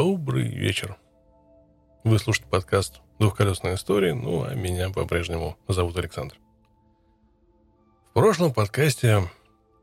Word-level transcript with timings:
Добрый 0.00 0.46
вечер. 0.46 0.96
Вы 2.04 2.20
слушаете 2.20 2.48
подкаст 2.48 3.00
«Двухколесная 3.18 3.74
история», 3.74 4.14
ну, 4.14 4.44
а 4.44 4.54
меня 4.54 4.90
по-прежнему 4.90 5.58
зовут 5.66 5.98
Александр. 5.98 6.36
В 8.10 8.12
прошлом 8.12 8.52
подкасте 8.52 9.28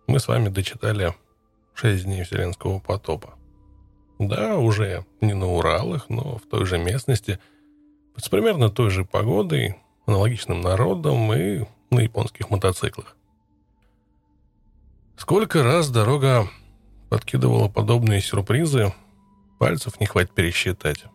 мы 0.08 0.22
с 0.22 0.30
вами 0.30 0.48
дочитали 0.48 1.14
«Шесть 1.74 2.06
дней 2.06 2.24
вселенского 2.24 2.80
потопа». 2.80 3.34
Да, 4.18 4.56
уже 4.58 5.06
не 5.20 5.34
на 5.34 5.48
Уралах, 5.48 6.08
но 6.08 6.38
в 6.38 6.44
той 6.44 6.66
же 6.66 6.78
местности, 6.78 7.38
с 8.16 8.30
примерно 8.30 8.70
той 8.70 8.92
же 8.92 9.04
погодой, 9.04 9.76
аналогичным 10.06 10.62
народом 10.62 11.34
и 11.34 11.66
на 11.92 12.00
японских 12.00 12.50
мотоциклах. 12.50 13.18
Сколько 15.18 15.62
раз 15.62 15.90
дорога 15.90 16.48
подкидывала 17.10 17.68
подобные 17.68 18.22
сюрпризы, 18.22 18.94
пальцев 19.66 20.00
не 20.00 20.06
хватит 20.06 20.32
пересчитать. 20.36 21.06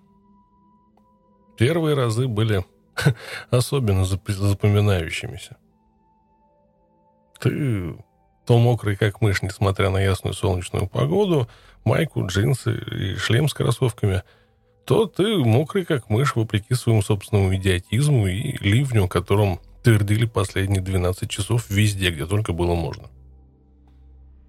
Первые 1.57 1.95
разы 1.95 2.27
были 2.27 2.65
особенно 3.51 4.05
запоминающимися. 4.05 5.57
Ты 7.39 7.95
то 8.45 8.59
мокрый, 8.59 8.97
как 8.97 9.21
мышь, 9.21 9.43
несмотря 9.43 9.91
на 9.91 9.99
ясную 9.99 10.35
солнечную 10.35 10.89
погоду, 10.89 11.47
майку, 11.85 12.27
джинсы 12.27 12.75
и 12.75 13.15
шлем 13.15 13.49
с 13.49 13.55
кроссовками, 13.55 14.25
то 14.85 15.07
ты 15.07 15.39
мокрый, 15.39 15.85
как 15.85 16.11
мышь, 16.11 16.35
вопреки 16.35 16.75
своему 16.75 17.03
собственному 17.03 17.55
идиотизму 17.55 18.27
и 18.27 18.57
ливню, 18.59 19.07
которым 19.07 19.61
твердили 19.85 20.27
последние 20.27 20.83
12 20.83 21.31
часов 21.31 21.71
везде, 21.71 22.11
где 22.11 22.27
только 22.27 22.53
было 22.53 22.75
можно. 22.75 23.11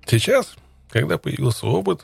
Сейчас, 0.07 0.55
когда 0.89 1.19
появился 1.19 1.67
опыт, 1.67 2.03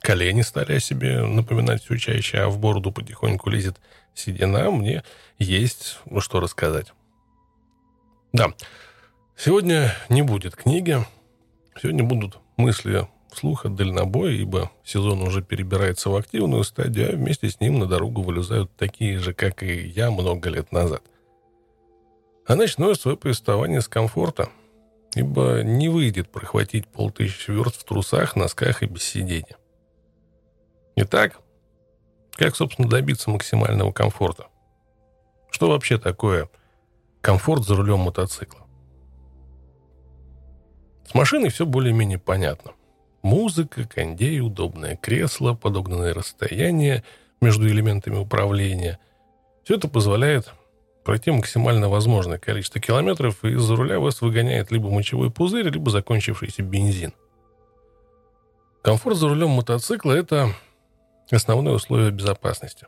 колени 0.00 0.42
стали 0.42 0.74
о 0.74 0.80
себе 0.80 1.22
напоминать 1.22 1.84
все 1.84 1.96
чаще, 1.96 2.38
а 2.38 2.48
в 2.48 2.58
бороду 2.58 2.90
потихоньку 2.92 3.50
лезет 3.50 3.78
седина, 4.14 4.70
мне 4.70 5.02
есть 5.38 5.98
что 6.18 6.40
рассказать. 6.40 6.92
Да, 8.32 8.52
сегодня 9.36 9.94
не 10.08 10.22
будет 10.22 10.56
книги, 10.56 10.98
сегодня 11.80 12.04
будут 12.04 12.38
мысли 12.56 13.06
вслух 13.32 13.64
от 13.64 13.74
дальнобоя, 13.74 14.32
ибо 14.32 14.70
сезон 14.84 15.22
уже 15.22 15.42
перебирается 15.42 16.10
в 16.10 16.16
активную 16.16 16.64
стадию, 16.64 17.12
а 17.12 17.16
вместе 17.16 17.48
с 17.48 17.60
ним 17.60 17.78
на 17.78 17.86
дорогу 17.86 18.22
вылезают 18.22 18.74
такие 18.76 19.18
же, 19.18 19.34
как 19.34 19.62
и 19.62 19.86
я 19.86 20.10
много 20.10 20.50
лет 20.50 20.72
назад. 20.72 21.02
А 22.46 22.56
начну 22.56 22.88
я 22.88 22.94
свое 22.94 23.16
повествование 23.16 23.80
с 23.80 23.88
комфорта, 23.88 24.48
ибо 25.14 25.62
не 25.62 25.88
выйдет 25.88 26.30
прохватить 26.30 26.88
полтысячи 26.88 27.50
верст 27.50 27.80
в 27.80 27.84
трусах, 27.84 28.34
носках 28.34 28.82
и 28.82 28.86
без 28.86 29.04
сидения. 29.04 29.56
Итак, 31.02 31.40
как, 32.32 32.54
собственно, 32.54 32.86
добиться 32.86 33.30
максимального 33.30 33.90
комфорта? 33.90 34.48
Что 35.50 35.70
вообще 35.70 35.96
такое 35.96 36.50
комфорт 37.22 37.64
за 37.64 37.74
рулем 37.74 38.00
мотоцикла? 38.00 38.66
С 41.06 41.14
машиной 41.14 41.48
все 41.48 41.64
более-менее 41.64 42.18
понятно. 42.18 42.72
Музыка, 43.22 43.88
кондей, 43.88 44.40
удобное 44.40 44.94
кресло, 44.94 45.54
подогнанное 45.54 46.12
расстояние 46.12 47.02
между 47.40 47.66
элементами 47.66 48.18
управления. 48.18 48.98
Все 49.64 49.76
это 49.76 49.88
позволяет 49.88 50.52
пройти 51.02 51.30
максимально 51.30 51.88
возможное 51.88 52.36
количество 52.36 52.78
километров, 52.78 53.42
и 53.42 53.52
из-за 53.52 53.74
руля 53.74 54.00
вас 54.00 54.20
выгоняет 54.20 54.70
либо 54.70 54.90
мочевой 54.90 55.30
пузырь, 55.30 55.70
либо 55.70 55.90
закончившийся 55.90 56.62
бензин. 56.62 57.14
Комфорт 58.82 59.16
за 59.16 59.30
рулем 59.30 59.48
мотоцикла– 59.48 60.12
это 60.12 60.54
основное 61.36 61.74
условие 61.74 62.10
безопасности. 62.10 62.86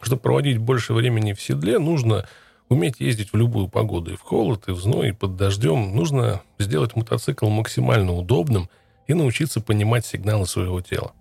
Чтобы 0.00 0.22
проводить 0.22 0.58
больше 0.58 0.92
времени 0.92 1.32
в 1.32 1.42
седле, 1.42 1.78
нужно 1.78 2.28
уметь 2.68 3.00
ездить 3.00 3.32
в 3.32 3.36
любую 3.36 3.68
погоду, 3.68 4.12
и 4.12 4.16
в 4.16 4.22
холод, 4.22 4.68
и 4.68 4.72
в 4.72 4.80
зной, 4.80 5.10
и 5.10 5.12
под 5.12 5.36
дождем. 5.36 5.94
Нужно 5.94 6.42
сделать 6.58 6.96
мотоцикл 6.96 7.48
максимально 7.48 8.12
удобным 8.12 8.68
и 9.06 9.14
научиться 9.14 9.60
понимать 9.60 10.04
сигналы 10.04 10.46
своего 10.46 10.80
тела. 10.80 11.12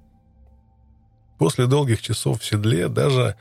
После 1.38 1.68
долгих 1.68 2.02
часов 2.02 2.42
в 2.42 2.46
седле 2.46 2.88
даже 2.88 3.36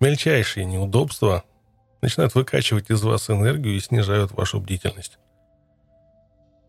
мельчайшие 0.00 0.64
неудобства 0.64 1.44
начинают 2.00 2.34
выкачивать 2.34 2.90
из 2.90 3.02
вас 3.02 3.30
энергию 3.30 3.76
и 3.76 3.80
снижают 3.80 4.32
вашу 4.32 4.60
бдительность. 4.60 5.18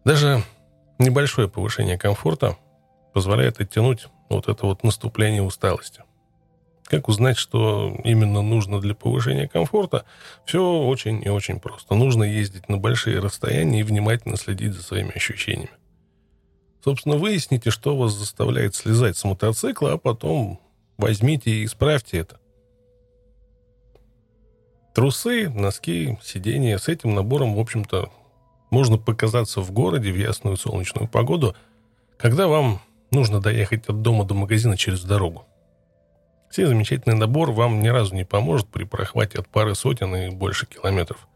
Даже 0.06 0.44
небольшое 1.00 1.48
повышение 1.48 1.98
комфорта 1.98 2.58
позволяет 3.14 3.60
оттянуть 3.62 4.08
вот 4.34 4.48
это 4.48 4.66
вот 4.66 4.84
наступление 4.84 5.42
усталости. 5.42 6.04
Как 6.86 7.08
узнать, 7.08 7.38
что 7.38 7.96
именно 8.04 8.42
нужно 8.42 8.80
для 8.80 8.94
повышения 8.94 9.48
комфорта? 9.48 10.06
Все 10.46 10.62
очень 10.62 11.24
и 11.24 11.30
очень 11.30 11.60
просто. 11.60 11.96
Нужно 11.96 12.24
ездить 12.24 12.70
на 12.70 12.78
большие 12.78 13.20
расстояния 13.20 13.80
и 13.80 13.84
внимательно 13.84 14.38
следить 14.38 14.74
за 14.74 14.84
своими 14.84 15.16
ощущениями. 15.16 15.72
Собственно, 16.84 17.16
выясните, 17.16 17.72
что 17.72 17.96
вас 17.96 18.14
заставляет 18.14 18.76
слезать 18.76 19.18
с 19.18 19.24
мотоцикла, 19.24 19.94
а 19.94 19.98
потом 19.98 20.60
возьмите 20.98 21.50
и 21.50 21.66
исправьте 21.66 22.18
это. 22.18 22.40
Трусы, 24.94 25.50
носки, 25.50 26.20
сиденья. 26.22 26.78
С 26.78 26.90
этим 26.90 27.16
набором, 27.16 27.56
в 27.56 27.60
общем-то, 27.60 28.12
можно 28.70 28.98
показаться 28.98 29.62
в 29.62 29.72
городе 29.72 30.12
в 30.12 30.18
ясную 30.18 30.58
солнечную 30.58 31.08
погоду, 31.08 31.56
когда 32.18 32.48
вам 32.48 32.82
нужно 33.13 33.40
доехать 33.40 33.88
от 33.88 34.01
дома 34.01 34.25
до 34.25 34.34
магазина 34.34 34.78
через 34.78 35.03
дорогу. 35.03 35.46
Сей 36.50 36.66
замечательный 36.66 37.16
набор 37.16 37.51
вам 37.51 37.81
ни 37.81 37.88
разу 37.88 38.13
не 38.13 38.25
поможет 38.25 38.68
при 38.68 38.84
прохвате 38.84 39.40
от 39.40 39.47
пары 39.47 39.75
сотен 39.75 40.16
и 40.16 40.29
больше 40.29 40.68
километров. 40.68 41.28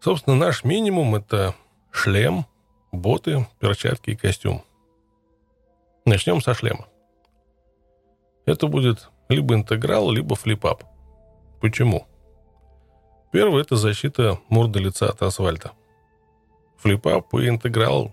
Собственно, 0.00 0.36
наш 0.36 0.64
минимум– 0.64 1.14
это 1.16 1.54
шлем, 1.90 2.46
боты, 2.90 3.46
перчатки 3.58 4.10
и 4.10 4.16
костюм. 4.16 4.64
Начнем 6.04 6.42
со 6.42 6.54
шлема. 6.54 6.88
Это 8.44 8.66
будет 8.66 9.08
либо 9.28 9.54
интеграл, 9.54 10.10
либо 10.10 10.34
флипап. 10.34 10.84
Почему? 11.60 12.06
Первое– 13.30 13.62
это 13.62 13.76
защита 13.76 14.38
морды 14.48 14.80
лица 14.80 15.08
от 15.08 15.22
асфальта. 15.22 15.72
Флипап 16.78 17.32
и 17.34 17.48
интеграл, 17.48 18.12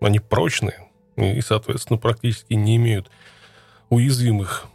они 0.00 0.18
прочные 0.18 0.85
и, 1.16 1.40
соответственно, 1.40 1.98
практически 1.98 2.54
не 2.54 2.76
имеют 2.76 3.10
уязвимых, 3.88 4.66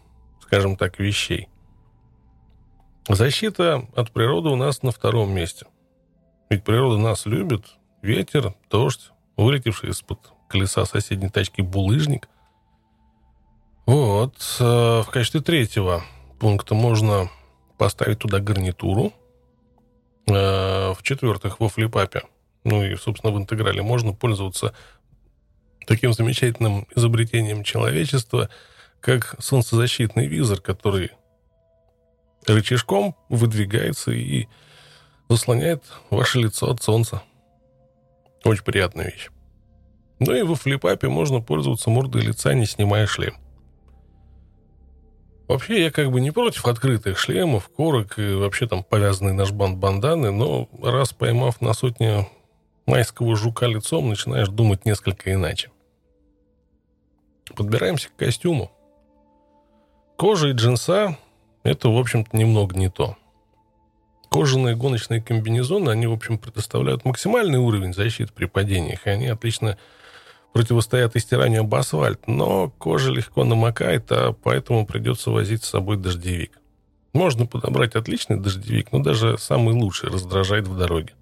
скажем 0.41 0.75
так, 0.75 0.99
вещей. 0.99 1.47
Защита 3.07 3.87
от 3.95 4.11
природы 4.11 4.49
у 4.49 4.55
нас 4.55 4.83
на 4.83 4.91
втором 4.91 5.31
месте. 5.33 5.65
Ведь 6.49 6.63
природа 6.63 6.97
нас 6.97 7.25
любит. 7.25 7.65
Ветер, 8.01 8.53
дождь, 8.69 9.11
вылетевший 9.37 9.89
из-под 9.89 10.31
колеса 10.47 10.85
соседней 10.85 11.29
тачки 11.29 11.61
булыжник. 11.61 12.27
Вот. 13.85 14.35
Э, 14.59 15.01
в 15.01 15.07
качестве 15.11 15.41
третьего 15.41 16.03
пункта 16.39 16.75
можно 16.75 17.29
поставить 17.77 18.19
туда 18.19 18.39
гарнитуру, 18.39 19.13
Э, 20.27 20.93
В-четвертых, 20.93 21.59
во 21.59 21.69
флипапе, 21.69 22.23
ну 22.63 22.83
и, 22.83 22.95
собственно, 22.95 23.33
в 23.33 23.37
интеграле 23.37 23.81
можно 23.81 24.13
пользоваться 24.13 24.73
таким 25.85 26.13
замечательным 26.13 26.87
изобретением 26.95 27.63
человечества, 27.63 28.49
как 28.99 29.35
солнцезащитный 29.39 30.27
визор, 30.27 30.59
который 30.61 31.11
рычажком 32.45 33.15
выдвигается 33.29 34.11
и 34.11 34.47
заслоняет 35.29 35.83
ваше 36.09 36.39
лицо 36.39 36.69
от 36.69 36.81
солнца. 36.81 37.21
Очень 38.43 38.63
приятная 38.63 39.05
вещь. 39.05 39.29
Ну 40.19 40.35
и 40.35 40.41
во 40.43 40.55
флипапе 40.55 41.07
можно 41.07 41.41
пользоваться 41.41 41.89
мордой 41.89 42.21
лица, 42.21 42.53
не 42.53 42.65
снимая 42.65 43.07
шлем. 43.07 43.35
Вообще, 45.47 45.83
я 45.83 45.91
как 45.91 46.11
бы 46.11 46.21
не 46.21 46.31
против 46.31 46.65
открытых 46.65 47.17
шлемов, 47.17 47.69
корок 47.69 48.17
и 48.17 48.33
вообще 48.33 48.67
там 48.67 48.83
повязанный 48.83 49.33
на 49.33 49.45
жбан 49.45 49.75
банданы, 49.75 50.31
но 50.31 50.69
раз 50.81 51.11
поймав 51.11 51.59
на 51.59 51.73
сотню 51.73 52.29
майского 52.91 53.37
жука 53.37 53.67
лицом, 53.67 54.09
начинаешь 54.09 54.49
думать 54.49 54.85
несколько 54.85 55.33
иначе. 55.33 55.71
Подбираемся 57.55 58.09
к 58.09 58.15
костюму. 58.17 58.69
Кожа 60.17 60.49
и 60.49 60.51
джинса– 60.51 61.17
это, 61.63 61.89
в 61.89 61.97
общем-то, 61.97 62.35
немного 62.35 62.75
не 62.75 62.89
то. 62.89 63.15
Кожаные 64.29 64.75
гоночные 64.75 65.21
комбинезоны, 65.21 65.89
они, 65.89 66.05
в 66.05 66.11
общем, 66.11 66.37
предоставляют 66.37 67.05
максимальный 67.05 67.59
уровень 67.59 67.93
защиты 67.93 68.31
при 68.33 68.45
падениях, 68.45 69.07
и 69.07 69.09
они 69.09 69.27
отлично 69.27 69.77
противостоят 70.51 71.15
истиранию 71.15 71.61
об 71.61 71.73
асфальт, 71.73 72.27
но 72.27 72.71
кожа 72.77 73.09
легко 73.09 73.45
намокает, 73.45 74.11
а 74.11 74.33
поэтому 74.33 74.85
придется 74.85 75.31
возить 75.31 75.63
с 75.63 75.69
собой 75.69 75.95
дождевик. 75.95 76.59
Можно 77.13 77.45
подобрать 77.45 77.95
отличный 77.95 78.37
дождевик, 78.37 78.91
но 78.91 78.99
даже 78.99 79.37
самый 79.37 79.73
лучший 79.73 80.09
раздражает 80.09 80.67
в 80.67 80.77
дороге. 80.77 81.13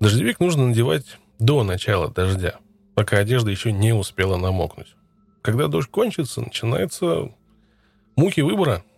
Дождевик 0.00 0.40
нужно 0.40 0.68
надевать 0.68 1.18
до 1.38 1.64
начала 1.64 2.08
дождя, 2.08 2.56
пока 2.94 3.18
одежда 3.18 3.50
еще 3.50 3.72
не 3.72 3.92
успела 3.92 4.36
намокнуть. 4.36 4.94
Когда 5.42 5.68
дождь 5.68 5.90
кончится, 5.90 6.40
начинается 6.40 7.32
Мухи 8.16 8.40
выбора– 8.40 8.84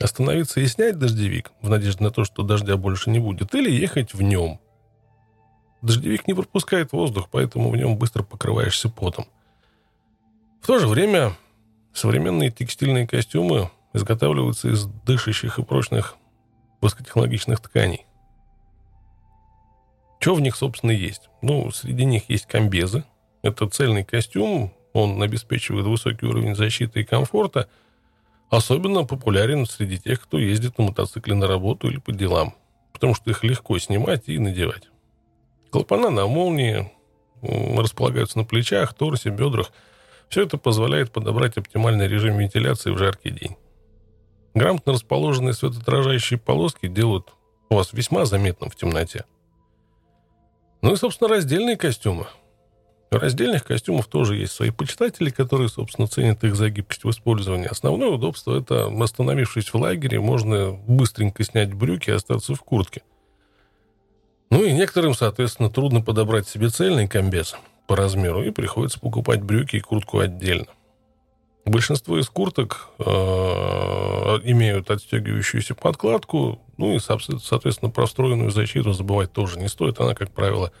остановиться 0.00 0.60
и 0.60 0.66
снять 0.66 0.98
дождевик 0.98 1.52
в 1.60 1.68
надежде 1.68 2.02
на 2.02 2.10
то, 2.10 2.24
что 2.24 2.42
дождя 2.42 2.76
больше 2.76 3.10
не 3.10 3.18
будет, 3.18 3.54
или 3.54 3.70
ехать 3.70 4.14
в 4.14 4.22
нем. 4.22 4.58
Дождевик 5.82 6.26
не 6.26 6.34
пропускает 6.34 6.92
воздух, 6.92 7.28
поэтому 7.30 7.70
в 7.70 7.76
нем 7.76 7.96
быстро 7.96 8.22
покрываешься 8.22 8.88
потом. 8.88 9.26
В 10.60 10.66
то 10.66 10.78
же 10.78 10.88
время 10.88 11.36
современные 11.94 12.50
текстильные 12.50 13.06
костюмы 13.06 13.70
изготавливаются 13.92 14.68
из 14.68 14.84
дышащих 14.84 15.58
и 15.58 15.62
прочных 15.62 16.16
высокотехнологичных 16.80 17.60
тканей. 17.60 18.06
Что 20.20 20.34
в 20.34 20.40
них, 20.42 20.54
собственно, 20.54 20.90
есть? 20.90 21.30
Ну, 21.40 21.70
среди 21.70 22.04
них 22.04 22.28
есть 22.28 22.44
комбезы. 22.44 23.04
Это 23.42 23.66
цельный 23.68 24.04
костюм, 24.04 24.74
он 24.92 25.20
обеспечивает 25.22 25.86
высокий 25.86 26.26
уровень 26.26 26.54
защиты 26.54 27.00
и 27.00 27.04
комфорта. 27.04 27.68
Особенно 28.50 29.04
популярен 29.04 29.64
среди 29.64 29.98
тех, 29.98 30.20
кто 30.20 30.38
ездит 30.38 30.76
на 30.76 30.84
мотоцикле 30.84 31.34
на 31.34 31.46
работу 31.46 31.88
или 31.88 31.98
по 31.98 32.12
делам, 32.12 32.54
потому 32.92 33.14
что 33.14 33.30
их 33.30 33.42
легко 33.44 33.78
снимать 33.78 34.24
и 34.28 34.38
надевать. 34.38 34.88
Клапана 35.70 36.10
на 36.10 36.26
молнии 36.26 36.92
располагаются 37.40 38.38
на 38.38 38.44
плечах, 38.44 38.92
торсе, 38.92 39.30
бедрах. 39.30 39.72
Все 40.28 40.42
это 40.42 40.58
позволяет 40.58 41.12
подобрать 41.12 41.56
оптимальный 41.56 42.08
режим 42.08 42.36
вентиляции 42.36 42.90
в 42.90 42.98
жаркий 42.98 43.30
день. 43.30 43.56
Грамотно 44.52 44.92
расположенные 44.92 45.54
светоотражающие 45.54 46.38
полоски 46.38 46.88
делают 46.88 47.32
вас 47.70 47.94
весьма 47.94 48.26
заметным 48.26 48.68
в 48.68 48.76
темноте. 48.76 49.24
Ну 50.82 50.92
и, 50.92 50.96
собственно, 50.96 51.28
раздельные 51.28 51.76
костюмы. 51.76 52.26
Раздельных 53.10 53.64
костюмов 53.64 54.06
тоже 54.06 54.36
есть 54.36 54.52
свои 54.52 54.70
почитатели, 54.70 55.30
которые, 55.30 55.68
собственно, 55.68 56.06
ценят 56.06 56.44
их 56.44 56.54
за 56.54 56.70
гибкость 56.70 57.02
в 57.02 57.10
использовании. 57.10 57.66
Основное 57.66 58.08
удобство– 58.08 58.56
это, 58.60 58.86
остановившись 58.86 59.72
в 59.72 59.76
лагере, 59.76 60.20
можно 60.20 60.72
быстренько 60.72 61.42
снять 61.42 61.74
брюки 61.74 62.10
и 62.10 62.12
остаться 62.12 62.54
в 62.54 62.62
куртке. 62.62 63.02
Ну 64.50 64.64
и 64.64 64.72
некоторым, 64.72 65.14
соответственно, 65.14 65.70
трудно 65.70 66.02
подобрать 66.02 66.48
себе 66.48 66.68
цельный 66.68 67.08
комбез 67.08 67.56
по 67.88 67.96
размеру, 67.96 68.42
и 68.44 68.50
приходится 68.50 69.00
покупать 69.00 69.42
брюки 69.42 69.76
и 69.76 69.80
куртку 69.80 70.20
отдельно. 70.20 70.68
Большинство 71.64 72.18
из 72.18 72.28
курток 72.28 72.88
э, 72.98 73.04
имеют 73.04 74.90
отстегивающуюся 74.90 75.74
подкладку, 75.74 76.58
ну 76.78 76.94
и, 76.94 76.98
соответственно, 76.98 77.90
про 77.90 78.06
встроенную 78.06 78.50
защиту 78.50 78.92
забывать 78.92 79.32
тоже 79.32 79.58
не 79.58 79.68
стоит. 79.68 80.00
Она, 80.00 80.14
как 80.14 80.30
правило, 80.30 80.72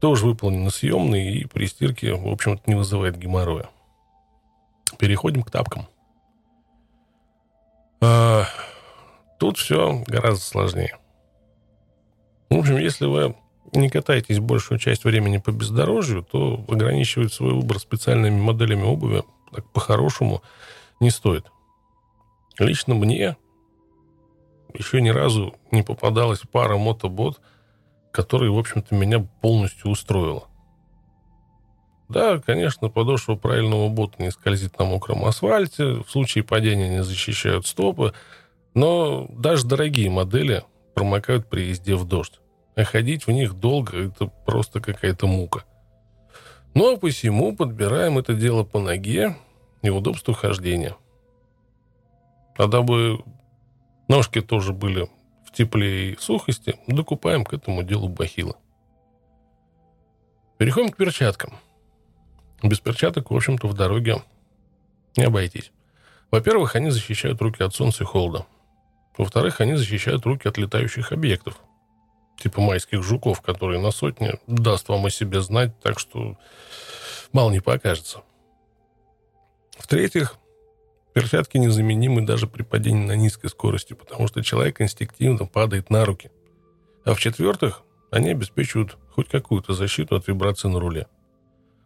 тоже 0.00 0.26
выполнена 0.26 0.70
съемной 0.70 1.32
и 1.32 1.44
при 1.46 1.66
стирке, 1.66 2.14
в 2.14 2.26
общем-то, 2.26 2.62
не 2.66 2.74
вызывает 2.74 3.16
геморроя. 3.16 3.68
Переходим 4.98 5.42
к 5.42 5.50
тапкам. 5.50 5.86
А, 8.00 8.46
тут 9.38 9.58
все 9.58 10.02
гораздо 10.06 10.44
сложнее. 10.44 10.98
В 12.50 12.56
общем, 12.56 12.76
если 12.78 13.06
вы 13.06 13.36
не 13.72 13.88
катаетесь 13.88 14.40
большую 14.40 14.78
часть 14.78 15.04
времени 15.04 15.38
по 15.38 15.50
бездорожью, 15.50 16.22
то 16.22 16.64
ограничивать 16.68 17.32
свой 17.32 17.54
выбор 17.54 17.78
специальными 17.78 18.38
моделями 18.40 18.82
обуви 18.82 19.22
так 19.52 19.70
по-хорошему 19.72 20.42
не 21.00 21.10
стоит. 21.10 21.46
Лично 22.58 22.94
мне 22.94 23.36
еще 24.74 25.00
ни 25.00 25.08
разу 25.08 25.54
не 25.70 25.82
попадалась 25.82 26.40
пара 26.50 26.76
мотобот, 26.76 27.40
которая, 28.12 28.50
в 28.50 28.58
общем-то, 28.58 28.94
меня 28.94 29.26
полностью 29.40 29.90
устроила. 29.90 30.48
Да, 32.08 32.38
конечно, 32.38 32.88
подошва 32.88 33.34
правильного 33.34 33.88
бота 33.88 34.22
не 34.22 34.30
скользит 34.30 34.78
на 34.78 34.84
мокром 34.84 35.24
асфальте, 35.24 36.02
в 36.02 36.08
случае 36.08 36.44
падения 36.44 36.88
не 36.88 37.02
защищают 37.02 37.66
стопы, 37.66 38.14
но 38.74 39.26
даже 39.30 39.66
дорогие 39.66 40.08
модели 40.08 40.64
промокают 40.94 41.48
при 41.50 41.68
езде 41.68 41.96
в 41.96 42.04
дождь. 42.04 42.40
А 42.76 42.84
ходить 42.84 43.26
в 43.26 43.30
них 43.30 43.54
долго– 43.54 43.96
это 44.06 44.26
просто 44.26 44.80
какая-то 44.80 45.26
мука. 45.26 45.64
Ну, 46.76 46.92
а 46.92 46.98
посему 46.98 47.56
подбираем 47.56 48.18
это 48.18 48.34
дело 48.34 48.62
по 48.62 48.78
ноге 48.78 49.34
и 49.80 49.88
удобству 49.88 50.34
хождения. 50.34 50.94
А 52.58 52.66
дабы 52.66 53.24
ножки 54.08 54.42
тоже 54.42 54.74
были 54.74 55.08
в 55.46 55.52
тепле 55.52 56.12
и 56.12 56.16
сухости, 56.18 56.78
докупаем 56.86 57.46
к 57.46 57.54
этому 57.54 57.82
делу 57.82 58.10
бахила. 58.10 58.56
Переходим 60.58 60.90
к 60.90 60.98
перчаткам. 60.98 61.54
Без 62.62 62.78
перчаток, 62.80 63.30
в 63.30 63.34
общем-то, 63.34 63.68
в 63.68 63.72
дороге 63.72 64.22
не 65.16 65.24
обойтись. 65.24 65.72
Во-первых, 66.30 66.76
они 66.76 66.90
защищают 66.90 67.40
руки 67.40 67.62
от 67.62 67.74
солнца 67.74 68.04
и 68.04 68.06
холода. 68.06 68.44
Во-вторых, 69.16 69.62
они 69.62 69.76
защищают 69.76 70.26
руки 70.26 70.46
от 70.46 70.58
летающих 70.58 71.10
объектов, 71.10 71.58
типа 72.36 72.60
майских 72.60 73.02
жуков, 73.02 73.40
которые 73.40 73.80
на 73.80 73.90
сотне 73.90 74.38
даст 74.46 74.88
вам 74.88 75.06
о 75.06 75.10
себе 75.10 75.40
знать, 75.40 75.78
так 75.80 75.98
что 75.98 76.36
мало 77.32 77.50
не 77.50 77.60
покажется. 77.60 78.22
В-третьих, 79.78 80.36
перчатки 81.12 81.58
незаменимы 81.58 82.22
даже 82.22 82.46
при 82.46 82.62
падении 82.62 83.06
на 83.06 83.16
низкой 83.16 83.48
скорости, 83.48 83.94
потому 83.94 84.28
что 84.28 84.42
человек 84.42 84.80
инстинктивно 84.80 85.46
падает 85.46 85.90
на 85.90 86.04
руки. 86.04 86.30
А 87.04 87.14
в-четвертых, 87.14 87.82
они 88.10 88.30
обеспечивают 88.30 88.96
хоть 89.10 89.28
какую-то 89.28 89.72
защиту 89.74 90.16
от 90.16 90.28
вибрации 90.28 90.68
на 90.68 90.80
руле. 90.80 91.06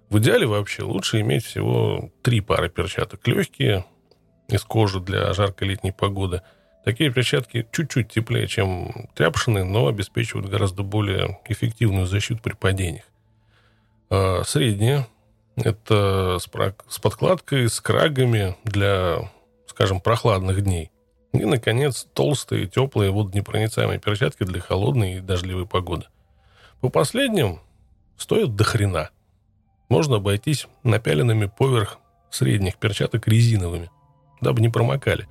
В 0.08 0.18
идеале 0.18 0.46
вообще 0.46 0.82
лучше 0.82 1.20
иметь 1.20 1.44
всего 1.44 2.10
три 2.22 2.40
пары 2.40 2.68
перчаток. 2.68 3.26
Легкие, 3.28 3.84
из 4.48 4.62
кожи 4.64 4.98
для 5.00 5.32
жаркой 5.32 5.68
летней 5.68 5.92
погоды. 5.92 6.42
Такие 6.84 7.12
перчатки 7.12 7.66
чуть-чуть 7.72 8.10
теплее, 8.10 8.46
чем 8.46 9.08
тряпшины, 9.14 9.64
но 9.64 9.86
обеспечивают 9.86 10.48
гораздо 10.48 10.82
более 10.82 11.38
эффективную 11.46 12.06
защиту 12.06 12.40
при 12.42 12.54
падениях. 12.54 13.04
А 14.08 14.42
средние 14.44 15.06
это 15.56 16.38
с, 16.40 16.98
подкладкой, 16.98 17.68
с 17.68 17.80
крагами 17.80 18.56
для, 18.64 19.30
скажем, 19.66 20.00
прохладных 20.00 20.62
дней. 20.62 20.90
И, 21.32 21.44
наконец, 21.44 22.08
толстые, 22.12 22.66
теплые, 22.66 23.10
водонепроницаемые 23.10 24.00
перчатки 24.00 24.44
для 24.44 24.60
холодной 24.60 25.16
и 25.16 25.20
дождливой 25.20 25.66
погоды. 25.66 26.06
По 26.80 26.88
последним 26.88 27.60
стоят 28.16 28.56
до 28.56 28.64
хрена. 28.64 29.10
Можно 29.88 30.16
обойтись 30.16 30.66
напяленными 30.82 31.46
поверх 31.46 31.98
средних 32.30 32.76
перчаток 32.78 33.28
резиновыми, 33.28 33.90
дабы 34.40 34.60
не 34.60 34.68
промокали. 34.68 35.28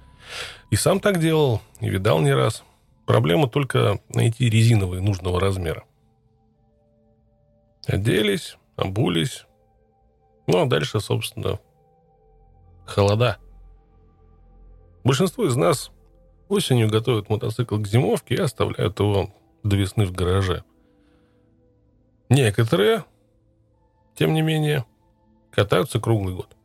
И 0.69 0.75
сам 0.75 0.99
так 0.99 1.19
делал, 1.19 1.61
и 1.79 1.89
видал 1.89 2.19
не 2.21 2.33
раз. 2.33 2.63
Проблема 3.05 3.47
только 3.49 3.99
найти 4.09 4.49
резиновые 4.49 5.01
нужного 5.01 5.39
размера. 5.39 5.83
Оделись, 7.87 8.57
обулись, 8.75 9.45
ну, 10.45 10.63
а 10.63 10.65
дальше, 10.65 10.99
собственно, 10.99 11.59
холода. 12.85 13.37
Большинство 15.03 15.45
из 15.45 15.55
нас 15.55 15.91
осенью 16.49 16.89
готовят 16.89 17.29
мотоцикл 17.29 17.77
к 17.77 17.87
зимовке 17.87 18.35
и 18.35 18.41
оставляют 18.41 18.99
его 18.99 19.31
до 19.63 19.75
весны 19.75 20.05
в 20.05 20.11
гараже. 20.11 20.63
Некоторые, 22.29 23.05
тем 24.15 24.33
не 24.33 24.41
менее, 24.41 24.85
катаются 25.51 25.99
круглый 25.99 26.35
год. 26.35 26.55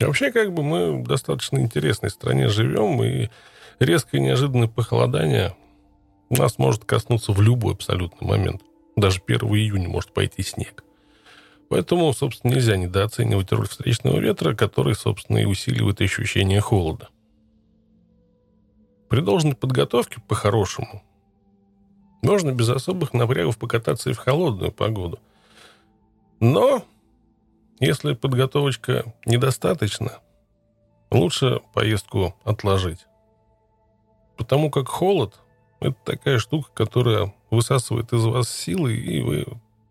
Вообще, 0.00 0.30
как 0.30 0.52
бы 0.52 0.62
мы 0.62 1.02
в 1.02 1.06
достаточно 1.06 1.58
интересной 1.58 2.10
стране 2.10 2.48
живем, 2.48 3.02
и 3.02 3.30
резкое 3.78 4.20
неожиданное 4.20 4.68
похолодание 4.68 5.56
нас 6.28 6.58
может 6.58 6.84
коснуться 6.84 7.32
в 7.32 7.40
любой 7.40 7.74
абсолютный 7.74 8.26
момент. 8.26 8.62
Даже 8.96 9.20
1 9.26 9.40
июня 9.48 9.88
может 9.88 10.12
пойти 10.12 10.42
снег. 10.42 10.84
Поэтому, 11.68 12.12
собственно, 12.12 12.52
нельзя 12.52 12.76
недооценивать 12.76 13.52
роль 13.52 13.68
встречного 13.68 14.18
ветра, 14.18 14.54
который, 14.54 14.94
собственно, 14.94 15.38
и 15.38 15.44
усиливает 15.44 16.00
ощущение 16.00 16.60
холода. 16.60 17.08
При 19.08 19.20
должной 19.20 19.54
подготовке 19.54 20.20
по-хорошему 20.26 21.02
можно 22.22 22.52
без 22.52 22.68
особых 22.68 23.14
напрягов 23.14 23.56
покататься 23.58 24.10
и 24.10 24.12
в 24.12 24.18
холодную 24.18 24.72
погоду. 24.72 25.18
Но 26.40 26.84
если 27.78 28.14
подготовочка 28.14 29.14
недостаточна, 29.24 30.20
лучше 31.10 31.60
поездку 31.74 32.34
отложить. 32.44 33.06
Потому 34.36 34.70
как 34.70 34.88
холод– 34.88 35.34
это 35.80 35.96
такая 36.04 36.38
штука, 36.38 36.70
которая 36.72 37.34
высасывает 37.50 38.12
из 38.12 38.24
вас 38.24 38.48
силы, 38.48 38.94
и 38.94 39.20
вы 39.22 39.46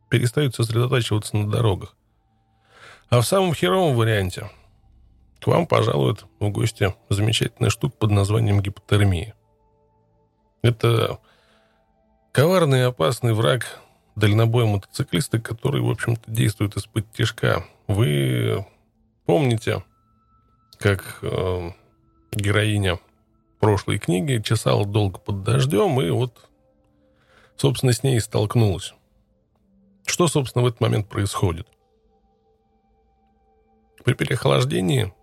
перестают 0.10 0.56
сосредотачиваться 0.56 1.36
на 1.38 1.50
дорогах. 1.50 1.96
А 3.10 3.22
в 3.22 3.26
самом 3.26 3.54
херовом 3.54 3.96
варианте 3.96 4.50
к 5.40 5.48
вам 5.48 5.68
пожалует 5.68 6.26
в 6.40 6.50
гости 6.50 6.96
замечательная 7.10 7.70
штука 7.70 7.98
под 7.98 8.12
названием 8.12 8.62
гипотермия. 8.62 9.36
Это 10.64 11.20
коварный 12.32 12.80
и 12.80 12.84
опасный 12.84 13.34
враг 13.34 13.80
дальнобоя 14.16 14.66
мотоциклиста, 14.66 15.40
который, 15.40 15.82
в 15.82 15.90
общем-то, 15.90 16.32
действует 16.32 16.76
из-под 16.78 17.12
тяжка. 17.12 17.66
Вы 17.88 18.66
помните 19.26 19.84
как 20.78 21.20
э, 21.22 21.72
героиня 22.32 23.00
прошлой 23.60 23.98
книги 23.98 24.42
чесала 24.42 24.86
долго 24.86 25.20
под 25.20 25.44
дождем, 25.44 26.00
и 26.02 26.10
вот, 26.10 26.50
собственно, 27.56 27.94
с 27.94 28.04
ней 28.04 28.20
столкнулась. 28.20 28.94
Что, 30.06 30.28
собственно, 30.28 30.64
в 30.64 30.68
этот 30.68 30.82
момент 30.82 31.10
происходит? 31.10 31.68
При 34.04 34.14
переохлаждении 34.14 35.14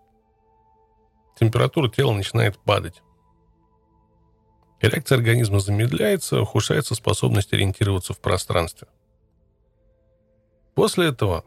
температура 1.39 1.89
тела 1.89 2.13
начинает 2.13 2.59
падать. 2.59 3.03
Реакция 4.83 5.17
организма 5.17 5.61
замедляется, 5.61 6.41
ухудшается 6.41 6.97
способность 6.97 7.53
ориентироваться 7.53 8.15
в 8.15 8.19
пространстве. 8.19 8.89
После 10.75 11.09
этого 11.09 11.45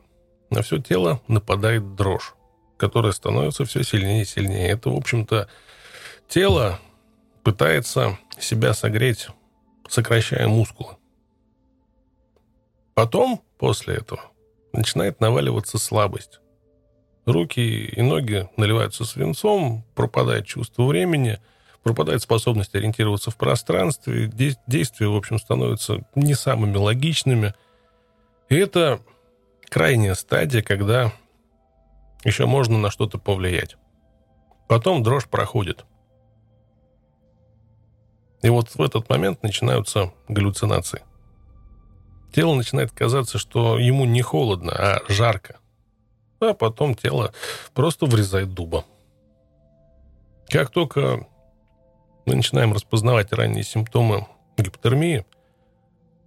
на 0.50 0.62
все 0.62 0.78
тело 0.78 1.22
нападает 1.28 1.96
дрожь, 1.96 2.34
которая 2.78 3.12
становится 3.12 3.66
все 3.66 3.84
сильнее 3.84 4.22
и 4.22 4.26
сильнее. 4.26 4.70
Это, 4.70 4.90
в 4.90 4.96
общем-то, 4.96 5.50
тело 6.30 6.80
пытается 7.44 8.18
себя 8.40 8.74
согреть, 8.74 9.28
сокращая 9.90 10.48
мускулы. 10.48 10.96
Потом, 12.94 13.44
после 13.58 13.96
этого, 13.96 14.22
начинает 14.72 15.20
наваливаться 15.20 15.78
слабость. 15.78 16.40
Руки 17.26 17.88
и 17.88 18.02
ноги 18.02 18.50
наливаются 18.56 19.04
свинцом, 19.04 19.84
пропадает 19.94 20.46
чувство 20.46 20.86
времени, 20.86 21.40
пропадает 21.86 22.22
способность 22.22 22.76
ориентироваться 22.76 23.32
в 23.32 23.38
пространстве, 23.38 24.28
действия, 24.28 25.08
в 25.08 25.16
общем, 25.16 25.40
становятся 25.40 26.06
не 26.16 26.34
самыми 26.34 26.76
логичными. 26.76 27.54
И 28.50 28.56
это 28.56 29.00
крайняя 29.70 30.16
стадия, 30.16 30.62
когда 30.62 31.14
еще 32.26 32.46
можно 32.46 32.78
на 32.78 32.92
что-то 32.92 33.20
повлиять. 33.20 33.78
Потом 34.68 35.02
дрожь 35.02 35.28
проходит. 35.28 35.86
И 38.42 38.50
вот 38.50 38.76
в 38.76 38.82
этот 38.82 39.08
момент 39.08 39.44
начинаются 39.44 40.12
галлюцинации– 40.28 41.02
тело 42.36 42.54
начинает 42.54 42.92
казаться, 42.92 43.38
что 43.38 43.80
ему 43.80 44.04
не 44.04 44.22
холодно, 44.22 44.74
а 44.74 45.02
жарко. 45.08 45.58
А 46.42 46.54
потом 46.54 46.94
тело 46.94 47.34
просто 47.74 48.06
врезает 48.06 48.54
дуба. 48.54 48.84
Как 50.50 50.70
только 50.70 51.28
мы 52.26 52.36
начинаем 52.36 52.74
распознавать 52.74 53.32
ранние 53.34 53.64
симптомы 53.64 54.28
гипотермии, 54.58 55.26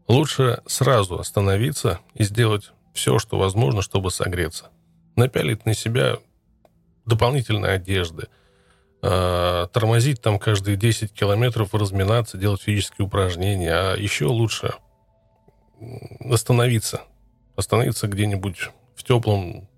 лучше 0.06 0.62
сразу 0.66 1.18
остановиться 1.18 2.00
и 2.14 2.24
сделать 2.24 2.72
все, 2.94 3.18
что 3.18 3.38
возможно, 3.38 3.82
чтобы 3.82 4.10
согреться. 4.10 4.66
Напялить 5.16 5.66
на 5.66 5.74
себя 5.74 6.18
дополнительные 7.06 7.72
одежды, 7.72 8.28
а, 9.02 9.66
тормозить 9.68 10.20
там 10.20 10.38
каждые 10.38 10.76
10 10.76 11.12
километров, 11.12 11.74
разминаться, 11.74 12.36
делать 12.36 12.62
физические 12.62 13.06
упражнения, 13.06 13.72
а 13.72 13.96
еще 13.96 14.26
лучше– 14.26 14.74
остановиться. 16.30 17.02
Остановиться 17.56 18.06
где-нибудь 18.06 18.70
в 18.94 19.04
теплом 19.04 19.68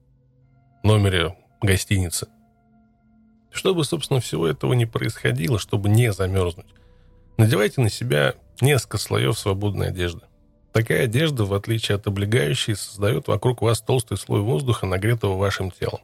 номере 0.82 1.36
гостиницы. 1.62 2.28
Чтобы, 3.52 3.84
собственно, 3.84 4.20
всего 4.20 4.46
этого 4.46 4.74
не 4.74 4.86
происходило, 4.86 5.58
чтобы 5.58 5.88
не 5.88 6.12
замерзнуть, 6.12 6.66
надевайте 7.36 7.80
на 7.80 7.90
себя 7.90 8.34
несколько 8.60 8.98
слоев 8.98 9.38
свободной 9.38 9.88
одежды. 9.88 10.22
Такая 10.72 11.04
одежда, 11.04 11.44
в 11.44 11.52
отличие 11.52 11.96
от 11.96 12.06
облегающей, 12.06 12.76
создает 12.76 13.26
вокруг 13.26 13.60
вас 13.60 13.80
толстый 13.80 14.16
слой 14.16 14.40
воздуха, 14.40 14.86
нагретого 14.86 15.36
вашим 15.36 15.72
телом. 15.72 16.00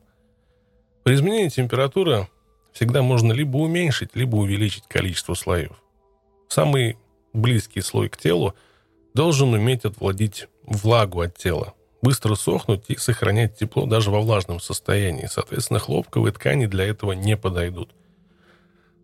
При 1.05 1.15
изменении 1.15 1.51
температуры 1.51 2.29
всегда 2.73 3.03
можно 3.03 3.33
либо 3.33 3.59
уменьшить, 3.59 4.17
либо 4.17 4.37
увеличить 4.37 4.89
количество 4.89 5.35
слоев. 5.35 5.81
Самый 6.49 6.99
близкий 7.33 7.81
слой 7.81 8.09
к 8.09 8.17
телу– 8.17 8.55
должен 9.17 9.55
уметь 9.55 9.87
отвладить 9.87 10.47
влагу 10.63 11.23
от 11.23 11.37
тела, 11.37 11.73
быстро 12.07 12.37
сохнуть 12.37 12.85
и 12.87 12.97
сохранять 12.97 13.59
тепло 13.59 13.85
даже 13.85 14.13
во 14.13 14.21
влажном 14.21 14.61
состоянии. 14.61 15.27
Соответственно, 15.27 15.81
хлопковые 15.81 16.33
ткани 16.33 16.67
для 16.67 16.85
этого 16.85 17.11
не 17.11 17.37
подойдут. 17.37 17.97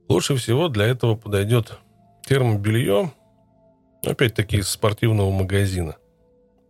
Лучше 0.09 0.37
всего 0.37 0.69
для 0.69 0.87
этого 0.87 1.17
подойдет 1.17 1.81
термобелье, 2.25 3.13
опять-таки 4.07 4.59
из 4.59 4.69
спортивного 4.69 5.33
магазина. 5.33 5.97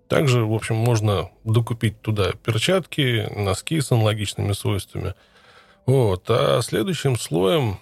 Также, 0.08 0.46
в 0.46 0.54
общем, 0.54 0.76
можно 0.76 1.30
докупить 1.44 2.00
туда 2.00 2.32
перчатки, 2.32 3.28
носки 3.36 3.82
с 3.82 3.92
аналогичными 3.92 4.54
свойствами. 4.54 5.12
Вот. 5.84 6.30
А 6.30 6.62
следующим 6.62 7.18
слоем 7.18 7.78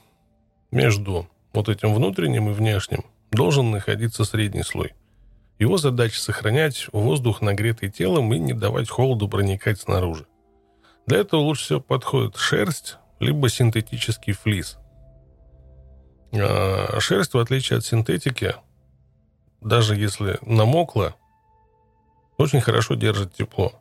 между 0.72 1.28
вот 1.52 1.68
этим 1.68 1.94
внутренним 1.94 2.50
и 2.50 2.52
внешним 2.52 3.04
должен 3.30 3.70
находиться 3.70 4.24
средний 4.24 4.64
слой. 4.64 4.92
Его 5.60 5.76
задача 5.76 6.18
сохранять 6.18 6.86
воздух, 6.90 7.42
нагретый 7.42 7.90
телом, 7.90 8.32
и 8.32 8.38
не 8.38 8.54
давать 8.54 8.88
холоду 8.88 9.28
проникать 9.28 9.78
снаружи. 9.78 10.26
Для 11.06 11.18
этого 11.18 11.40
лучше 11.40 11.64
всего 11.64 11.80
подходит 11.80 12.36
шерсть, 12.36 12.96
либо 13.20 13.50
синтетический 13.50 14.32
флис. 14.32 14.78
А 16.32 16.98
шерсть, 16.98 17.34
в 17.34 17.38
отличие 17.38 17.76
от 17.76 17.84
синтетики, 17.84 18.54
даже 19.60 19.96
если 19.96 20.38
намокла, 20.40 21.14
очень 22.38 22.62
хорошо 22.62 22.94
держит 22.94 23.34
тепло. 23.34 23.74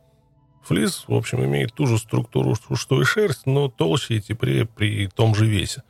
Флис, 0.64 1.06
в 1.08 1.14
общем, 1.14 1.46
имеет 1.46 1.74
ту 1.74 1.88
же 1.88 1.98
структуру, 1.98 2.58
что 2.76 3.02
и 3.02 3.06
шерсть, 3.06 3.46
но 3.46 3.70
толще 3.70 4.16
и 4.16 4.22
теплее 4.22 4.66
при 4.66 5.08
том 5.08 5.34
же 5.34 5.46
весе. 5.46 5.84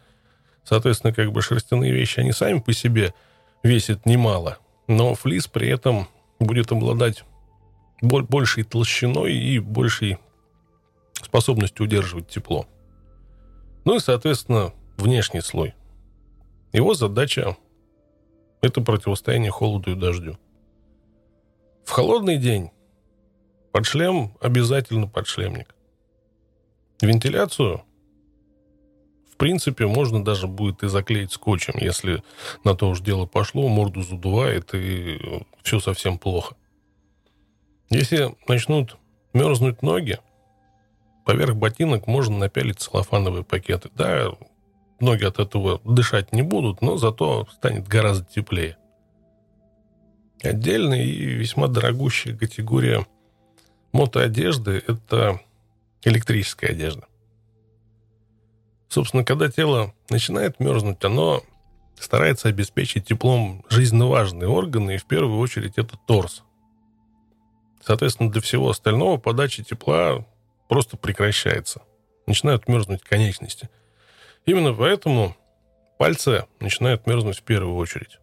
Соответственно, 0.63 1.13
как 1.13 1.31
бы 1.31 1.41
шерстяные 1.41 1.91
вещи, 1.91 2.19
они 2.19 2.31
сами 2.31 2.60
по 2.60 2.74
себе 2.74 3.15
весят 3.63 4.05
немало– 4.05 4.60
но 4.89 5.13
флис 5.13 5.48
при 5.48 5.69
этом 5.69 6.08
будет 6.39 6.72
обладать 6.72 7.24
большей 8.01 8.63
толщиной 8.63 9.34
и 9.34 9.60
большей 9.60 10.17
способностью 11.13 11.86
удерживать 11.86 12.27
тепло. 12.27 12.65
Ну 13.86 13.96
и, 13.96 14.00
соответственно, 14.00 14.74
внешний 14.98 15.41
слой. 15.41 15.75
Его 16.74 16.96
задача– 16.96 17.55
это 18.62 18.81
противостояние 18.81 19.51
холоду 19.51 19.91
и 19.91 19.96
дождю. 19.96 20.39
В 21.86 21.91
холодный 21.91 22.38
день 22.38 22.72
под 23.72 23.86
шлем 23.86 24.36
обязательно 24.41 25.08
подшлемник. 25.08 25.75
Вентиляцию 27.00 27.84
принципе, 29.39 29.88
можно 29.88 30.24
даже 30.24 30.48
будет 30.48 30.84
и 30.84 30.89
заклеить 30.89 31.31
скотчем, 31.31 31.75
если 31.79 32.24
на 32.63 32.75
то 32.75 32.89
уж 32.89 33.00
дело 33.00 33.25
пошло, 33.25 33.67
морду 33.67 34.03
задувает, 34.03 34.75
и 34.75 35.19
все 35.63 35.79
совсем 35.79 36.19
плохо. 36.19 36.55
Если 37.89 38.36
начнут 38.48 38.98
мерзнуть 39.34 39.81
ноги, 39.81 40.19
поверх 41.25 41.55
ботинок 41.55 42.05
можно 42.05 42.38
напялить 42.38 42.79
целлофановые 42.79 43.43
пакеты. 43.43 43.89
Да, 43.96 44.34
ноги 45.00 45.24
от 45.24 45.39
этого 45.39 45.81
дышать 45.86 46.34
не 46.34 46.43
будут, 46.43 46.81
но 46.81 46.98
зато 46.98 47.48
станет 47.53 47.88
гораздо 47.88 48.25
теплее. 48.25 48.77
Отдельная 50.43 51.03
и 51.03 51.25
весьма 51.25 51.67
дорогущая 51.67 52.38
категория 52.38 53.08
мотоодежды– 53.93 54.84
это 54.88 55.41
электрическая 56.03 56.72
одежда. 56.72 57.09
Собственно, 58.89 59.24
когда 59.24 59.50
тело 59.50 59.93
начинает 60.10 60.60
мерзнуть, 60.60 61.03
оно 61.05 61.43
старается 62.00 62.50
обеспечить 62.50 63.05
теплом 63.05 63.63
жизненно 63.69 64.08
важные 64.08 64.50
органы, 64.50 64.96
и 64.96 64.98
в 64.98 65.05
первую 65.05 65.39
очередь 65.39 65.77
это 65.77 65.96
торс. 66.08 66.43
Соответственно, 67.84 68.31
для 68.31 68.41
всего 68.41 68.69
остального 68.69 69.17
подача 69.17 69.63
тепла 69.63 70.25
просто 70.67 70.98
прекращается. 70.98 71.84
Начинают 72.25 72.67
мерзнуть 72.67 73.01
конечности. 73.03 73.69
Именно 74.46 74.74
поэтому 74.74 75.36
пальцы 76.00 76.46
начинают 76.60 77.05
мерзнуть 77.05 77.39
в 77.39 77.43
первую 77.43 77.75
очередь. 77.75 78.19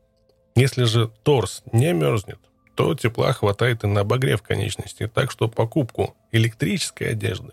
Если 0.56 0.84
же 0.84 1.08
торс 1.22 1.62
не 1.72 1.92
мерзнет, 1.92 2.40
то 2.74 2.94
тепла 2.94 3.32
хватает 3.32 3.84
и 3.84 3.86
на 3.86 4.00
обогрев 4.00 4.42
конечностей. 4.42 5.06
Так 5.06 5.30
что 5.30 5.48
покупку 5.48 6.16
электрической 6.32 7.10
одежды, 7.10 7.52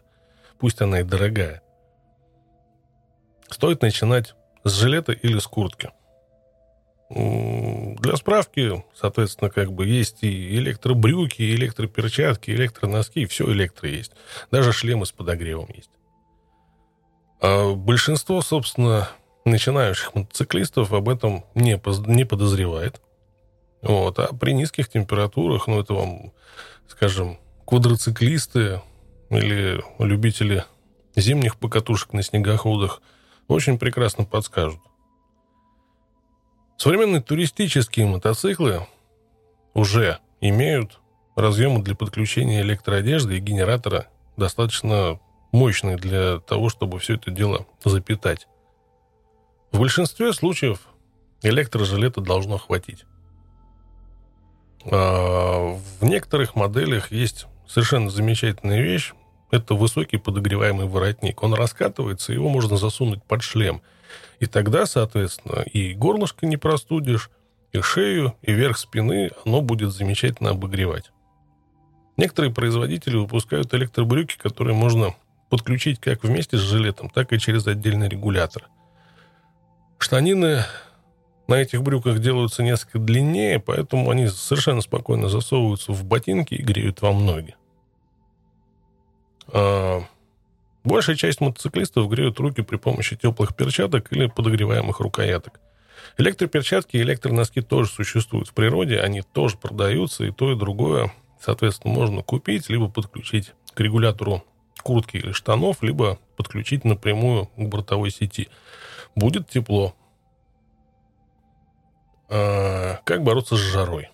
пусть 0.58 0.82
она 0.82 1.02
и 1.02 1.04
дорогая, 1.04 1.62
стоит 3.50 3.82
начинать 3.82 4.36
с 4.64 4.74
жилета 4.74 5.12
или 5.12 5.40
с 5.40 5.48
куртки. 5.48 5.92
Для 7.10 8.16
справки, 8.16 8.84
соответственно, 8.96 9.52
как 9.52 9.72
бы 9.72 9.86
есть 9.86 10.24
и 10.24 10.56
электробрюки, 10.56 11.44
и 11.44 11.56
электроперчатки, 11.56 12.50
и 12.50 12.56
электроноски, 12.56 13.26
все 13.28 13.52
электро 13.52 13.88
есть. 13.88 14.14
Даже 14.50 14.74
шлемы 14.74 15.06
с 15.06 15.12
подогревом 15.12 15.70
есть. 15.76 15.92
А 17.40 17.76
большинство, 17.76 18.42
собственно, 18.42 19.10
начинающих 19.46 20.16
мотоциклистов 20.16 20.92
об 20.94 21.10
этом 21.10 21.46
не, 21.54 21.80
не 22.08 22.26
подозревает. 22.26 23.02
Вот. 23.82 24.18
А 24.18 24.34
при 24.34 24.54
низких 24.54 24.90
температурах, 24.90 25.68
ну, 25.68 25.82
это 25.82 25.94
вам, 25.94 26.32
скажем, 26.88 27.38
квадроциклисты 27.66 28.82
или 29.30 29.84
любители 30.00 30.64
зимних 31.16 31.58
покатушек 31.58 32.14
на 32.14 32.24
снегоходах 32.24 33.02
очень 33.48 33.78
прекрасно 33.78 34.26
подскажут. 34.26 34.80
Современные 36.78 37.22
туристические 37.22 38.06
мотоциклы 38.08 38.88
уже 39.74 40.20
имеют 40.42 41.00
разъемы 41.36 41.82
для 41.82 41.96
подключения 41.96 42.62
электроодежды 42.62 43.38
и 43.38 43.42
генератора 43.42 44.08
достаточно 44.38 45.20
мощные 45.52 45.98
для 45.98 46.40
того, 46.40 46.70
чтобы 46.70 47.00
все 47.00 47.16
это 47.16 47.32
дело 47.32 47.66
запитать. 47.84 48.48
В 49.72 49.80
большинстве 49.80 50.34
случаев 50.34 50.88
электрожилета 51.42 52.22
должно 52.22 52.58
хватить. 52.58 53.06
А 54.86 55.80
в 56.00 56.04
некоторых 56.04 56.56
моделях 56.56 57.12
есть 57.12 57.48
совершенно 57.68 58.10
замечательная 58.10 58.82
вещь. 58.82 59.14
Это 59.54 59.76
высокий 59.76 60.18
подогреваемый 60.18 60.88
воротник. 60.88 61.44
Он 61.44 61.54
раскатывается, 61.54 62.34
его 62.34 62.50
можно 62.50 62.76
засунуть 62.76 63.24
под 63.24 63.44
шлем. 63.44 63.84
И 64.40 64.48
тогда, 64.48 64.88
соответственно, 64.88 65.62
и 65.62 65.94
горлышко 65.94 66.48
не 66.48 66.58
простудишь, 66.58 67.30
и 67.72 67.80
шею, 67.80 68.34
и 68.42 68.52
верх 68.52 68.80
спины 68.80 69.30
оно 69.46 69.62
будет 69.62 69.94
замечательно 69.94 70.50
обогревать. 70.50 71.12
Некоторые 72.18 72.52
производители 72.52 73.16
выпускают 73.16 73.72
электробрюки, 73.76 74.40
которые 74.40 74.76
можно 74.76 75.16
подключить 75.52 76.00
как 76.00 76.24
вместе 76.24 76.58
с 76.58 76.62
жилетом, 76.62 77.12
так 77.12 77.32
и 77.32 77.38
через 77.38 77.68
отдельный 77.68 78.10
регулятор. 78.10 78.70
Штанины 80.00 80.66
на 81.48 81.62
этих 81.62 81.84
брюках 81.84 82.18
делаются 82.18 82.64
несколько 82.64 82.98
длиннее, 82.98 83.60
поэтому 83.60 84.10
они 84.10 84.30
совершенно 84.30 84.82
спокойно 84.82 85.30
засовываются 85.30 85.92
в 85.92 86.04
ботинки 86.06 86.56
и 86.56 86.64
греют 86.64 87.04
вам 87.04 87.24
ноги. 87.24 87.54
А 89.54 90.04
большая 90.84 91.16
часть 91.16 91.40
мотоциклистов 91.40 92.10
греют 92.10 92.40
руки 92.40 92.62
при 92.64 92.78
помощи 92.78 93.16
теплых 93.16 93.56
перчаток 93.56 94.12
или 94.12 94.26
подогреваемых 94.26 95.00
рукояток. 95.00 95.62
Электроперчатки 96.18 96.98
и 96.98 97.02
электроноски 97.02 97.62
тоже 97.62 97.90
существуют 97.90 98.50
в 98.50 98.54
природе, 98.54 99.00
они 99.00 99.22
тоже 99.22 99.58
продаются, 99.58 100.26
и 100.26 100.32
то, 100.32 100.52
и 100.52 100.56
другое, 100.56 101.14
соответственно, 101.40 101.94
можно 101.94 102.24
купить, 102.24 102.70
либо 102.70 102.90
подключить 102.90 103.54
к 103.74 103.80
регулятору 103.80 104.44
куртки 104.82 105.18
или 105.18 105.32
штанов, 105.32 105.82
либо 105.82 106.20
подключить 106.36 106.84
напрямую 106.84 107.46
к 107.56 107.62
бортовой 107.62 108.12
сети. 108.12 108.50
Будет 109.16 109.50
тепло. 109.50 109.96
А, 112.28 113.00
как 113.06 113.24
бороться 113.24 113.56
с 113.56 113.60
жарой? 113.60 114.10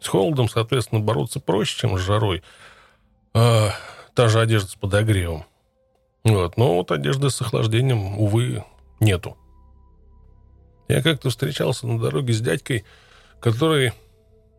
С 0.00 0.08
холодом, 0.08 0.48
соответственно, 0.48 1.00
бороться 1.00 1.40
проще, 1.40 1.78
чем 1.78 1.98
с 1.98 2.00
жарой. 2.00 2.42
А, 3.34 3.70
та 4.20 4.28
же 4.28 4.38
одежда 4.38 4.68
с 4.68 4.74
подогревом. 4.74 5.46
Вот. 6.24 6.58
Но 6.58 6.74
вот 6.74 6.90
одежды 6.90 7.30
с 7.30 7.40
охлаждением, 7.40 8.18
увы, 8.18 8.62
нету. 9.00 9.38
Я 10.88 11.02
как-то 11.02 11.30
встречался 11.30 11.86
на 11.86 11.98
дороге 11.98 12.34
с 12.34 12.40
дядькой, 12.42 12.84
который 13.40 13.94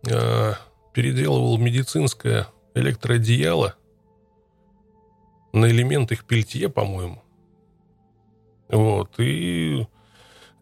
э, 0.10 0.54
переделывал 0.94 1.60
медицинское 1.60 2.48
электроодеяло 2.74 3.76
на 5.54 5.70
элемент 5.70 6.12
их 6.12 6.26
пельтье, 6.26 6.68
по-моему. 6.68 7.22
Вот. 8.68 9.12
И 9.20 9.86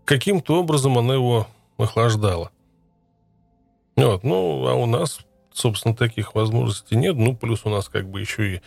каким-то 0.04 0.60
образом 0.60 0.98
она 0.98 1.14
его 1.14 1.48
охлаждала. 1.78 2.52
Вот. 3.96 4.26
Ну, 4.26 4.68
а 4.68 4.74
у 4.74 4.86
нас, 4.86 5.22
собственно, 5.54 5.96
таких 5.96 6.36
возможностей 6.36 6.96
нет. 6.96 7.16
Ну, 7.16 7.36
плюс 7.36 7.66
у 7.66 7.70
нас 7.70 7.90
как 7.90 8.10
бы 8.10 8.20
еще 8.20 8.56
и 8.56 8.62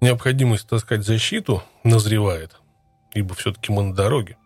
необходимость 0.00 0.68
таскать 0.68 1.04
защиту 1.04 1.62
назревает, 1.82 2.56
ибо 3.12 3.34
все-таки 3.34 3.72
мы 3.72 3.82
на 3.82 3.94
дороге. 3.94 4.36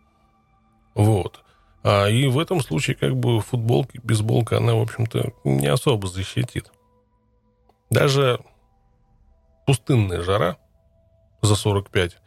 Вот. 0.95 1.41
А 1.83 2.07
и 2.07 2.27
в 2.27 2.39
этом 2.39 2.61
случае 2.61 2.95
как 2.95 3.15
бы 3.15 3.41
футболка, 3.41 3.99
бейсболка, 4.03 4.57
она, 4.57 4.75
в 4.75 4.81
общем-то, 4.81 5.33
не 5.43 5.67
особо 5.67 6.07
защитит. 6.07 6.71
Даже 7.89 8.39
пустынная 9.65 10.21
жара 10.21 10.57
за 11.41 11.55
45 11.55 12.17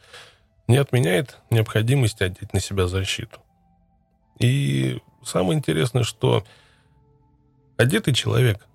не 0.68 0.76
отменяет 0.76 1.38
необходимости 1.50 2.22
одеть 2.22 2.52
на 2.52 2.60
себя 2.60 2.86
защиту. 2.86 3.40
И 4.38 5.00
самое 5.22 5.58
интересное, 5.58 6.02
что 6.02 6.44
одетый 7.76 8.14
человек 8.14 8.66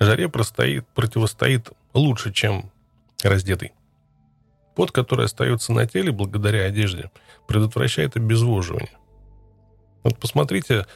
жаре 0.00 0.28
простоит, 0.28 0.86
противостоит 0.88 1.70
лучше, 1.94 2.32
чем 2.32 2.70
раздетый. 3.22 3.72
Пот, 4.74 4.92
который 4.92 5.26
остается 5.26 5.72
на 5.72 5.86
теле 5.86 6.10
благодаря 6.10 6.64
одежде, 6.64 7.10
предотвращает 7.46 8.16
обезвоживание. 8.16 8.96
Вот 10.02 10.18
посмотрите 10.18 10.86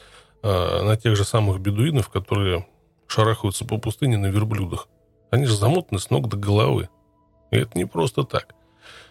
э, 0.41 0.81
на 0.83 0.97
тех 0.97 1.15
же 1.15 1.23
самых 1.23 1.59
бедуинов, 1.59 2.09
которые 2.09 2.65
шарахаются 3.07 3.65
по 3.65 3.77
пустыне 3.77 4.17
на 4.17 4.27
верблюдах. 4.27 4.87
Они 5.29 5.45
же 5.45 5.55
замотаны 5.55 5.99
с 5.99 6.09
ног 6.09 6.27
до 6.27 6.37
головы. 6.37 6.89
И 7.51 7.57
это 7.57 7.77
не 7.77 7.85
просто 7.85 8.23
так. 8.23 8.55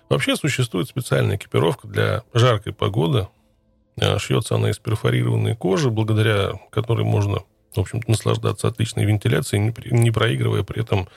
Вообще 0.09 0.37
существует 0.37 0.89
специальная 0.89 1.37
экипировка 1.37 1.87
для 1.87 2.23
жаркой 2.33 2.73
погоды. 2.73 3.29
Э, 3.97 4.19
шьется 4.19 4.57
она 4.57 4.71
из 4.71 4.79
перфорированной 4.79 5.57
кожи, 5.57 5.91
благодаря 5.91 6.53
которой 6.71 7.05
можно, 7.05 7.43
в 7.77 7.81
общем-то, 7.81 8.11
наслаждаться 8.11 8.69
отличной 8.69 9.05
вентиляцией, 9.05 9.73
не 9.91 10.11
проигрывая 10.11 10.63
при 10.63 10.83
этом 10.83 11.09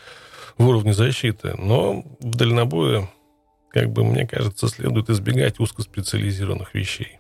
в 0.57 0.67
уровне 0.67 0.93
защиты. 0.93 1.55
Но 1.57 2.03
в 2.19 2.35
дальнобое, 2.35 3.09
как 3.69 3.91
бы 3.91 4.03
мне 4.03 4.27
кажется, 4.27 4.67
следует 4.67 5.09
избегать 5.09 5.59
узкоспециализированных 5.59 6.73
вещей. 6.73 7.19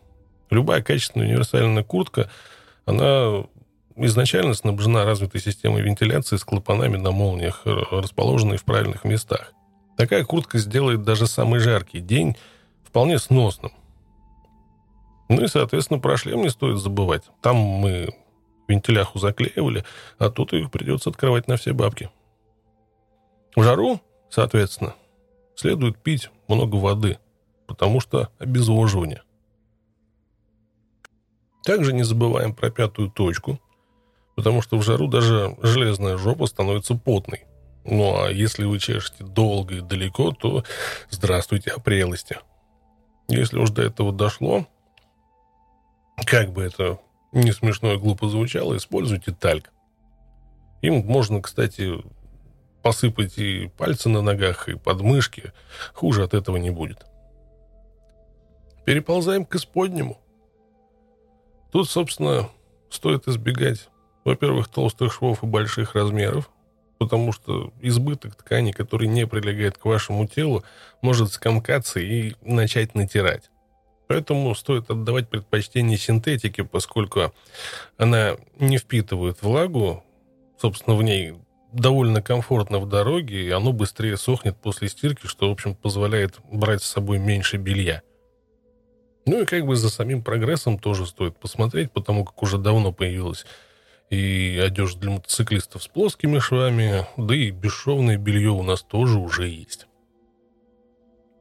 Любая 0.49 0.81
качественная 0.81 1.27
универсальная 1.27 1.83
куртка, 1.83 2.29
она 2.85 3.45
изначально 3.95 4.53
снабжена 4.53 5.05
развитой 5.05 5.41
системой 5.41 5.81
вентиляции 5.81 6.37
с 6.37 6.43
клапанами 6.43 6.97
на 6.97 7.11
молниях, 7.11 7.61
расположенной 7.65 8.57
в 8.57 8.63
правильных 8.63 9.03
местах. 9.03 9.53
Такая 9.97 10.23
куртка 10.23 10.59
сделает 10.59 11.03
даже 11.03 11.27
самый 11.27 11.59
жаркий 11.59 11.99
день 11.99 12.37
вполне 12.83 13.17
сносным. 13.17 13.71
Ну 15.29 15.43
и, 15.43 15.47
соответственно, 15.47 15.99
про 15.99 16.15
шлем 16.15 16.43
не 16.43 16.49
стоит 16.49 16.77
забывать. 16.77 17.23
Там 17.41 17.57
мы 17.57 18.13
вентиляху 18.67 19.19
заклеивали, 19.19 19.83
а 20.17 20.29
тут 20.29 20.53
их 20.53 20.71
придется 20.71 21.09
открывать 21.09 21.47
на 21.47 21.57
все 21.57 21.73
бабки. 21.73 22.09
В 23.55 23.63
жару, 23.63 24.01
соответственно, 24.29 24.95
следует 25.55 25.97
пить 25.97 26.29
много 26.47 26.75
воды, 26.75 27.17
потому 27.65 27.99
что 27.99 28.29
обезвоживание. 28.39 29.23
Также 31.63 31.91
не 31.93 32.03
забываем 32.03 32.53
про 32.53 32.69
пятую 32.69 33.09
точку, 33.09 33.59
потому 34.35 34.61
что 34.61 34.77
в 34.77 34.83
жару 34.83 35.07
даже 35.07 35.57
железная 35.61 36.17
жопа 36.17 36.45
становится 36.45 36.95
потной. 36.95 37.45
Ну 37.83 38.21
а 38.21 38.29
если 38.29 38.65
вы 38.65 38.79
чешете 38.79 39.23
долго 39.23 39.75
и 39.75 39.81
далеко, 39.81 40.31
то 40.31 40.63
здравствуйте, 41.09 41.71
опрелости. 41.71 42.37
Если 43.27 43.57
уж 43.57 43.71
до 43.71 43.81
этого 43.81 44.13
дошло, 44.13 44.65
как 46.25 46.51
бы 46.51 46.63
это 46.63 46.99
не 47.31 47.51
смешно 47.51 47.93
и 47.93 47.97
глупо 47.97 48.29
звучало, 48.29 48.77
используйте 48.77 49.31
тальк. 49.31 49.71
Им 50.81 51.05
можно, 51.05 51.41
кстати, 51.41 51.93
посыпать 52.81 53.37
и 53.37 53.71
пальцы 53.77 54.09
на 54.09 54.21
ногах, 54.21 54.69
и 54.69 54.77
подмышки. 54.77 55.51
Хуже 55.93 56.23
от 56.23 56.33
этого 56.33 56.57
не 56.57 56.69
будет. 56.69 57.05
Переползаем 58.85 59.45
к 59.45 59.55
исподнему. 59.55 60.17
Тут, 61.71 61.89
собственно, 61.89 62.49
стоит 62.89 63.27
избегать, 63.27 63.89
во-первых, 64.23 64.69
толстых 64.69 65.13
швов 65.13 65.43
и 65.43 65.47
больших 65.47 65.95
размеров, 65.95 66.49
потому 66.97 67.33
что 67.33 67.73
избыток 67.81 68.35
ткани, 68.35 68.71
который 68.71 69.07
не 69.07 69.27
прилегает 69.27 69.77
к 69.77 69.85
вашему 69.85 70.27
телу, 70.27 70.63
может 71.01 71.31
скомкаться 71.31 71.99
и 71.99 72.35
начать 72.41 72.95
натирать. 72.95 73.49
Поэтому 74.07 74.55
стоит 74.55 74.89
отдавать 74.89 75.29
предпочтение 75.29 75.97
синтетике, 75.97 76.63
поскольку 76.63 77.33
она 77.97 78.37
не 78.57 78.77
впитывает 78.77 79.41
влагу, 79.41 80.03
собственно, 80.59 80.95
в 80.95 81.03
ней 81.03 81.33
довольно 81.73 82.21
комфортно 82.21 82.79
в 82.79 82.87
дороге, 82.87 83.47
и 83.47 83.51
оно 83.51 83.73
быстрее 83.73 84.17
сохнет 84.17 84.57
после 84.57 84.87
стирки, 84.87 85.27
что, 85.27 85.49
в 85.49 85.51
общем, 85.51 85.75
позволяет 85.75 86.39
брать 86.49 86.81
с 86.81 86.87
собой 86.87 87.19
меньше 87.19 87.57
белья. 87.57 88.01
Ну 89.25 89.41
и 89.41 89.45
как 89.45 89.65
бы 89.65 89.75
за 89.75 89.89
самим 89.89 90.23
прогрессом 90.23 90.79
тоже 90.79 91.05
стоит 91.05 91.37
посмотреть, 91.37 91.91
потому 91.91 92.23
как 92.23 92.41
уже 92.41 92.57
давно 92.57 92.93
появилась 92.93 93.45
и 94.09 94.61
одежда 94.63 95.01
для 95.01 95.11
мотоциклистов 95.11 95.83
с 95.83 95.87
плоскими 95.89 96.39
швами, 96.39 97.05
да 97.17 97.35
и 97.35 97.51
бесшовное 97.51 98.17
белье 98.17 98.51
у 98.51 98.63
нас 98.63 98.81
тоже 98.81 99.19
уже 99.19 99.49
есть. 99.49 99.87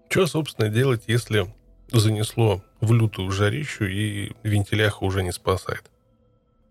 Что, 0.09 0.27
собственно, 0.27 0.69
делать, 0.69 1.05
если 1.07 1.47
занесло 1.89 2.63
в 2.81 2.93
лютую 2.93 3.31
жарищу 3.31 3.85
и 3.85 4.33
вентиляха 4.43 5.05
уже 5.05 5.23
не 5.23 5.33
спасает? 5.33 5.91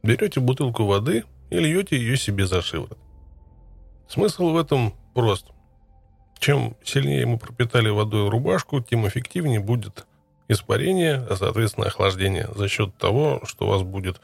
Берете 0.04 0.40
бутылку 0.40 0.86
воды 0.86 1.24
и 1.50 1.58
льете 1.58 1.98
ее 1.98 2.18
себе 2.18 2.46
за 2.46 2.62
шиворот. 2.62 2.98
Смысл 4.08 4.50
в 4.50 4.58
этом 4.58 4.94
прост. 5.14 5.48
чем 6.40 6.76
сильнее 6.84 7.26
мы 7.26 7.40
пропитали 7.40 7.90
водой 7.90 8.30
рубашку, 8.30 8.82
тем 8.82 9.08
эффективнее 9.08 9.60
будет 9.60 10.06
испарение, 10.48 11.26
а, 11.30 11.36
соответственно, 11.36 11.88
охлаждение 11.88 12.50
за 12.54 12.68
счет 12.68 12.96
того, 12.98 13.42
что 13.46 13.68
вас 13.68 13.82
будет 13.84 14.22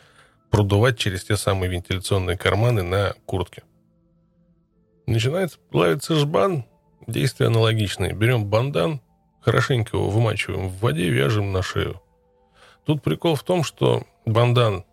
продувать 0.52 1.00
через 1.00 1.24
те 1.24 1.38
самые 1.38 1.72
вентиляционные 1.72 2.38
карманы 2.38 2.84
на 2.84 3.14
куртке. 3.26 3.64
Начинается 5.08 5.58
плавиться 5.72 6.16
жбан, 6.16 6.66
действия 7.08 7.48
аналогичные. 7.48 8.14
Берем 8.14 8.46
бандан, 8.46 9.02
хорошенько 9.42 9.98
его 9.98 10.10
вымачиваем 10.10 10.70
в 10.70 10.80
воде, 10.80 11.10
вяжем 11.10 11.52
на 11.52 11.62
шею. 11.62 12.02
Тут 12.86 13.02
прикол 13.02 13.36
в 13.36 13.44
том, 13.44 13.64
что 13.64 14.04
бандан 14.26 14.86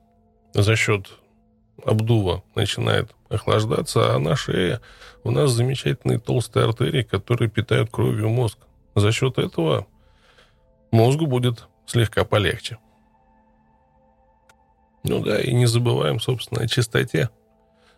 за 0.55 0.77
счет 0.77 1.09
обдува 1.85 2.43
начинает 2.55 3.15
охлаждаться, 3.29 4.15
а 4.15 4.19
на 4.19 4.37
шее 4.37 4.81
у 5.25 5.31
нас 5.31 5.51
замечательные 5.51 6.19
толстые 6.19 6.67
артерии, 6.67 7.03
которые 7.03 7.51
питают 7.51 7.91
кровью 7.91 8.29
мозг. 8.29 8.59
За 8.95 9.13
счет 9.13 9.39
этого 9.39 9.87
мозгу 10.91 11.27
будет 11.27 11.69
слегка 11.87 12.25
полегче. 12.25 12.79
Ну 15.05 15.21
да, 15.21 15.41
и 15.41 15.53
не 15.53 15.67
забываем, 15.67 16.21
собственно, 16.21 16.63
о 16.63 16.69
чистоте. 16.69 17.31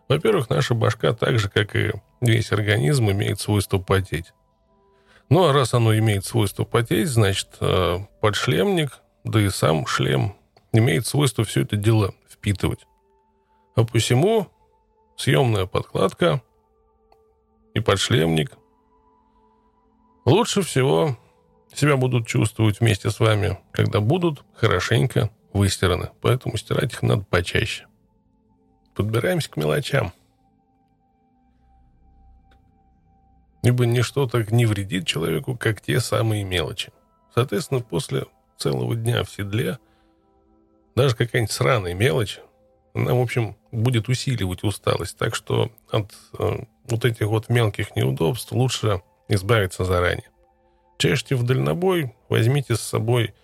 Во-первых, 0.08 0.50
наша 0.50 0.74
башка, 0.74 1.12
так 1.12 1.38
же, 1.38 1.48
как 1.48 1.74
и 1.74 1.92
весь 2.20 2.52
организм, 2.52 3.10
имеет 3.10 3.40
свойство 3.40 3.78
потеть. 3.78 4.32
Ну, 5.30 5.44
а 5.44 5.52
раз 5.52 5.74
оно 5.74 5.96
имеет 5.96 6.24
свойство 6.24 6.64
потеть, 6.64 7.08
значит, 7.08 7.48
э, 7.60 7.98
подшлемник, 8.20 9.00
да 9.22 9.40
и 9.40 9.48
сам 9.48 9.86
шлем 9.86 10.34
имеет 10.72 11.06
свойство 11.06 11.44
все 11.44 11.62
это 11.62 11.76
дело 11.76 12.14
впитывать. 12.28 12.86
А 13.76 13.84
посему 13.84 14.48
съемная 15.16 15.66
подкладка 15.66 16.42
и 17.74 17.80
подшлемник 17.80 18.56
лучше 20.24 20.62
всего 20.62 21.16
себя 21.74 21.96
будут 21.96 22.26
чувствовать 22.26 22.80
вместе 22.80 23.10
с 23.10 23.20
вами, 23.20 23.58
когда 23.72 24.00
будут 24.00 24.44
хорошенько 24.54 25.30
выстираны. 25.52 26.10
Поэтому 26.20 26.56
стирать 26.56 26.92
их 26.92 27.02
надо 27.02 27.22
почаще. 27.22 27.86
Подбираемся 28.94 29.50
к 29.50 29.56
мелочам. 29.56 30.12
Ибо 33.62 33.86
ничто 33.86 34.26
так 34.26 34.50
не 34.50 34.66
вредит 34.66 35.06
человеку, 35.06 35.56
как 35.56 35.80
те 35.80 36.00
самые 36.00 36.44
мелочи. 36.44 36.92
Соответственно, 37.34 37.80
после 37.80 38.24
целого 38.56 38.94
дня 38.94 39.22
в 39.24 39.30
седле 39.30 39.78
даже 40.96 41.14
какая-нибудь 41.14 41.52
сраная 41.52 41.94
мелочь, 41.94 42.40
она, 42.94 43.14
в 43.14 43.20
общем, 43.20 43.56
будет 43.70 44.08
усиливать 44.08 44.64
усталость. 44.64 45.16
Так 45.16 45.34
что 45.34 45.70
от 45.90 46.12
э, 46.38 46.64
вот 46.88 47.04
этих 47.04 47.26
вот 47.26 47.48
мелких 47.48 47.94
неудобств 47.96 48.52
лучше 48.52 49.02
избавиться 49.28 49.84
заранее. 49.84 50.28
Чешьте 50.98 51.36
в 51.36 51.44
дальнобой, 51.44 52.14
возьмите 52.28 52.74
с 52.76 52.80
собой 52.80 53.34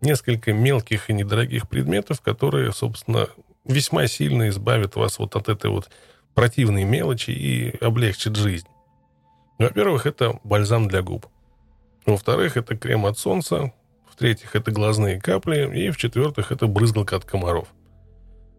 несколько 0.00 0.52
мелких 0.52 1.10
и 1.10 1.12
недорогих 1.12 1.68
предметов, 1.68 2.20
которые, 2.20 2.72
собственно, 2.72 3.28
весьма 3.64 4.06
сильно 4.06 4.48
избавят 4.48 4.96
вас 4.96 5.18
вот 5.18 5.34
от 5.36 5.48
этой 5.48 5.70
вот 5.70 5.90
противной 6.34 6.84
мелочи 6.84 7.30
и 7.30 7.76
облегчит 7.84 8.36
жизнь. 8.36 8.68
Во-первых, 9.58 10.06
это 10.06 10.40
бальзам 10.44 10.88
для 10.88 11.02
губ. 11.02 11.26
Во-вторых, 12.06 12.56
это 12.56 12.76
крем 12.76 13.06
от 13.06 13.18
солнца. 13.18 13.72
В-третьих, 14.10 14.54
это 14.56 14.70
глазные 14.70 15.20
капли. 15.20 15.70
И 15.74 15.90
в-четвертых, 15.90 16.52
это 16.52 16.66
брызгалка 16.66 17.16
от 17.16 17.24
комаров. 17.24 17.68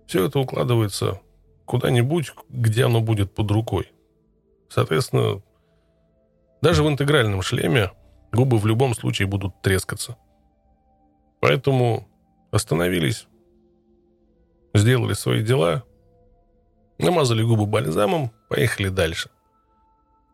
Все 0.08 0.26
это 0.26 0.40
укладывается 0.40 1.20
куда-нибудь, 1.66 2.34
где 2.50 2.86
оно 2.86 3.02
будет 3.02 3.34
под 3.34 3.52
рукой. 3.52 3.92
Соответственно, 4.70 5.42
даже 6.62 6.84
в 6.84 6.88
интегральном 6.88 7.42
шлеме 7.42 7.92
губы 8.32 8.58
в 8.58 8.66
любом 8.66 8.94
случае 8.94 9.28
будут 9.28 9.62
трескаться. 9.62 10.18
Поэтому 11.40 12.08
остановились, 12.52 13.28
сделали 14.74 15.14
свои 15.14 15.44
дела, 15.44 15.84
намазали 16.98 17.44
губы 17.44 17.66
бальзамом, 17.66 18.32
поехали 18.50 18.90
дальше. 18.90 19.30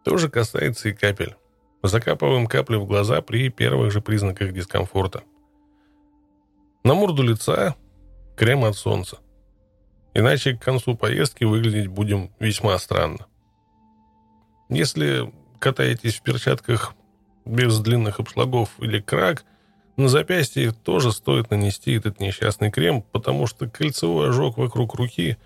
То 0.03 0.17
же 0.17 0.29
касается 0.29 0.89
и 0.89 0.93
капель. 0.93 1.35
Закапываем 1.83 2.47
капли 2.47 2.75
в 2.75 2.85
глаза 2.85 3.21
при 3.21 3.49
первых 3.49 3.91
же 3.91 4.01
признаках 4.01 4.53
дискомфорта. 4.53 5.23
На 6.83 6.93
морду 6.93 7.23
лица 7.23 7.75
крем 8.35 8.65
от 8.65 8.75
солнца. 8.75 9.19
Иначе 10.13 10.55
к 10.55 10.61
концу 10.61 10.95
поездки 10.95 11.43
выглядеть 11.43 11.87
будем 11.87 12.31
весьма 12.39 12.77
странно. 12.77 13.27
Если 14.69 15.31
катаетесь 15.59 16.15
в 16.15 16.23
перчатках 16.23 16.95
без 17.45 17.79
длинных 17.79 18.19
обшлагов 18.19 18.71
или 18.79 18.99
крак, 18.99 19.43
на 19.97 20.07
запястье 20.07 20.71
тоже 20.71 21.11
стоит 21.11 21.51
нанести 21.51 21.93
этот 21.93 22.19
несчастный 22.19 22.71
крем, 22.71 23.01
потому 23.01 23.47
что 23.47 23.69
кольцевой 23.69 24.29
ожог 24.29 24.57
вокруг 24.57 24.95
руки, 24.95 25.37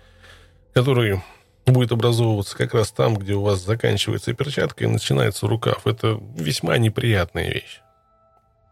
который 0.72 1.22
будет 1.66 1.92
образовываться 1.92 2.56
как 2.56 2.74
раз 2.74 2.92
там, 2.92 3.16
где 3.16 3.34
у 3.34 3.42
вас 3.42 3.60
заканчивается 3.60 4.32
перчатка 4.34 4.84
и 4.84 4.88
начинается 4.88 5.46
рукав, 5.46 5.86
это 5.86 6.20
весьма 6.36 6.78
неприятная 6.78 7.50
вещь. 7.50 7.80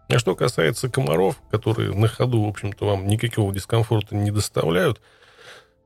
А 0.08 0.18
что 0.18 0.36
касается 0.36 0.88
комаров, 0.88 1.40
которые 1.50 1.92
на 1.94 2.08
ходу, 2.08 2.44
в 2.44 2.48
общем-то, 2.48 2.86
вам 2.86 3.06
никакого 3.06 3.52
дискомфорта 3.52 4.14
не 4.14 4.30
доставляют, 4.30 5.00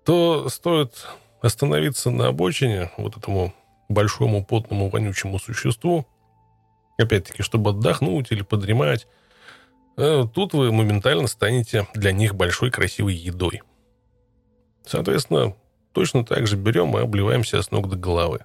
то 0.05 0.49
стоит 0.49 1.07
остановиться 1.41 2.11
на 2.11 2.29
обочине 2.29 2.91
вот 2.97 3.17
этому 3.17 3.55
большому 3.89 4.45
потному 4.45 4.91
вонючему 4.91 5.39
существу, 5.39 6.07
опять-таки, 6.99 7.43
чтобы 7.43 7.71
отдохнуть 7.71 8.33
или 8.33 8.43
подремать, 8.43 9.07
э, 9.97 10.27
тут 10.35 10.53
вы 10.53 10.73
моментально 10.73 11.29
станете 11.29 11.87
для 11.95 12.13
них 12.13 12.35
большой 12.35 12.71
красивой 12.71 13.15
едой. 13.15 13.63
Соответственно, 14.85 15.55
точно 15.99 16.25
так 16.25 16.47
же 16.47 16.57
берем 16.57 16.97
и 16.97 17.01
обливаемся 17.01 17.61
с 17.61 17.73
ног 17.73 17.89
до 17.89 17.97
головы. 17.97 18.45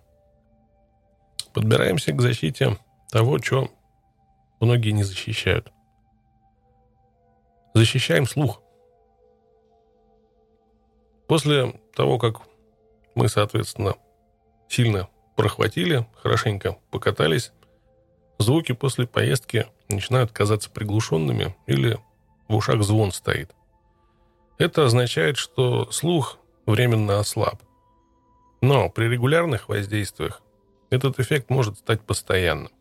Подбираемся 1.53 2.11
к 2.11 2.19
защите 2.19 2.79
того, 3.11 3.37
что 3.37 3.69
многие 4.59 4.89
не 4.89 5.03
защищают. 5.03 5.71
Защищаем 7.75 8.25
слух. 8.25 8.59
После 11.27 11.79
того, 11.95 12.17
как 12.17 12.41
мы, 13.13 13.29
соответственно, 13.29 13.97
сильно 14.67 15.07
прохватили, 15.35 16.07
хорошенько 16.15 16.79
покатались, 16.89 17.51
звуки 18.39 18.71
после 18.71 19.05
поездки 19.05 19.67
начинают 19.89 20.31
казаться 20.31 20.71
приглушенными 20.71 21.55
или 21.67 21.99
в 22.47 22.55
ушах 22.55 22.81
звон 22.81 23.11
стоит. 23.11 23.51
Это 24.57 24.85
означает, 24.85 25.37
что 25.37 25.91
слух 25.91 26.39
временно 26.65 27.19
ослаб. 27.19 27.61
Но 28.61 28.89
при 28.89 29.05
регулярных 29.05 29.69
воздействиях 29.69 30.41
этот 30.89 31.19
эффект 31.19 31.49
может 31.49 31.79
стать 31.79 32.01
постоянным. 32.01 32.71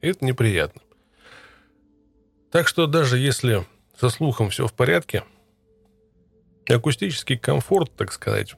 И 0.00 0.08
это 0.08 0.24
неприятно. 0.24 0.82
Так 2.50 2.66
что 2.66 2.86
даже 2.86 3.18
если 3.18 3.66
со 3.98 4.08
слухом 4.10 4.50
все 4.50 4.66
в 4.66 4.72
порядке, 4.72 5.24
акустический 6.68 7.38
комфорт, 7.38 7.94
так 7.94 8.12
сказать, 8.12 8.54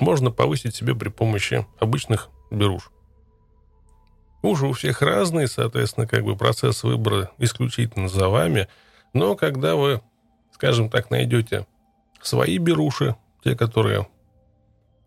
можно 0.00 0.30
повысить 0.30 0.74
себе 0.74 0.94
при 0.94 1.08
помощи 1.08 1.66
обычных 1.78 2.30
беруш. 2.50 2.90
Уши 4.42 4.66
у 4.66 4.72
всех 4.72 5.00
разные, 5.00 5.48
соответственно, 5.48 6.06
как 6.06 6.24
бы 6.24 6.36
процесс 6.36 6.82
выбора 6.82 7.30
исключительно 7.38 8.08
за 8.08 8.28
вами. 8.28 8.68
Но 9.14 9.36
когда 9.36 9.74
вы, 9.76 10.02
скажем 10.52 10.90
так, 10.90 11.10
найдете 11.10 11.66
свои 12.26 12.58
беруши, 12.58 13.16
те, 13.42 13.54
которые 13.54 14.06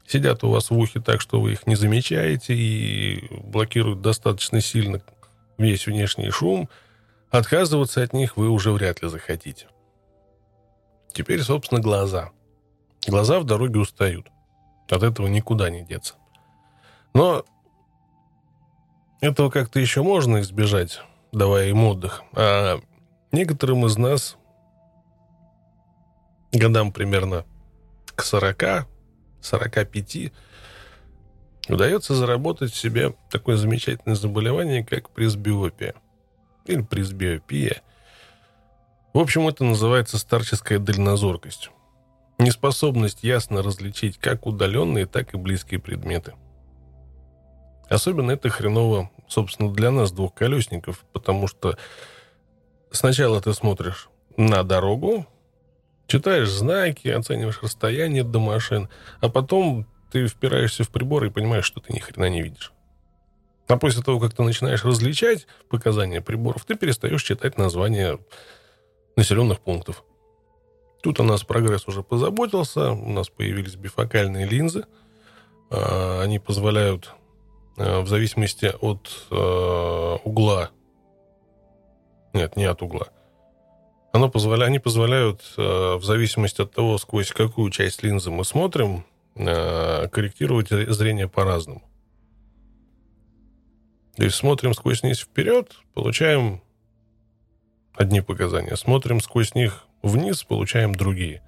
сидят 0.05 0.43
у 0.43 0.49
вас 0.49 0.69
в 0.69 0.77
ухе 0.77 0.99
так, 1.01 1.21
что 1.21 1.41
вы 1.41 1.53
их 1.53 1.67
не 1.67 1.75
замечаете 1.75 2.53
и 2.53 3.27
блокируют 3.43 4.01
достаточно 4.01 4.61
сильно 4.61 5.01
весь 5.57 5.85
внешний 5.87 6.29
шум, 6.29 6.69
отказываться 7.29 8.03
от 8.03 8.13
них 8.13 8.37
вы 8.37 8.49
уже 8.49 8.71
вряд 8.71 9.01
ли 9.01 9.09
захотите. 9.09 9.67
Теперь, 11.13 11.41
собственно, 11.41 11.81
глаза. 11.81 12.31
Глаза 13.07 13.39
в 13.39 13.43
дороге 13.43 13.79
устают. 13.79 14.27
От 14.89 15.03
этого 15.03 15.27
никуда 15.27 15.69
не 15.69 15.83
деться. 15.83 16.15
Но 17.13 17.43
этого 19.19 19.49
как-то 19.49 19.79
еще 19.79 20.03
можно 20.03 20.41
избежать, 20.41 21.01
давая 21.31 21.69
им 21.69 21.83
отдых. 21.83 22.23
А 22.33 22.79
некоторым 23.31 23.85
из 23.85 23.97
нас 23.97 24.37
годам 26.51 26.91
примерно 26.91 27.45
к 28.15 28.23
40, 28.23 28.87
45 29.41 30.31
удается 31.69 32.15
заработать 32.15 32.73
себе 32.73 33.13
такое 33.29 33.57
замечательное 33.57 34.15
заболевание, 34.15 34.83
как 34.83 35.09
пресбиопия. 35.09 35.95
Или 36.65 36.81
пресбиопия. 36.81 37.81
В 39.13 39.19
общем, 39.19 39.47
это 39.47 39.63
называется 39.63 40.17
старческая 40.17 40.79
дальнозоркость. 40.79 41.71
Неспособность 42.37 43.23
ясно 43.23 43.63
различить 43.63 44.17
как 44.17 44.45
удаленные, 44.45 45.05
так 45.05 45.33
и 45.33 45.37
близкие 45.37 45.79
предметы. 45.79 46.33
Особенно 47.89 48.31
это 48.31 48.49
хреново 48.49 49.09
собственно, 49.27 49.71
для 49.71 49.91
нас, 49.91 50.11
двухколесников, 50.11 51.05
потому 51.13 51.47
что 51.47 51.77
сначала 52.91 53.41
ты 53.41 53.53
смотришь 53.53 54.09
на 54.37 54.63
дорогу, 54.63 55.25
читаешь 56.07 56.49
знаки, 56.49 57.07
оцениваешь 57.09 57.61
расстояние 57.61 58.23
до 58.23 58.39
машин, 58.39 58.89
а 59.19 59.29
потом 59.29 59.85
ты 60.11 60.27
впираешься 60.27 60.83
в 60.83 60.89
прибор 60.89 61.25
и 61.25 61.29
понимаешь, 61.29 61.65
что 61.65 61.79
ты 61.79 61.93
ни 61.93 61.99
хрена 61.99 62.29
не 62.29 62.41
видишь. 62.41 62.71
А 63.67 63.77
после 63.77 64.01
того, 64.01 64.19
как 64.19 64.33
ты 64.33 64.43
начинаешь 64.43 64.85
различать 64.85 65.45
показания 65.69 66.21
приборов, 66.21 66.63
ты 66.65 66.75
перестаешь 66.75 67.23
читать 67.23 67.57
названия 67.57 68.17
населенных 69.17 69.59
пунктов. 69.59 70.05
Тут 71.01 71.19
у 71.19 71.23
нас 71.23 71.43
прогресс 71.43 71.87
уже 71.87 72.01
позаботился, 72.01 72.91
у 72.91 73.09
нас 73.09 73.29
появились 73.29 73.75
бифокальные 73.75 74.47
линзы. 74.47 74.85
А, 75.69 76.21
они 76.21 76.39
позволяют 76.39 77.13
а, 77.77 78.01
в 78.01 78.07
зависимости 78.07 78.73
от 78.79 79.27
а, 79.29 80.15
угла, 80.23 80.71
нет, 82.33 82.55
не 82.55 82.65
от 82.65 82.81
угла, 82.81 83.07
оно 84.17 84.29
позволяет, 84.29 84.69
они 84.69 84.79
позволяют 84.79 85.53
в 85.55 86.01
зависимости 86.03 86.61
от 86.61 86.71
того, 86.73 86.97
сквозь 86.97 87.31
какую 87.31 87.71
часть 87.71 88.03
линзы 88.03 88.29
мы 88.31 88.43
смотрим, 88.43 89.05
корректировать 89.35 90.69
зрение 90.69 91.29
по-разному. 91.29 91.83
То 94.15 94.23
есть 94.23 94.35
смотрим 94.35 94.73
сквозь 94.73 95.03
них 95.03 95.17
вперед, 95.17 95.77
получаем 95.93 96.61
одни 97.93 98.21
показания. 98.21 98.75
Смотрим 98.75 99.21
сквозь 99.21 99.53
них 99.53 99.85
вниз, 100.01 100.43
получаем 100.43 100.95
другие. 100.95 101.43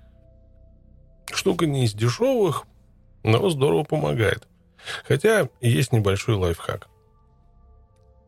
Штука 1.32 1.66
не 1.66 1.86
из 1.86 1.94
дешевых, 1.94 2.66
но 3.24 3.50
здорово 3.50 3.84
помогает. 3.84 4.48
Хотя 5.06 5.50
есть 5.62 5.92
небольшой 5.92 6.36
лайфхак. 6.36 6.88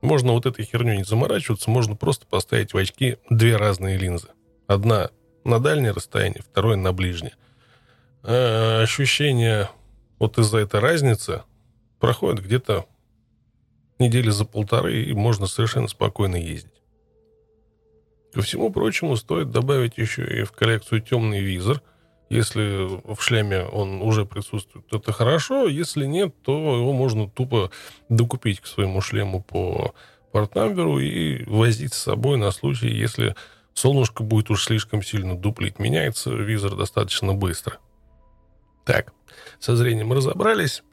Можно 0.02 0.34
вот 0.34 0.46
этой 0.46 0.66
херню 0.66 0.96
не 0.96 1.04
заморачиваться, 1.04 1.70
можно 1.70 1.96
просто 1.96 2.26
поставить 2.26 2.74
в 2.74 2.78
очки 2.78 3.18
две 3.30 3.56
разные 3.56 3.98
линзы. 3.98 4.30
Одна 4.68 5.12
на 5.44 5.60
дальнее 5.60 5.92
расстояние, 5.92 6.42
второе 6.42 6.76
на 6.76 6.92
ближнее. 6.92 7.36
А 8.24 8.82
ощущение 8.82 9.70
вот 10.20 10.38
из-за 10.38 10.60
этой 10.60 10.80
разницы 10.80 11.44
проходит 12.00 12.44
где-то 12.44 12.86
недели 14.00 14.30
за 14.32 14.46
полторы, 14.46 15.04
и 15.04 15.14
можно 15.14 15.46
совершенно 15.46 15.88
спокойно 15.88 16.36
ездить. 16.36 16.72
Ко 18.34 18.42
всему 18.42 18.72
прочему, 18.72 19.16
стоит 19.18 19.52
добавить 19.52 19.98
еще 19.98 20.24
и 20.24 20.44
в 20.44 20.52
коллекцию 20.52 21.02
темный 21.02 21.42
визор. 21.42 21.82
Если 22.32 22.88
в 23.14 23.22
шлеме 23.22 23.66
он 23.66 24.02
уже 24.02 24.26
присутствует, 24.26 24.88
то 24.88 25.00
это 25.00 25.12
хорошо. 25.12 25.68
Если 25.68 26.06
нет, 26.06 26.34
то 26.44 26.78
его 26.78 26.94
можно 26.94 27.30
тупо 27.30 27.72
докупить 28.08 28.62
к 28.62 28.68
своему 28.68 29.02
шлему 29.02 29.44
по 29.44 29.94
портнамберу 30.32 31.00
и 31.00 31.44
возить 31.44 31.94
с 31.94 32.04
собой 32.04 32.38
на 32.38 32.52
случай, 32.52 32.88
если 32.88 33.36
солнышко 33.74 34.24
будет 34.24 34.50
уж 34.50 34.64
слишком 34.64 35.04
сильно 35.04 35.36
дуплить. 35.36 35.78
Меняется 35.78 36.30
визор 36.30 36.78
достаточно 36.78 37.34
быстро. 37.34 37.80
Так, 38.86 39.12
со 39.60 39.76
зрением 39.76 40.14
разобрались. 40.14 40.84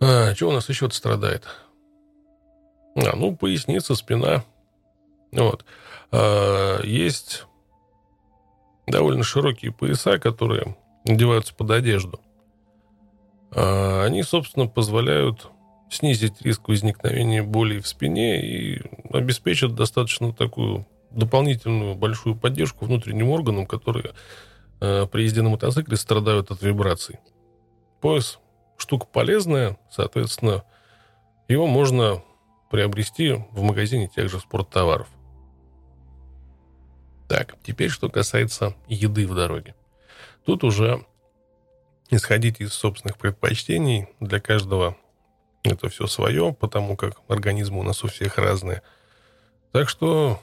А, 0.00 0.34
что 0.34 0.48
у 0.48 0.52
нас 0.52 0.68
еще 0.68 0.90
страдает? 0.90 1.44
А, 2.96 3.14
ну, 3.14 3.36
поясница, 3.36 3.94
спина. 3.94 4.44
Вот. 5.30 5.64
А, 6.10 6.82
есть 6.82 7.46
довольно 8.90 9.22
широкие 9.22 9.72
пояса, 9.72 10.18
которые 10.18 10.76
надеваются 11.04 11.54
под 11.54 11.70
одежду. 11.70 12.20
А, 13.52 14.04
они, 14.04 14.22
собственно, 14.22 14.66
позволяют 14.66 15.48
снизить 15.90 16.40
риск 16.42 16.68
возникновения 16.68 17.42
боли 17.42 17.80
в 17.80 17.88
спине 17.88 18.40
и 18.40 18.82
обеспечат 19.12 19.74
достаточно 19.74 20.32
такую 20.32 20.86
дополнительную 21.10 21.96
большую 21.96 22.36
поддержку 22.36 22.84
внутренним 22.84 23.30
органам, 23.30 23.66
которые 23.66 24.12
а, 24.80 25.06
при 25.06 25.22
езде 25.22 25.42
на 25.42 25.50
мотоцикле 25.50 25.96
страдают 25.96 26.50
от 26.50 26.62
вибраций. 26.62 27.18
Пояс 28.00 28.38
штука 28.76 29.06
полезная, 29.06 29.78
соответственно, 29.90 30.64
его 31.48 31.66
можно 31.66 32.22
приобрести 32.70 33.32
в 33.50 33.62
магазине 33.62 34.08
тех 34.08 34.30
же 34.30 34.38
спорттоваров. 34.38 35.08
Так, 37.30 37.54
теперь 37.62 37.90
что 37.90 38.08
касается 38.08 38.74
еды 38.88 39.24
в 39.24 39.36
дороге. 39.36 39.76
Тут 40.44 40.64
уже 40.64 41.06
исходить 42.10 42.60
из 42.60 42.72
собственных 42.72 43.18
предпочтений. 43.18 44.08
Для 44.18 44.40
каждого 44.40 44.96
это 45.62 45.88
все 45.88 46.08
свое, 46.08 46.52
потому 46.52 46.96
как 46.96 47.20
организмы 47.28 47.78
у 47.78 47.82
нас 47.84 48.02
у 48.02 48.08
всех 48.08 48.36
разные. 48.36 48.82
Так 49.70 49.88
что 49.88 50.42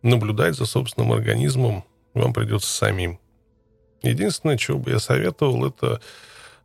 наблюдать 0.00 0.54
за 0.54 0.64
собственным 0.64 1.12
организмом 1.12 1.84
вам 2.14 2.32
придется 2.32 2.72
самим. 2.74 3.20
Единственное, 4.00 4.56
чего 4.56 4.78
бы 4.78 4.92
я 4.92 5.00
советовал, 5.00 5.66
это 5.66 6.00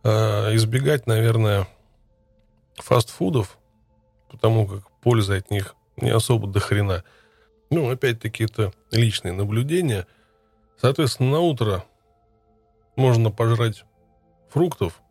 э, 0.04 0.56
избегать, 0.56 1.08
наверное, 1.08 1.68
фастфудов, 2.76 3.58
потому 4.30 4.66
как 4.66 4.90
польза 5.02 5.36
от 5.36 5.52
них 5.52 5.76
не 5.98 6.12
особо 6.12 6.48
до 6.48 6.62
хрена. 6.62 7.04
Ну, 7.70 7.90
опять-таки, 7.90 8.46
это 8.46 8.74
личные 8.92 9.34
наблюдения. 9.34 10.08
Соответственно, 10.78 11.32
на 11.32 11.40
утро 11.40 11.84
можно 12.96 13.32
пожрать 13.32 13.86
фруктов, 14.50 15.02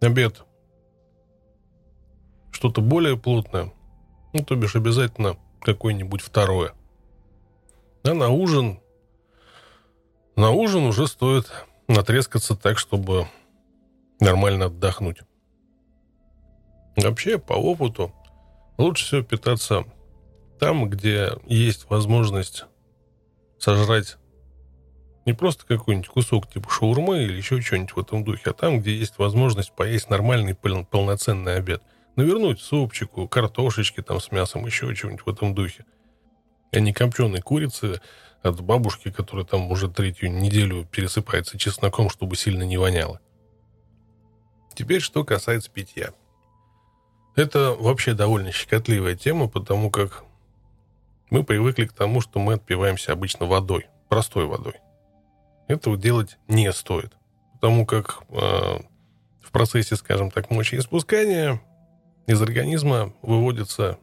обед 0.00 0.44
что-то 2.62 2.80
более 2.80 3.18
плотное, 3.18 3.72
ну, 4.32 4.44
то 4.44 4.54
бишь 4.54 4.76
обязательно 4.76 5.36
какое-нибудь 5.62 6.20
второе. 6.20 6.74
А 8.04 8.14
на 8.14 8.28
ужин, 8.28 8.80
на 10.36 10.50
ужин 10.50 10.84
уже 10.84 11.08
стоит 11.08 11.50
натрескаться 11.88 12.54
так, 12.54 12.78
чтобы 12.78 13.26
нормально 14.20 14.66
отдохнуть. 14.66 15.22
Вообще, 16.96 17.38
по 17.38 17.54
опыту, 17.54 18.12
лучше 18.78 19.06
всего 19.06 19.22
питаться 19.22 19.84
там, 20.62 20.88
где 20.88 21.32
есть 21.46 21.90
возможность 21.90 22.66
сожрать 23.58 24.16
не 25.26 25.32
просто 25.32 25.66
какой-нибудь 25.66 26.06
кусок 26.06 26.48
типа 26.48 26.70
шаурмы 26.70 27.24
или 27.24 27.36
еще 27.36 27.60
что-нибудь 27.60 27.96
в 27.96 27.98
этом 27.98 28.22
духе, 28.22 28.50
а 28.50 28.52
там, 28.52 28.78
где 28.78 28.96
есть 28.96 29.18
возможность 29.18 29.72
поесть 29.72 30.08
нормальный 30.08 30.54
пол- 30.54 30.84
полноценный 30.84 31.56
обед. 31.56 31.82
Навернуть 32.14 32.60
супчику, 32.60 33.26
картошечки 33.26 34.02
там 34.02 34.20
с 34.20 34.30
мясом, 34.30 34.64
еще 34.64 34.94
чего-нибудь 34.94 35.26
в 35.26 35.30
этом 35.30 35.52
духе. 35.52 35.84
А 36.70 36.78
не 36.78 36.92
копченой 36.92 37.40
курицы 37.40 38.00
от 38.44 38.60
бабушки, 38.60 39.10
которая 39.10 39.44
там 39.44 39.68
уже 39.68 39.90
третью 39.90 40.30
неделю 40.30 40.84
пересыпается 40.84 41.58
чесноком, 41.58 42.08
чтобы 42.08 42.36
сильно 42.36 42.62
не 42.62 42.76
воняло. 42.76 43.18
Теперь, 44.76 45.00
что 45.00 45.24
касается 45.24 45.72
питья. 45.72 46.14
Это 47.34 47.72
вообще 47.76 48.14
довольно 48.14 48.52
щекотливая 48.52 49.16
тема, 49.16 49.48
потому 49.48 49.90
как 49.90 50.24
мы 51.32 51.44
привыкли 51.44 51.86
к 51.86 51.94
тому, 51.94 52.20
что 52.20 52.38
мы 52.38 52.54
отпиваемся 52.54 53.12
обычно 53.12 53.46
водой, 53.46 53.86
простой 54.10 54.44
водой. 54.44 54.74
Этого 55.66 55.96
делать 55.96 56.36
не 56.46 56.70
стоит, 56.72 57.16
потому 57.54 57.86
как 57.86 58.22
э, 58.28 58.34
в 59.40 59.50
процессе, 59.50 59.96
скажем 59.96 60.30
так, 60.30 60.50
мочеиспускания 60.50 61.62
из 62.26 62.42
организма 62.42 63.14
выводятся, 63.22 63.98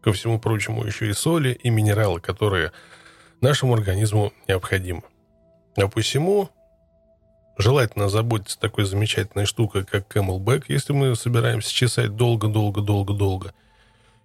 ко 0.00 0.12
всему 0.12 0.38
прочему, 0.38 0.84
еще 0.84 1.08
и 1.08 1.12
соли 1.12 1.58
и 1.60 1.70
минералы, 1.70 2.20
которые 2.20 2.70
нашему 3.40 3.74
организму 3.74 4.32
необходимы. 4.46 5.02
А 5.76 5.88
посему 5.88 6.50
желательно 7.58 8.08
заботиться 8.08 8.60
такой 8.60 8.84
замечательной 8.84 9.46
штукой, 9.46 9.84
как 9.84 10.14
Camelback, 10.14 10.66
если 10.68 10.92
мы 10.92 11.16
собираемся 11.16 11.74
чесать 11.74 12.14
долго-долго-долго-долго, 12.14 13.54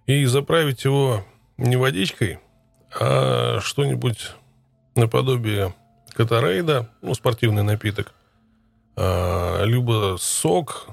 и 0.06 0.24
заправить 0.26 0.84
его 0.84 1.24
не 1.60 1.76
водичкой, 1.76 2.40
а 2.98 3.60
что-нибудь 3.60 4.32
наподобие 4.94 5.74
катарейда, 6.14 6.90
ну, 7.02 7.14
спортивный 7.14 7.62
напиток, 7.62 8.14
а, 8.96 9.62
либо 9.64 10.16
сок, 10.18 10.88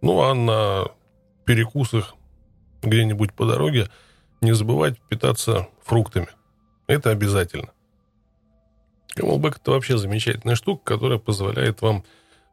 ну, 0.00 0.22
а 0.22 0.34
на 0.34 0.84
перекусах 1.44 2.14
где-нибудь 2.82 3.32
по 3.34 3.44
дороге 3.44 3.88
не 4.40 4.52
забывать 4.52 5.00
питаться 5.08 5.68
фруктами. 5.84 6.28
Это 6.86 7.10
обязательно. 7.10 7.70
Camelback 9.16 9.56
это 9.60 9.72
вообще 9.72 9.98
замечательная 9.98 10.56
штука, 10.56 10.94
которая 10.94 11.18
позволяет 11.18 11.82
вам 11.82 12.04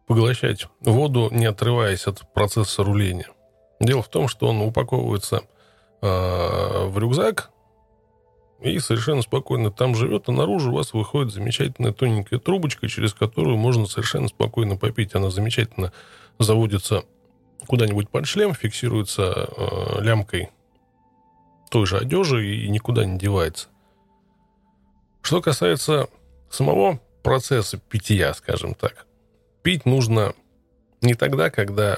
поглощать 0.07 0.67
воду, 0.81 1.29
не 1.31 1.45
отрываясь 1.45 2.07
от 2.07 2.31
процесса 2.33 2.83
руления. 2.83 3.29
Дело 3.79 4.01
в 4.01 4.09
том, 4.09 4.27
что 4.27 4.47
он 4.47 4.61
упаковывается 4.61 5.43
э, 6.01 6.87
в 6.87 6.97
рюкзак 6.97 7.51
и 8.61 8.77
совершенно 8.79 9.21
спокойно 9.21 9.71
там 9.71 9.95
живет, 9.95 10.27
а 10.27 10.31
наружу 10.31 10.71
у 10.71 10.75
вас 10.75 10.93
выходит 10.93 11.33
замечательная 11.33 11.93
тоненькая 11.93 12.39
трубочка, 12.39 12.87
через 12.89 13.13
которую 13.13 13.57
можно 13.57 13.85
совершенно 13.85 14.27
спокойно 14.27 14.75
попить. 14.75 15.15
Она 15.15 15.29
замечательно 15.29 15.93
заводится 16.39 17.03
куда-нибудь 17.67 18.09
под 18.09 18.25
шлем, 18.27 18.53
фиксируется 18.53 19.49
э, 19.55 20.01
лямкой 20.01 20.49
той 21.69 21.85
же 21.85 21.97
одежи 21.97 22.55
и 22.55 22.69
никуда 22.69 23.05
не 23.05 23.17
девается. 23.17 23.69
Что 25.21 25.41
касается 25.41 26.07
самого 26.49 26.99
процесса 27.23 27.77
питья, 27.77 28.33
скажем 28.33 28.73
так, 28.73 29.05
пить 29.61 29.85
нужно 29.85 30.33
не 31.01 31.13
тогда, 31.13 31.49
когда 31.49 31.97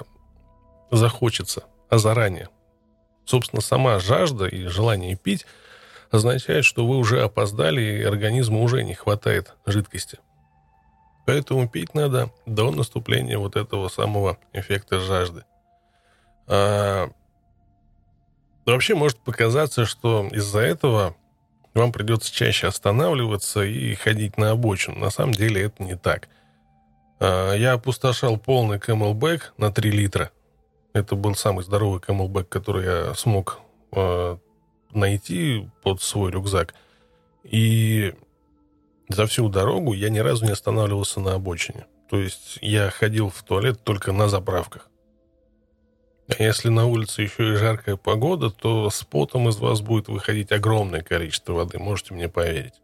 захочется, 0.92 1.64
а 1.90 1.98
заранее. 1.98 2.50
Собственно, 3.26 3.62
сама 3.62 4.00
жажда 4.00 4.46
и 4.46 4.66
желание 4.66 5.16
пить 5.16 5.46
означает, 6.10 6.66
что 6.66 6.86
вы 6.86 6.98
уже 6.98 7.22
опоздали, 7.22 7.82
и 7.82 8.04
организму 8.04 8.62
уже 8.62 8.84
не 8.84 8.94
хватает 8.94 9.56
жидкости. 9.66 10.20
Поэтому 11.26 11.70
пить 11.70 11.94
надо 11.94 12.32
до 12.46 12.72
наступления 12.72 13.38
вот 13.38 13.56
этого 13.56 13.88
самого 13.88 14.38
эффекта 14.54 15.00
жажды. 15.00 15.44
А, 16.48 17.10
вообще 18.66 18.96
может 18.96 19.20
показаться, 19.20 19.86
что 19.86 20.28
из-за 20.32 20.60
этого 20.60 21.16
вам 21.74 21.92
придется 21.94 22.34
чаще 22.34 22.68
останавливаться 22.68 23.64
и 23.64 23.94
ходить 23.96 24.38
на 24.38 24.52
обочину. 24.52 25.00
На 25.00 25.10
самом 25.10 25.34
деле 25.34 25.64
это 25.64 25.84
не 25.84 25.96
так. 25.96 26.28
А, 27.20 27.54
я 27.54 27.74
опустошал 27.74 28.38
полный 28.38 28.78
Camelback 28.78 29.42
на 29.58 29.72
3 29.72 29.92
литра. 29.92 30.32
Это 30.94 31.16
был 31.16 31.36
самый 31.36 31.64
здоровый 31.64 32.00
Camelback, 32.00 32.46
который 32.46 32.86
я 32.86 33.14
смог 33.16 33.60
а, 33.92 34.38
найти 34.92 35.70
под 35.84 36.02
свой 36.02 36.32
рюкзак. 36.32 36.74
И 37.44 38.14
за 39.10 39.26
всю 39.26 39.50
дорогу 39.50 39.94
я 39.94 40.10
ни 40.10 40.20
разу 40.20 40.46
не 40.46 40.52
останавливался 40.52 41.20
на 41.20 41.36
обочине. 41.36 41.86
То 42.10 42.18
есть 42.18 42.60
я 42.62 42.90
ходил 42.90 43.30
в 43.30 43.42
туалет 43.44 43.84
только 43.84 44.12
на 44.12 44.28
заправках. 44.28 44.90
А 46.28 46.44
если 46.44 46.70
на 46.70 46.86
улице 46.86 47.22
еще 47.22 47.54
и 47.54 47.56
жаркая 47.56 47.96
погода, 47.98 48.50
то 48.50 48.90
с 48.90 49.04
потом 49.04 49.50
из 49.50 49.58
вас 49.58 49.82
будет 49.82 50.08
выходить 50.08 50.52
огромное 50.52 51.02
количество 51.02 51.54
воды, 51.54 51.78
можете 51.80 52.14
мне 52.14 52.30
поверить. 52.30 52.76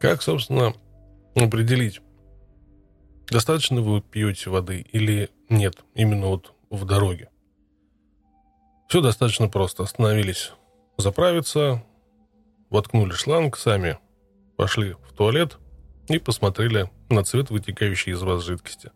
Как, 0.00 0.22
собственно, 0.22 0.74
определить, 1.34 2.00
достаточно 3.28 3.80
вы 3.80 4.00
пьете 4.00 4.50
воды 4.50 4.84
или 4.92 5.28
нет, 5.48 5.76
именно 5.94 6.26
вот 6.28 6.54
в 6.70 6.84
дороге? 6.84 7.30
Все 8.88 9.00
достаточно 9.00 9.48
просто. 9.48 9.82
Остановились 9.82 10.52
заправиться, 10.96 11.84
воткнули 12.70 13.12
шланг, 13.12 13.56
сами 13.56 13.98
пошли 14.56 14.94
в 14.94 15.12
туалет 15.12 15.58
и 16.08 16.18
посмотрели 16.18 16.90
на 17.08 17.24
цвет 17.24 17.50
вытекающей 17.50 18.12
из 18.12 18.22
вас 18.22 18.42
жидкости. 18.42 18.90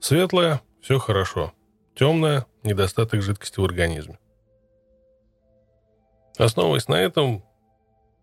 Светлая– 0.00 0.60
все 0.82 0.98
хорошо. 0.98 1.52
Темная– 1.94 2.46
недостаток 2.62 3.22
жидкости 3.22 3.58
в 3.60 3.64
организме. 3.64 4.18
Основываясь 6.36 6.88
на 6.88 6.96
этом, 6.96 7.44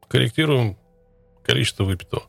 корректируем 0.08 0.78
количество 1.44 1.86
выпитого. 1.86 2.24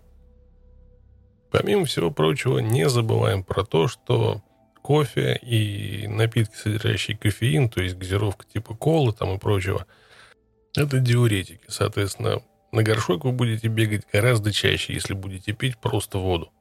Помимо 1.51 1.85
всего 1.85 2.11
прочего, 2.11 2.61
не 2.61 2.89
забываем 2.89 3.45
про 3.45 3.65
то, 3.65 3.89
что 3.89 4.43
кофе 4.83 5.37
и 5.37 6.07
напитки, 6.09 6.55
содержащие 6.57 7.17
кофеин, 7.17 7.69
то 7.69 7.83
есть 7.83 7.97
газировка 7.97 8.45
типа 8.45 8.75
колы 8.75 9.13
там 9.13 9.35
и 9.35 9.39
прочего, 9.39 9.87
это 10.77 10.99
диуретики. 10.99 11.65
Соответственно, 11.69 12.43
на 12.73 12.83
горшок 12.83 13.25
вы 13.25 13.33
будете 13.33 13.69
бегать 13.69 14.07
гораздо 14.13 14.53
чаще, 14.53 14.95
если 14.95 15.15
будете 15.15 15.53
пить 15.53 15.79
просто 15.79 16.19
воду. 16.19 16.53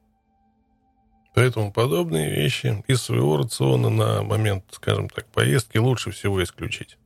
Поэтому 1.34 1.71
подобные 1.71 2.29
вещи 2.29 2.84
из 2.88 3.01
своего 3.01 3.38
рациона 3.38 3.89
на 3.89 4.21
момент, 4.21 4.65
скажем 4.71 5.07
так, 5.10 5.27
поездки 5.27 5.77
лучше 5.77 6.12
всего 6.12 6.43
исключить. 6.43 6.97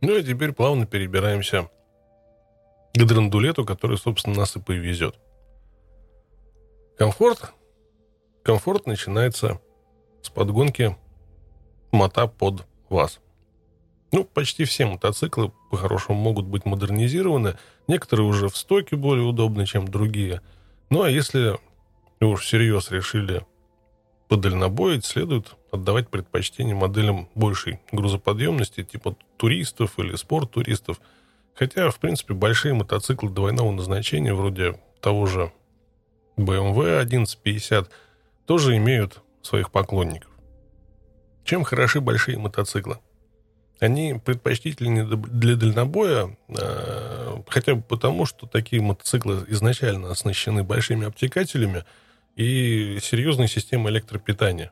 Ну 0.00 0.16
и 0.16 0.24
теперь 0.24 0.52
плавно 0.52 0.86
перебираемся 0.86 1.68
к 2.94 3.04
драндулету, 3.04 3.64
который, 3.64 3.96
собственно, 3.96 4.36
нас 4.36 4.56
и 4.56 4.60
повезет. 4.60 5.16
Комфорт? 6.96 7.52
Комфорт 8.48 8.86
начинается 8.86 9.60
с 10.22 10.30
подгонки 10.30 10.96
мота 11.92 12.26
под 12.26 12.64
вас. 12.88 13.20
Ну, 14.10 14.24
почти 14.24 14.64
все 14.64 14.86
мотоциклы 14.86 15.52
по-хорошему 15.70 16.18
могут 16.18 16.46
быть 16.46 16.64
модернизированы. 16.64 17.58
Некоторые 17.88 18.26
уже 18.26 18.48
в 18.48 18.56
стоке 18.56 18.96
более 18.96 19.26
удобны, 19.26 19.66
чем 19.66 19.86
другие. 19.86 20.40
Ну, 20.88 21.02
а 21.02 21.10
если 21.10 21.58
и 22.20 22.24
уж 22.24 22.40
всерьез 22.40 22.90
решили 22.90 23.44
подальнобоить, 24.28 25.04
следует 25.04 25.54
отдавать 25.70 26.08
предпочтение 26.08 26.74
моделям 26.74 27.28
большей 27.34 27.80
грузоподъемности, 27.92 28.82
типа 28.82 29.14
туристов 29.36 29.98
или 29.98 30.16
спорт-туристов. 30.16 31.02
Хотя, 31.52 31.90
в 31.90 31.98
принципе, 31.98 32.32
большие 32.32 32.72
мотоциклы 32.72 33.28
двойного 33.28 33.72
назначения, 33.72 34.32
вроде 34.32 34.80
того 35.02 35.26
же 35.26 35.52
BMW 36.38 37.00
1150, 37.00 37.90
тоже 38.48 38.76
имеют 38.76 39.22
своих 39.42 39.70
поклонников. 39.70 40.30
Чем 41.44 41.62
хороши 41.62 42.00
большие 42.00 42.36
мотоциклы? 42.36 42.98
Они 43.78 44.20
предпочтительнее 44.24 45.04
для 45.04 45.54
дальнобоя, 45.54 46.36
а, 46.48 47.40
хотя 47.46 47.76
бы 47.76 47.82
потому, 47.82 48.26
что 48.26 48.48
такие 48.48 48.82
мотоциклы 48.82 49.44
изначально 49.46 50.10
оснащены 50.10 50.64
большими 50.64 51.06
обтекателями– 51.06 51.84
и 52.38 53.00
серьезная 53.02 53.48
система 53.48 53.90
электропитания. 53.90 54.70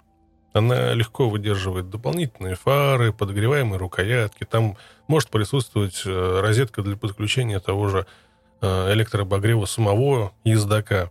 Она 0.53 0.95
легко 0.95 1.29
выдерживает 1.29 1.91
дополнительные 1.91 2.55
фары, 2.55 3.13
подогреваемые 3.13 3.79
рукоятки. 3.79 4.45
Там 4.45 4.77
может 5.09 5.31
присутствовать 5.31 6.03
э, 6.07 6.41
розетка 6.41 6.83
для 6.83 6.97
подключения 6.97 7.59
того 7.59 7.89
же 7.89 8.07
э, 8.61 8.93
электрообогрева 8.93 9.67
самого 9.67 10.33
ездока. 10.45 11.11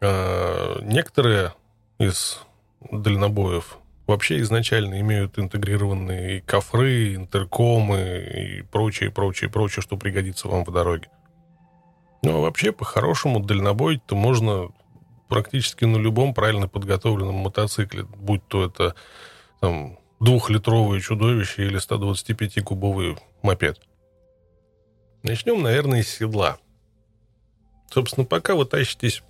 А, 0.00 0.80
некоторые 0.82 1.54
из 1.98 2.40
дальнобоев 2.90 3.78
вообще 4.06 4.40
изначально 4.40 5.00
имеют 5.00 5.38
интегрированные 5.38 6.40
кофры, 6.42 7.14
интеркомы 7.14 8.00
и 8.34 8.62
прочее, 8.62 9.10
прочее, 9.10 9.50
прочее, 9.50 9.82
что 9.82 9.96
пригодится 9.96 10.48
вам 10.48 10.64
в 10.64 10.72
дороге. 10.72 11.08
Ну, 12.22 12.38
а 12.38 12.40
вообще, 12.40 12.72
по-хорошему, 12.72 13.40
дальнобой-то 13.40 14.16
можно 14.16 14.70
практически 15.28 15.84
на 15.84 15.96
любом 15.98 16.34
правильно 16.34 16.68
подготовленном 16.68 17.34
мотоцикле, 17.34 18.04
будь 18.04 18.46
то 18.48 18.64
это 18.64 18.94
там, 19.60 19.98
двухлитровое 20.20 21.00
чудовище 21.00 21.66
или 21.66 21.78
125-кубовый 21.78 23.18
мопед. 23.42 23.80
Начнем, 25.22 25.62
наверное, 25.62 26.02
с 26.02 26.08
седла. 26.08 26.58
Собственно, 27.90 28.24
пока 28.24 28.54
вы 28.54 28.64
тащитесь 28.64 29.22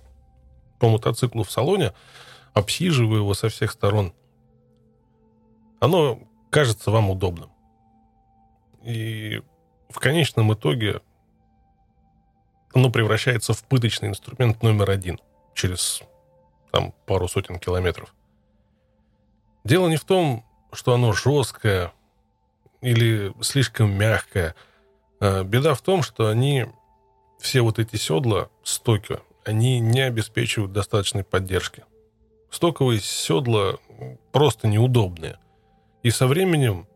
по 0.79 0.89
мотоциклу 0.89 1.43
в 1.43 1.51
салоне, 1.51 1.93
обсиживая 2.53 3.17
его 3.17 3.33
со 3.33 3.49
всех 3.49 3.71
сторон, 3.71 4.13
оно 5.79 6.19
кажется 6.49 6.91
вам 6.91 7.09
удобным. 7.09 7.51
И 8.83 9.41
в 9.89 9.99
конечном 9.99 10.53
итоге 10.53 11.01
оно 12.73 12.91
превращается 12.91 13.53
в 13.53 13.63
пыточный 13.63 14.09
инструмент 14.09 14.61
номер 14.63 14.89
один– 14.89 15.19
через 15.59 16.01
там, 16.71 16.93
пару 17.05 17.27
сотен 17.27 17.59
километров. 17.59 18.15
Дело 19.65 19.89
не 19.89 19.97
в 19.97 20.05
том, 20.05 20.45
что 20.71 20.93
оно 20.93 21.11
жесткое 21.11 21.91
или 22.81 23.33
слишком 23.41 23.91
мягкое. 23.91 24.55
А 25.19 25.43
беда 25.43 25.73
в 25.73 25.81
том, 25.81 26.01
что 26.01 26.27
они, 26.27 26.67
все 27.39 27.61
вот 27.61 27.77
эти 27.77 27.97
седла, 27.97 28.49
стоки, 28.63 29.19
они 29.45 29.79
не 29.79 30.01
обеспечивают 30.01 30.71
достаточной 30.71 31.23
поддержки. 31.23 31.83
Стоковые 32.49 32.99
седла 32.99 33.75
просто 34.31 34.67
неудобные. 34.67 35.37
И 36.03 36.11
со 36.11 36.27
временем, 36.27 36.87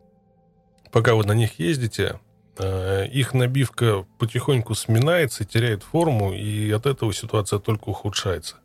пока 0.92 1.16
вы 1.16 1.26
на 1.26 1.34
них 1.34 1.60
ездите, 1.60 2.20
а, 2.58 3.04
их 3.04 3.34
набивка 3.34 4.06
потихоньку 4.18 4.76
сминается, 4.76 5.46
теряет 5.46 5.84
форму, 5.84 6.34
и 6.34 6.72
от 6.72 6.86
этого 6.86 7.14
ситуация 7.14 7.60
только 7.60 7.90
ухудшается. 7.90 8.58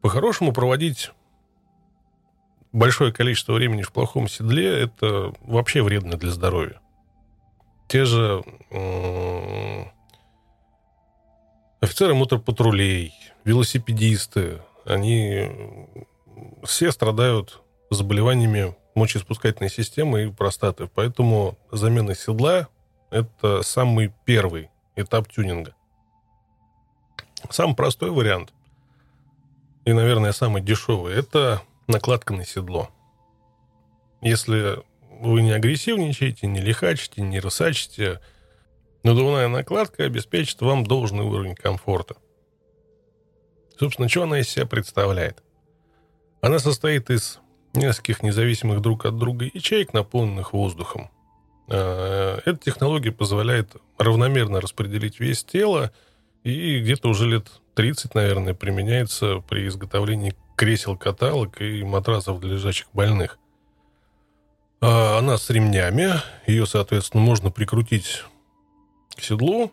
По-хорошему 0.00 0.52
проводить 0.52 1.10
большое 2.72 3.12
количество 3.12 3.52
времени 3.52 3.82
в 3.82 3.92
плохом 3.92 4.28
седле– 4.28 4.82
это 4.84 5.34
вообще 5.40 5.82
вредно 5.82 6.16
для 6.16 6.30
здоровья. 6.30 6.80
Те 7.88 8.04
же 8.04 8.42
э, 8.70 9.84
офицеры 11.80 12.14
мотопатрулей, 12.14 13.14
велосипедисты, 13.44 14.62
они 14.84 15.50
все 16.64 16.92
страдают 16.92 17.62
заболеваниями 17.90 18.76
мочеиспускательной 18.94 19.70
системы 19.70 20.24
и 20.24 20.30
простаты. 20.30 20.88
Поэтому 20.94 21.58
замена 21.70 22.14
седла– 22.14 22.68
это 23.10 23.62
самый 23.62 24.12
первый 24.24 24.70
этап 24.96 25.28
тюнинга. 25.28 25.74
Самый 27.50 27.74
простой 27.74 28.10
вариант 28.10 28.52
и, 29.84 29.92
наверное, 29.92 30.32
самый 30.32 30.62
дешевый– 30.62 31.14
это 31.16 31.62
накладка 31.88 32.34
на 32.34 32.44
седло. 32.44 32.90
Если 34.20 34.82
вы 35.20 35.42
не 35.42 35.52
агрессивничаете, 35.52 36.46
не 36.46 36.60
лихачите, 36.60 37.22
не 37.22 37.40
рысачите, 37.40 38.20
надувная 39.02 39.48
накладка 39.48 40.04
обеспечит 40.04 40.60
вам 40.60 40.84
должный 40.84 41.24
уровень 41.24 41.54
комфорта. 41.54 42.16
Собственно, 43.78 44.08
что 44.08 44.24
она 44.24 44.40
из 44.40 44.48
себя 44.48 44.66
представляет? 44.66 45.42
Она 46.40 46.58
состоит 46.58 47.10
из 47.10 47.38
нескольких 47.74 48.22
независимых 48.22 48.80
друг 48.80 49.06
от 49.06 49.16
друга 49.16 49.44
ячеек, 49.46 49.92
наполненных 49.92 50.52
воздухом. 50.52 51.10
А, 51.68 52.40
эта 52.44 52.56
технология 52.56 53.12
позволяет 53.12 53.76
равномерно 53.98 54.60
распределить 54.60 55.20
вес 55.20 55.44
тела 55.44 55.92
и 56.42 56.80
где-то 56.80 57.08
уже 57.08 57.26
лет 57.28 57.46
30, 57.74 58.14
наверное, 58.14 58.54
применяется 58.54 59.42
при 59.48 59.66
изготовлении 59.68 60.34
кресел-каталог 60.56 61.60
и 61.60 61.82
матрасов 61.82 62.40
для 62.40 62.54
лежачих 62.54 62.88
больных. 62.92 63.38
А 64.80 65.18
она 65.18 65.38
с 65.38 65.48
ремнями, 65.50 66.12
ее, 66.46 66.66
соответственно, 66.66 67.22
можно 67.22 67.50
прикрутить 67.50 68.24
к 69.14 69.20
седлу, 69.20 69.72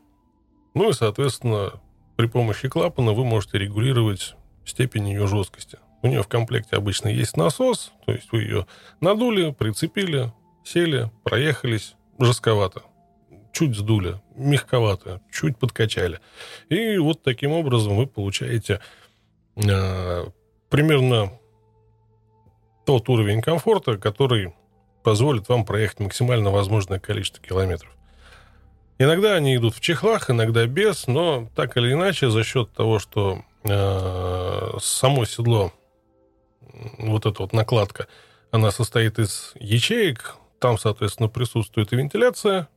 ну 0.73 0.89
и, 0.89 0.93
соответственно, 0.93 1.73
при 2.15 2.27
помощи 2.27 2.67
клапана 2.67 3.13
вы 3.13 3.25
можете 3.25 3.57
регулировать 3.57 4.35
степень 4.65 5.09
ее 5.09 5.27
жесткости. 5.27 5.79
У 6.01 6.07
нее 6.07 6.21
в 6.21 6.27
комплекте 6.27 6.75
обычно 6.75 7.07
есть 7.07 7.37
насос, 7.37 7.91
то 8.05 8.11
есть 8.11 8.31
вы 8.31 8.41
ее 8.41 8.67
надули, 9.01 9.51
прицепили, 9.51 10.31
сели, 10.63 11.11
проехались, 11.23 11.95
жестковато. 12.19 12.83
Чуть 13.53 13.75
сдули, 13.75 14.21
мягковато, 14.35 15.21
чуть 15.31 15.57
подкачали. 15.57 16.19
И 16.69 16.97
вот 16.97 17.23
таким 17.23 17.51
образом 17.51 17.95
вы 17.95 18.05
получаете 18.05 18.79
э, 19.55 20.25
примерно 20.69 21.31
тот 22.85 23.09
уровень 23.09 23.41
комфорта, 23.41 23.97
который 23.97 24.53
позволит 25.03 25.49
вам 25.49 25.65
проехать 25.65 25.99
максимально 25.99 26.51
возможное 26.51 26.99
количество 26.99 27.43
километров. 27.43 27.96
Иногда 28.99 29.35
они 29.35 29.55
идут 29.55 29.75
в 29.75 29.79
чехлах, 29.79 30.29
иногда 30.29 30.65
без, 30.65 31.07
но 31.07 31.47
так 31.55 31.77
или 31.77 31.93
иначе 31.93 32.29
за 32.29 32.43
счет 32.43 32.71
того, 32.71 32.97
что 32.99 33.43
э, 33.63 34.71
само 34.81 35.25
седло, 35.25 35.71
вот 36.97 37.25
эта 37.25 37.43
вот 37.43 37.53
накладка, 37.53 38.07
она 38.49 38.71
состоит 38.71 39.19
из 39.19 39.53
ячеек, 39.59 40.35
там, 40.59 40.79
соответственно, 40.79 41.29
присутствует 41.29 41.93
и 41.93 41.95
вентиляция, 41.95 42.67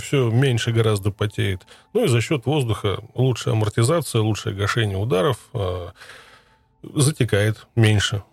все 0.00 0.28
меньше 0.28 0.72
гораздо 0.72 1.12
потеет. 1.12 1.62
Ну 1.92 2.04
и 2.04 2.08
за 2.08 2.20
счет 2.20 2.46
воздуха 2.46 2.98
лучшая 3.14 3.54
амортизация, 3.54 4.22
лучшее 4.22 4.56
гашение 4.56 4.98
ударов, 4.98 5.38
э, 5.52 5.90
затекает 6.82 7.66
меньше. 7.76 8.24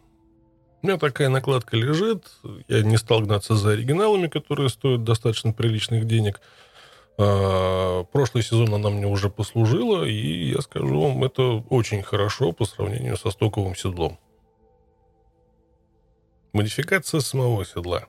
У 0.82 0.88
меня 0.88 0.98
такая 0.98 1.30
накладка 1.30 1.78
лежит. 1.78 2.26
Я 2.68 2.82
не 2.82 2.98
стал 2.98 3.22
гнаться 3.22 3.56
за 3.56 3.72
оригиналами, 3.72 4.28
которые 4.28 4.70
стоят 4.70 5.04
достаточно 5.04 5.54
приличных 5.54 6.06
денег. 6.06 6.42
А, 7.18 8.04
прошлый 8.06 8.44
сезон 8.44 8.74
она 8.74 8.90
мне 8.90 9.06
уже 9.06 9.30
послужила, 9.30 10.04
и 10.04 10.52
я 10.52 10.62
скажу 10.62 11.02
вам, 11.02 11.24
это 11.24 11.64
очень 11.70 12.02
хорошо 12.02 12.52
по 12.52 12.66
сравнению 12.66 13.18
со 13.18 13.32
стоковым 13.32 13.76
седлом. 13.76 14.18
Модификация 16.54 17.22
самого 17.22 17.66
седла. 17.66 18.06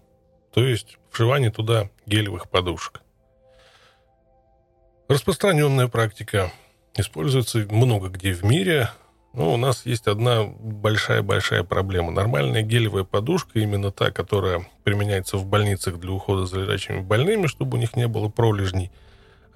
То 0.52 0.64
есть 0.64 0.98
вшивание 1.10 1.50
туда 1.50 1.90
гелевых 2.06 2.48
подушек. 2.50 3.02
Распространенная 5.08 5.88
практика. 5.88 6.52
Используется 6.94 7.58
много 7.70 8.08
где 8.08 8.32
в 8.32 8.44
мире. 8.44 8.90
Ну, 9.34 9.54
у 9.54 9.56
нас 9.56 9.86
есть 9.86 10.08
одна 10.08 10.44
большая-большая 10.44 11.64
проблема. 11.64 12.10
Нормальная 12.10 12.62
гелевая 12.62 13.04
подушка, 13.04 13.60
именно 13.60 13.90
та, 13.90 14.10
которая 14.10 14.66
применяется 14.84 15.38
в 15.38 15.46
больницах 15.46 15.98
для 15.98 16.10
ухода 16.12 16.44
за 16.44 16.60
лежачими 16.60 17.00
больными, 17.00 17.46
чтобы 17.46 17.78
у 17.78 17.80
них 17.80 17.96
не 17.96 18.06
было 18.08 18.28
пролежней, 18.28 18.90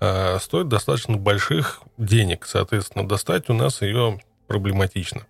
а, 0.00 0.38
стоит 0.38 0.68
достаточно 0.68 1.18
больших 1.18 1.82
денег. 1.98 2.46
Соответственно, 2.46 3.06
достать 3.06 3.50
у 3.50 3.52
нас 3.52 3.82
ее 3.82 4.18
проблематично. 4.46 5.26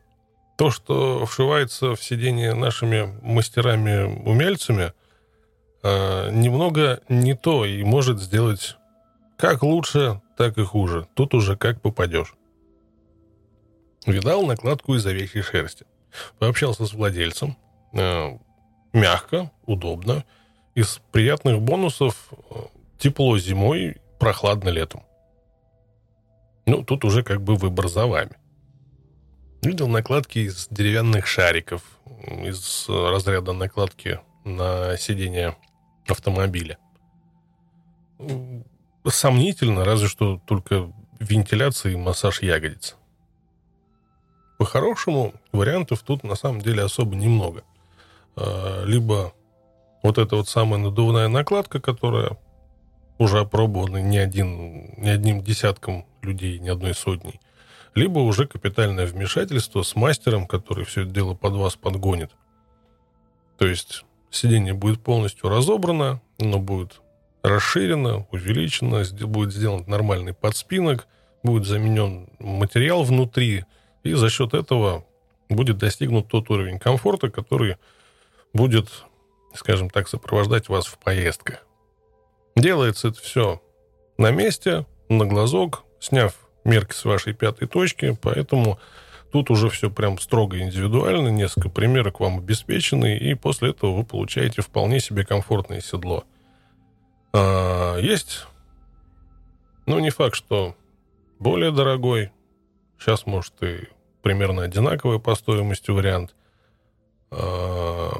То, 0.57 0.71
что 0.71 1.27
вшивается 1.27 1.97
в 1.97 2.03
сиденье 2.03 2.55
нашими 2.55 3.19
мастерами-умельцами, 3.23 4.93
а, 5.83 6.31
немного 6.31 7.01
не 7.09 7.35
то 7.35 7.65
и 7.65 7.83
может 7.83 8.21
сделать 8.21 8.77
как 9.37 9.65
лучше, 9.65 10.21
так 10.37 10.57
и 10.57 10.63
хуже. 10.63 11.09
Тут 11.15 11.35
уже 11.35 11.57
как 11.57 11.81
попадешь. 11.81 12.35
Видал 14.07 14.47
накладку 14.47 14.95
из 14.95 15.05
овечьей 15.05 15.43
шерсти. 15.43 15.85
Пообщался 16.39 16.87
с 16.87 16.93
владельцем. 16.93 17.57
Э, 17.93 18.39
мягко, 18.93 19.51
удобно. 19.67 20.25
Из 20.75 21.01
приятных 21.11 21.61
бонусов 21.61 22.33
э, 22.51 22.55
тепло 22.99 23.37
зимой, 23.39 23.97
прохладно 24.19 24.69
летом. 24.69 25.03
Ну, 26.67 26.85
тут 26.85 27.05
уже 27.05 27.23
как 27.23 27.43
бы 27.43 27.57
выбор 27.57 27.89
за 27.89 28.07
вами. 28.07 28.37
Видел 29.63 29.89
накладки 29.89 30.39
из 30.41 30.69
деревянных 30.71 31.27
шариков, 31.27 31.83
из 32.45 32.87
разряда 32.89 33.53
накладки 33.53 34.21
на 34.45 34.97
сиденье 34.97 35.57
автомобиля. 36.07 36.79
Сомнительно, 39.05 39.85
разве 39.85 40.09
что 40.09 40.41
только 40.47 40.93
вентиляция 41.19 41.93
и 41.93 41.97
массаж 41.97 42.43
ягодиц. 42.43 42.97
По-хорошему, 44.59 45.35
вариантов 45.53 46.03
тут 46.03 46.25
на 46.25 46.35
самом 46.35 46.61
деле 46.61 46.83
особо 46.83 47.15
немного. 47.15 47.63
А, 48.37 48.85
либо 48.85 49.33
вот 50.03 50.19
эта 50.19 50.37
вот 50.37 50.49
самая 50.49 50.79
надувная 50.79 51.29
накладка, 51.29 51.81
которая 51.81 52.39
уже 53.19 53.41
опробована 53.41 53.99
не, 53.99 54.19
один, 54.19 54.95
не 54.99 55.11
одним 55.11 55.43
десятком 55.43 56.07
людей, 56.23 56.59
не 56.59 56.69
одной 56.69 56.95
сотней. 56.95 57.41
Либо 57.95 58.19
уже 58.19 58.47
капитальное 58.47 59.07
вмешательство 59.07 59.83
с 59.83 59.97
мастером, 59.97 60.47
который 60.47 60.85
все 60.85 61.03
это 61.03 61.11
дело 61.11 61.35
под 61.35 61.55
вас 61.55 61.77
подгонит. 61.77 62.31
То 63.59 63.67
есть 63.67 64.05
сиденье 64.31 64.75
будет 64.75 65.03
полностью 65.03 65.49
разобрано, 65.49 66.21
оно 66.39 66.59
будет 66.59 67.01
расширено, 67.43 68.27
увеличено, 68.31 69.03
будет 69.27 69.53
сделан 69.53 69.85
нормальный 69.87 70.35
подспинок, 70.35 71.07
будет 71.43 71.67
заменен 71.67 72.29
материал 72.39 73.03
внутри, 73.03 73.65
и 74.11 74.15
за 74.15 74.31
счет 74.31 74.55
этого 74.55 75.05
будет 75.49 75.79
достигнут 75.79 76.29
тот 76.29 76.51
уровень 76.51 76.79
комфорта, 76.79 77.31
который 77.31 77.77
будет, 78.53 78.89
скажем 79.55 79.91
так, 79.91 80.09
сопровождать 80.09 80.69
вас 80.69 80.87
в 80.87 80.99
поездках. 80.99 81.67
Делается 82.57 83.09
это 83.09 83.21
все 83.21 83.63
на 84.19 84.31
месте, 84.31 84.87
на 85.09 85.27
глазок, 85.27 85.85
сняв 86.01 86.35
мерки 86.65 86.95
с 86.95 87.05
вашей 87.05 87.33
пятой 87.33 87.69
точки, 87.69 88.19
поэтому 88.21 88.79
тут 89.31 89.51
уже 89.51 89.69
все 89.69 89.91
прям 89.91 90.19
строго 90.19 90.59
индивидуально, 90.59 91.29
несколько 91.29 91.69
примерок 91.69 92.21
вам 92.21 92.39
обеспечены, 92.39 93.17
и 93.19 93.35
после 93.35 93.71
этого 93.71 93.93
вы 93.93 94.05
получаете 94.05 94.63
вполне 94.63 95.01
себе 95.01 95.25
комфортное 95.25 95.81
седло. 95.81 96.25
А, 97.33 97.99
есть, 97.99 98.47
ну, 99.87 99.99
не 99.99 100.11
факт, 100.11 100.35
что 100.35 100.75
более 101.39 101.71
дорогой, 101.71 102.33
сейчас, 102.99 103.27
может, 103.27 103.63
и 103.63 103.89
примерно 104.27 104.63
одинаковый 104.65 105.21
по 105.21 105.37
стоимости 105.37 105.93
вариант. 105.93 106.35
А, 107.31 108.11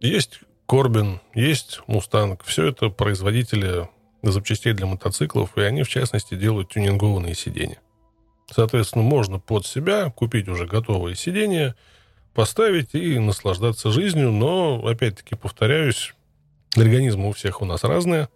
есть 0.00 0.40
Корбин, 0.66 1.20
есть 1.34 1.82
Мустанг. 1.86 2.42
Все 2.42 2.68
это 2.68 2.88
производители 2.88 3.90
запчастей 4.22 4.72
для 4.72 4.86
мотоциклов, 4.86 5.58
и 5.58 5.60
они, 5.60 5.82
в 5.82 5.90
частности, 5.90 6.34
делают 6.34 6.70
тюнингованные 6.70 7.34
сиденья. 7.34 7.78
Соответственно, 8.50 9.04
можно 9.04 9.38
под 9.38 9.66
себя 9.66 10.08
купить 10.08 10.48
уже 10.48 10.66
готовые 10.66 11.14
сиденья, 11.14 11.76
поставить 12.32 12.94
и 12.94 13.18
наслаждаться 13.18 13.90
жизнью, 13.90 14.32
но, 14.32 14.82
опять-таки, 14.82 15.34
повторяюсь, 15.34 16.14
организмы 16.74 17.28
у 17.28 17.32
всех 17.32 17.60
у 17.60 17.66
нас 17.66 17.84
разные. 17.84 18.30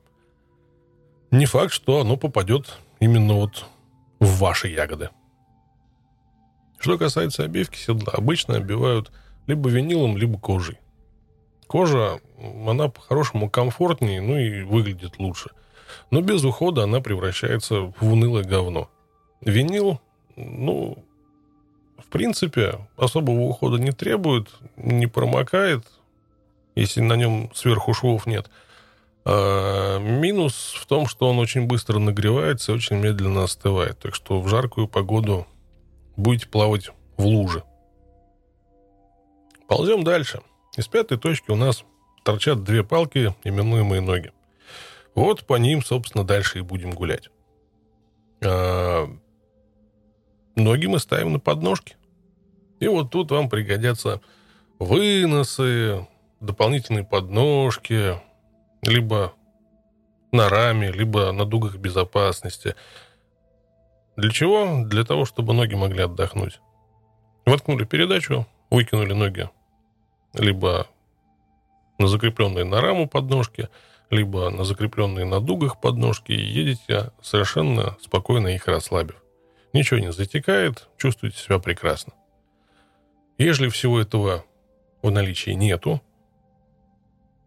Не 1.31 1.47
факт, 1.47 1.73
что 1.73 2.01
оно 2.01 2.19
попадет 2.19 2.81
именно 3.01 3.33
вот 3.33 3.65
в 4.21 4.41
ваши 4.41 4.69
ягоды. 4.69 5.09
Что 6.79 6.99
касается 6.99 7.45
обивки 7.45 7.79
седла, 7.79 8.13
обычно 8.13 8.57
обивают 8.57 9.11
либо 9.47 9.69
винилом, 9.71 10.17
либо 10.17 10.39
кожей. 10.39 10.79
Кожа, 11.67 12.21
она 12.67 12.89
по-хорошему 12.89 13.51
комфортнее, 13.51 14.21
ну 14.21 14.37
и 14.37 14.63
выглядит 14.63 15.19
лучше. 15.19 15.51
Но 16.11 16.21
без 16.21 16.45
ухода 16.45 16.85
она 16.85 17.01
превращается 17.01 17.93
в 17.99 18.13
унылое 18.13 18.45
говно. 18.45 18.89
Винил, 19.41 20.01
ну, 20.37 21.05
в 21.99 22.07
принципе, 22.07 22.87
особого 22.97 23.41
ухода 23.43 23.79
не 23.79 23.93
требует, 23.93 24.49
не 24.77 25.07
промокает, 25.07 25.85
если 26.75 27.01
на 27.01 27.15
нем 27.15 27.51
сверху 27.55 27.95
швов 27.95 28.27
нет. 28.27 28.51
А 29.25 29.99
минус 29.99 30.75
в 30.77 30.87
том, 30.87 31.09
что 31.09 31.29
он 31.29 31.39
очень 31.39 31.67
быстро 31.67 31.99
нагревается 31.99 32.71
и 32.71 32.75
очень 32.77 32.97
медленно 32.97 33.45
остывает. 33.45 33.99
Так 33.99 34.15
что 34.15 34.41
в 34.41 34.49
жаркую 34.49 34.87
погоду 34.87 35.47
будете 36.17 36.49
плавать 36.49 36.91
в 37.17 37.25
луже. 37.25 37.65
Ползем 39.69 40.05
дальше. 40.05 40.41
Из 40.77 40.87
пятой 40.89 41.19
точки 41.19 41.51
у 41.51 41.57
нас 41.57 41.85
торчат 42.25 42.63
две 42.63 42.85
палки, 42.85 43.35
именуемые 43.45 44.01
ноги. 44.01 44.33
Вот 45.15 45.47
по 45.47 45.57
ним, 45.57 45.83
собственно, 45.83 46.25
дальше 46.25 46.59
и 46.59 46.63
будем 46.63 46.91
гулять. 46.91 47.31
А, 48.45 49.09
ноги 50.55 50.87
мы 50.87 50.99
ставим 50.99 51.33
на 51.33 51.41
подножки. 51.41 51.97
И 52.81 52.89
вот 52.89 53.11
тут 53.11 53.31
вам 53.31 53.49
пригодятся 53.49 54.21
выносы, 54.79 56.07
дополнительные 56.41 57.05
подножки, 57.05 58.21
либо 58.83 59.33
на 60.33 60.49
раме, 60.49 60.93
либо 60.93 61.33
на 61.33 61.47
дугах 61.47 61.77
безопасности. 61.77 62.77
Для 64.17 64.31
чего? 64.31 64.85
Для 64.85 65.05
того, 65.05 65.25
чтобы 65.25 65.53
ноги 65.53 65.75
могли 65.75 66.03
отдохнуть. 66.03 66.61
Воткнули 67.45 67.85
передачу, 67.85 68.47
выкинули 68.71 69.13
ноги 69.13 69.49
либо 70.39 70.87
на 71.99 72.09
закрепленные 72.09 72.65
на 72.65 72.81
раму 72.81 73.09
подножки, 73.09 73.69
либо 74.11 74.51
на 74.51 74.65
закрепленные 74.65 75.25
на 75.25 75.41
дугах 75.41 75.81
подножки, 75.81 76.33
и 76.33 76.41
едете 76.41 77.11
совершенно 77.23 77.97
спокойно 78.01 78.49
их 78.49 78.67
расслабив. 78.67 79.23
Ничего 79.73 80.01
не 80.01 80.13
затекает, 80.13 80.89
чувствуете 80.97 81.39
себя 81.39 81.59
прекрасно. 81.59 82.13
Если 83.39 83.69
всего 83.69 84.01
этого 84.01 84.45
в 85.03 85.11
наличии 85.11 85.51
нету, 85.51 86.01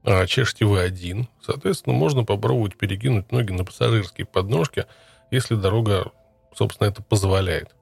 а 0.04 0.26
чешете 0.26 0.66
вы 0.66 0.80
один, 0.82 1.28
соответственно, 1.42 1.96
можно 1.96 2.24
попробовать 2.24 2.78
перекинуть 2.78 3.32
ноги 3.32 3.52
на 3.52 3.66
пассажирские 3.66 4.26
подножки, 4.26 4.86
если 5.32 5.56
дорога, 5.56 6.12
собственно, 6.54 6.88
это 6.88 7.04
позволяет. 7.04 7.76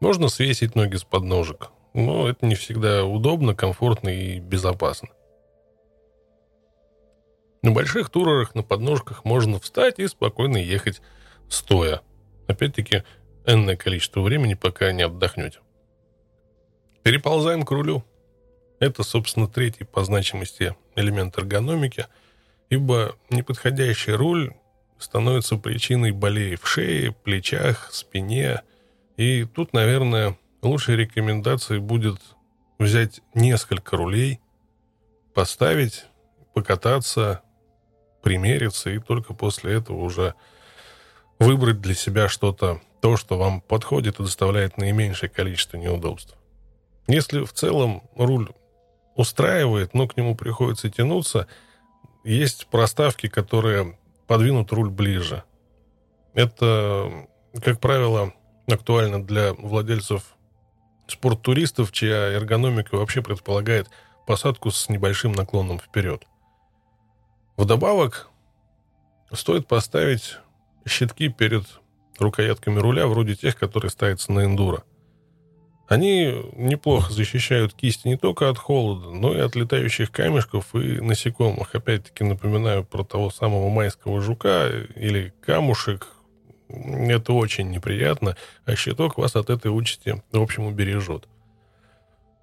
Можно 0.00 0.28
свесить 0.28 0.74
ноги 0.74 0.96
с 0.96 1.04
подножек, 1.04 1.70
но 1.94 2.28
это 2.28 2.44
не 2.46 2.54
всегда 2.54 3.04
удобно, 3.04 3.54
комфортно 3.54 4.08
и 4.08 4.38
безопасно. 4.38 5.08
На 7.62 7.70
больших 7.70 8.10
турах 8.10 8.54
на 8.54 8.62
подножках 8.62 9.24
можно 9.24 9.58
встать 9.58 9.98
и 9.98 10.06
спокойно 10.06 10.58
ехать 10.58 11.00
стоя. 11.48 12.02
Опять-таки, 12.46 13.04
энное 13.46 13.76
количество 13.76 14.20
времени, 14.20 14.54
пока 14.54 14.92
не 14.92 15.02
отдохнете. 15.02 15.60
Переползаем 17.02 17.62
к 17.62 17.70
рулю. 17.70 18.04
Это, 18.80 19.02
собственно, 19.02 19.48
третий 19.48 19.84
по 19.84 20.04
значимости 20.04 20.76
элемент 20.94 21.38
эргономики, 21.38 22.06
ибо 22.68 23.16
неподходящий 23.30 24.12
руль 24.12 24.52
становится 24.98 25.56
причиной 25.56 26.12
болей 26.12 26.56
в 26.56 26.66
шее, 26.66 27.12
плечах, 27.12 27.88
спине. 27.92 28.62
И 29.16 29.44
тут, 29.44 29.72
наверное, 29.72 30.38
лучшей 30.62 30.96
рекомендацией 30.96 31.80
будет 31.80 32.20
взять 32.78 33.20
несколько 33.34 33.96
рулей, 33.96 34.40
поставить, 35.34 36.06
покататься, 36.52 37.42
примериться 38.22 38.90
и 38.90 38.98
только 38.98 39.34
после 39.34 39.74
этого 39.74 39.98
уже 39.98 40.34
выбрать 41.38 41.80
для 41.80 41.94
себя 41.94 42.28
что-то, 42.28 42.80
то, 43.00 43.16
что 43.16 43.36
вам 43.36 43.60
подходит 43.60 44.18
и 44.18 44.22
доставляет 44.22 44.78
наименьшее 44.78 45.28
количество 45.28 45.76
неудобств. 45.76 46.36
Если 47.06 47.44
в 47.44 47.52
целом 47.52 48.02
руль 48.16 48.48
устраивает, 49.14 49.92
но 49.94 50.08
к 50.08 50.16
нему 50.16 50.34
приходится 50.34 50.88
тянуться, 50.90 51.46
есть 52.24 52.66
проставки, 52.68 53.28
которые 53.28 53.98
подвинут 54.26 54.72
руль 54.72 54.90
ближе. 54.90 55.44
Это, 56.34 57.28
как 57.62 57.80
правило, 57.80 58.32
актуально 58.66 59.24
для 59.24 59.54
владельцев 59.54 60.34
спорттуристов, 61.06 61.92
чья 61.92 62.32
эргономика 62.32 62.96
вообще 62.96 63.22
предполагает 63.22 63.88
посадку 64.26 64.70
с 64.70 64.88
небольшим 64.88 65.32
наклоном 65.32 65.78
вперед. 65.78 66.24
Вдобавок, 67.56 68.30
стоит 69.32 69.66
поставить 69.68 70.38
щитки 70.86 71.28
перед 71.28 71.64
рукоятками 72.18 72.78
руля, 72.78 73.06
вроде 73.06 73.34
тех, 73.34 73.56
которые 73.56 73.90
ставятся 73.90 74.32
на 74.32 74.44
эндуро. 74.44 74.84
Они 75.86 76.34
неплохо 76.56 77.12
защищают 77.12 77.74
кисти 77.74 78.08
не 78.08 78.16
только 78.16 78.48
от 78.48 78.56
холода, 78.56 79.10
но 79.10 79.34
и 79.34 79.38
от 79.38 79.54
летающих 79.54 80.10
камешков 80.10 80.74
и 80.74 81.00
насекомых. 81.00 81.74
Опять-таки 81.74 82.24
напоминаю 82.24 82.84
про 82.84 83.04
того 83.04 83.30
самого 83.30 83.68
майского 83.68 84.22
жука 84.22 84.70
или 84.96 85.34
камушек. 85.44 86.08
Это 86.68 87.34
очень 87.34 87.70
неприятно, 87.70 88.36
а 88.64 88.74
щиток 88.74 89.18
вас 89.18 89.36
от 89.36 89.50
этой 89.50 89.68
участи, 89.68 90.22
в 90.32 90.40
общем, 90.40 90.64
убережет. 90.64 91.28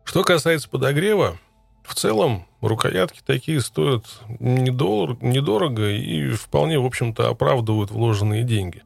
Что 0.04 0.24
касается 0.24 0.70
подогрева, 0.70 1.38
в 1.84 1.96
целом, 1.96 2.46
рукоятки 2.62 3.22
такие 3.26 3.60
стоят 3.60 4.06
недор- 4.40 5.18
недорого 5.22 5.90
и 5.90 6.32
вполне, 6.32 6.80
в 6.80 6.86
общем-то, 6.86 7.28
оправдывают 7.28 7.90
вложенные 7.90 8.44
деньги. 8.44 8.84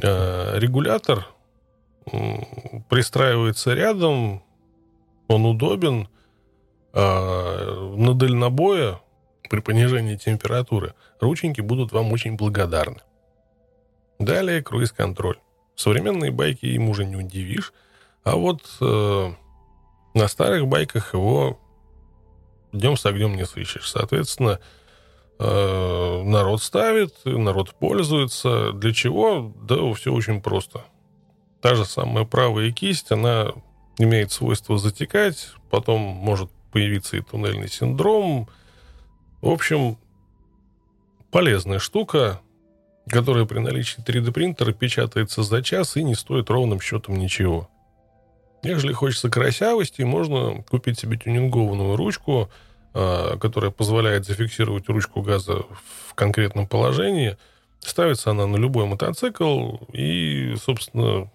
Э, 0.00 0.58
регулятор 0.58 1.26
пристраивается 2.88 3.74
рядом, 3.74 4.42
он 5.28 5.44
удобен. 5.44 6.08
Э, 6.94 7.94
на 7.96 8.14
дальнобое 8.14 9.00
при 9.50 9.60
понижении 9.60 10.16
температуры 10.16 10.94
рученьки 11.20 11.60
будут 11.60 11.92
вам 11.92 12.12
очень 12.12 12.36
благодарны. 12.36 13.02
Далее 14.18 14.62
круиз-контроль. 14.62 15.38
Современные 15.76 16.32
байки 16.32 16.66
им 16.66 16.88
уже 16.88 17.04
не 17.04 17.14
удивишь, 17.14 17.72
а 18.24 18.36
вот 18.36 18.62
э, 18.80 19.32
на 20.14 20.28
старых 20.28 20.66
байках 20.66 21.14
его 21.14 21.60
днем 22.72 22.96
с 22.96 23.06
огнем 23.06 23.36
не 23.36 23.46
сыщешь. 23.46 23.88
Соответственно, 23.88 24.58
э, 25.38 26.22
народ 26.24 26.62
ставит, 26.62 27.14
народ 27.24 27.74
пользуется. 27.76 28.72
Для 28.72 28.92
чего? 28.92 29.52
Да, 29.62 29.92
все 29.94 30.12
очень 30.12 30.42
просто. 30.42 30.84
Та 31.60 31.74
же 31.74 31.84
самая 31.84 32.24
правая 32.24 32.70
кисть, 32.70 33.10
она 33.10 33.52
имеет 33.98 34.30
свойство 34.30 34.78
затекать, 34.78 35.48
потом 35.70 36.00
может 36.00 36.50
появиться 36.72 37.16
и 37.16 37.20
туннельный 37.20 37.68
синдром. 37.68 38.48
В 39.40 39.48
общем, 39.48 39.98
полезная 41.30 41.78
штука, 41.78 42.40
которая 43.08 43.44
при 43.44 43.58
наличии 43.58 44.02
3D-принтера 44.02 44.72
печатается 44.72 45.42
за 45.42 45.62
час 45.62 45.96
и 45.96 46.04
не 46.04 46.14
стоит 46.14 46.50
ровным 46.50 46.80
счетом 46.80 47.16
ничего. 47.16 47.68
Если 48.62 48.92
хочется 48.92 49.30
красивости, 49.30 50.02
можно 50.02 50.62
купить 50.62 50.98
себе 50.98 51.16
тюнингованную 51.16 51.96
ручку, 51.96 52.50
а, 52.92 53.36
которая 53.38 53.70
позволяет 53.70 54.26
зафиксировать 54.26 54.88
ручку 54.88 55.22
газа 55.22 55.62
в 56.08 56.14
конкретном 56.14 56.66
положении. 56.66 57.36
Ставится 57.80 58.32
она 58.32 58.46
на 58.46 58.56
любой 58.56 58.86
мотоцикл, 58.86 59.76
и, 59.92 60.56
собственно, 60.60 61.30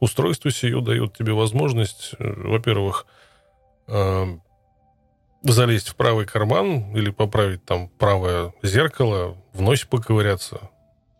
устройство 0.00 0.50
сие 0.50 0.80
дает 0.80 1.16
тебе 1.16 1.32
возможность, 1.32 2.14
э, 2.18 2.32
во-первых, 2.48 3.06
а, 3.86 4.38
залезть 5.42 5.88
в 5.88 5.96
правый 5.96 6.26
карман 6.26 6.94
или 6.96 7.10
поправить 7.10 7.64
там 7.64 7.88
правое 7.88 8.52
зеркало, 8.62 9.36
в 9.52 9.60
носе 9.60 9.86
поковыряться. 9.86 10.70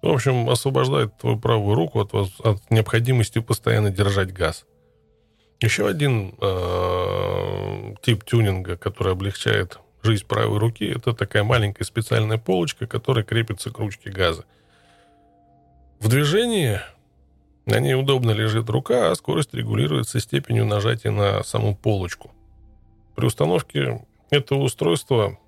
В 0.02 0.08
общем, 0.08 0.48
освобождает 0.48 1.16
твою 1.18 1.38
правую 1.38 1.74
руку 1.74 2.00
от, 2.00 2.14
от 2.14 2.70
необходимости 2.70 3.40
постоянно 3.40 3.90
держать 3.90 4.32
газ. 4.32 4.64
Еще 5.60 5.88
один 5.88 6.34
э, 6.40 7.94
тип 8.02 8.24
тюнинга, 8.24 8.76
который 8.76 9.12
облегчает 9.12 9.80
жизнь 10.02 10.24
правой 10.24 10.58
руки, 10.58 10.84
это 10.84 11.14
такая 11.14 11.42
маленькая 11.42 11.84
специальная 11.84 12.38
полочка, 12.38 12.86
которая 12.86 13.24
крепится 13.24 13.70
к 13.70 13.78
ручке 13.78 14.10
газа. 14.10 14.44
В 15.98 16.08
движении 16.08 16.80
на 17.68 17.78
ней 17.80 17.94
удобно 17.94 18.32
лежит 18.32 18.68
рука, 18.68 19.10
а 19.10 19.14
скорость 19.14 19.54
регулируется 19.54 20.20
степенью 20.20 20.66
нажатия 20.66 21.10
на 21.10 21.42
саму 21.44 21.76
полочку. 21.76 22.32
При 23.14 23.26
установке 23.26 24.04
этого 24.30 24.60
устройства 24.60 25.38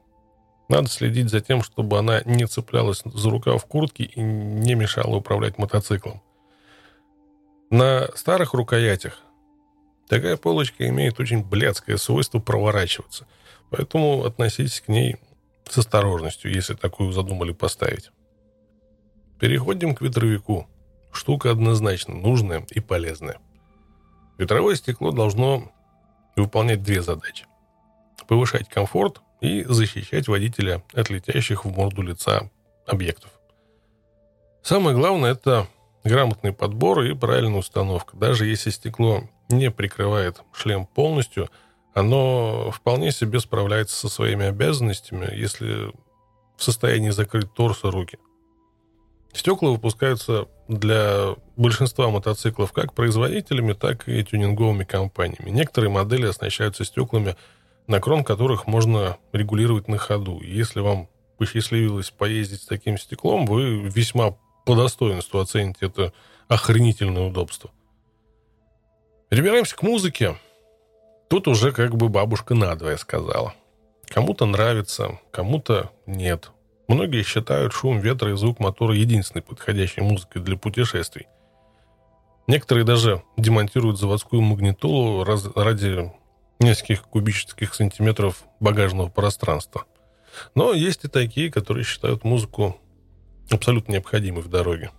надо 0.68 0.88
следить 0.88 1.30
за 1.30 1.40
тем, 1.40 1.62
чтобы 1.62 1.98
она 1.98 2.22
не 2.24 2.46
цеплялась 2.46 3.02
за 3.04 3.30
рукав 3.30 3.64
куртки 3.66 4.02
и 4.02 4.20
не 4.20 4.74
мешала 4.74 5.16
управлять 5.16 5.58
мотоциклом. 5.58 6.22
На 7.70 8.08
старых 8.14 8.54
рукоятях 8.54 9.24
Такая 10.10 10.36
полочка 10.36 10.88
имеет 10.88 11.20
очень 11.20 11.44
блядское 11.44 11.96
свойство 11.96 12.40
проворачиваться. 12.40 13.28
Поэтому 13.70 14.24
относитесь 14.24 14.80
к 14.80 14.88
ней 14.88 15.18
с 15.68 15.78
осторожностью, 15.78 16.52
если 16.52 16.74
такую 16.74 17.12
задумали 17.12 17.52
поставить. 17.52 18.10
Переходим 19.38 19.94
к 19.94 20.00
ветровику. 20.00 20.66
Штука 21.12 21.50
однозначно 21.50 22.14
нужная 22.14 22.66
и 22.70 22.80
полезная. 22.80 23.38
Ветровое 24.38 24.74
стекло 24.74 25.12
должно 25.12 25.70
выполнять 26.36 26.82
две 26.82 27.02
задачи. 27.02 27.46
Повышать 28.28 28.68
комфорт 28.68 29.20
и 29.40 29.64
защищать 29.64 30.28
водителя 30.28 30.82
от 30.92 31.10
летящих 31.10 31.64
в 31.64 31.74
морду 31.74 32.02
лица 32.02 32.50
объектов. 32.86 33.30
Самое 34.62 34.96
главное– 34.96 35.32
это 35.32 35.66
грамотный 36.04 36.52
подбор 36.52 37.02
и 37.02 37.14
правильная 37.14 37.58
установка. 37.58 38.16
Даже 38.16 38.46
если 38.46 38.70
стекло 38.70 39.24
не 39.48 39.70
прикрывает 39.70 40.42
шлем 40.52 40.86
полностью, 40.86 41.48
оно 41.94 42.70
вполне 42.70 43.10
себе 43.10 43.40
справляется 43.40 43.96
со 43.96 44.08
своими 44.08 44.46
обязанностями, 44.46 45.28
если 45.34 45.92
в 46.56 46.62
состоянии 46.62 47.10
закрыть 47.10 47.52
торс 47.52 47.84
и 47.84 47.88
руки. 47.88 48.18
Стекла 49.32 49.70
выпускаются 49.70 50.48
для 50.70 51.34
большинства 51.56 52.10
мотоциклов 52.10 52.72
как 52.72 52.94
производителями, 52.94 53.72
так 53.72 54.08
и 54.08 54.24
тюнинговыми 54.24 54.84
компаниями. 54.84 55.50
Некоторые 55.50 55.90
модели 55.90 56.26
оснащаются 56.26 56.84
стеклами, 56.84 57.36
на 57.88 58.00
крон 58.00 58.22
которых 58.22 58.68
можно 58.68 59.18
регулировать 59.32 59.88
на 59.88 59.98
ходу. 59.98 60.40
Если 60.40 60.80
вам 60.80 61.08
посчастливилось 61.38 62.10
поездить 62.10 62.62
с 62.62 62.66
таким 62.66 62.98
стеклом, 62.98 63.46
вы 63.46 63.80
весьма 63.80 64.36
по 64.64 64.76
достоинству 64.76 65.40
оцените 65.40 65.86
это 65.86 66.12
охренительное 66.46 67.22
удобство. 67.22 67.72
Перебираемся 69.28 69.74
к 69.74 69.82
музыке. 69.82 70.36
Тут 71.28 71.48
уже 71.48 71.72
как 71.72 71.96
бы 71.96 72.08
бабушка 72.08 72.54
надвое 72.54 72.96
сказала. 72.96 73.54
Кому-то 74.06 74.46
нравится, 74.46 75.18
кому-то 75.32 75.90
нет. 76.06 76.52
Многие 76.90 77.22
считают 77.22 77.72
шум 77.72 78.00
ветра 78.00 78.32
и 78.32 78.36
звук 78.36 78.58
мотора 78.58 78.96
единственной 78.96 79.42
подходящей 79.42 80.02
музыкой 80.02 80.42
для 80.42 80.56
путешествий. 80.56 81.28
Некоторые 82.48 82.84
даже 82.84 83.22
демонтируют 83.36 83.96
заводскую 83.96 84.42
магнитолу 84.42 85.22
ради 85.22 86.10
нескольких 86.58 87.02
кубических 87.02 87.74
сантиметров 87.74 88.42
багажного 88.58 89.08
пространства. 89.08 89.84
Но 90.56 90.72
есть 90.72 91.04
и 91.04 91.08
такие, 91.08 91.48
которые 91.48 91.84
считают 91.84 92.24
музыку 92.24 92.76
абсолютно 93.52 93.92
необходимой 93.92 94.42
в 94.42 94.48
дороге. 94.48 94.90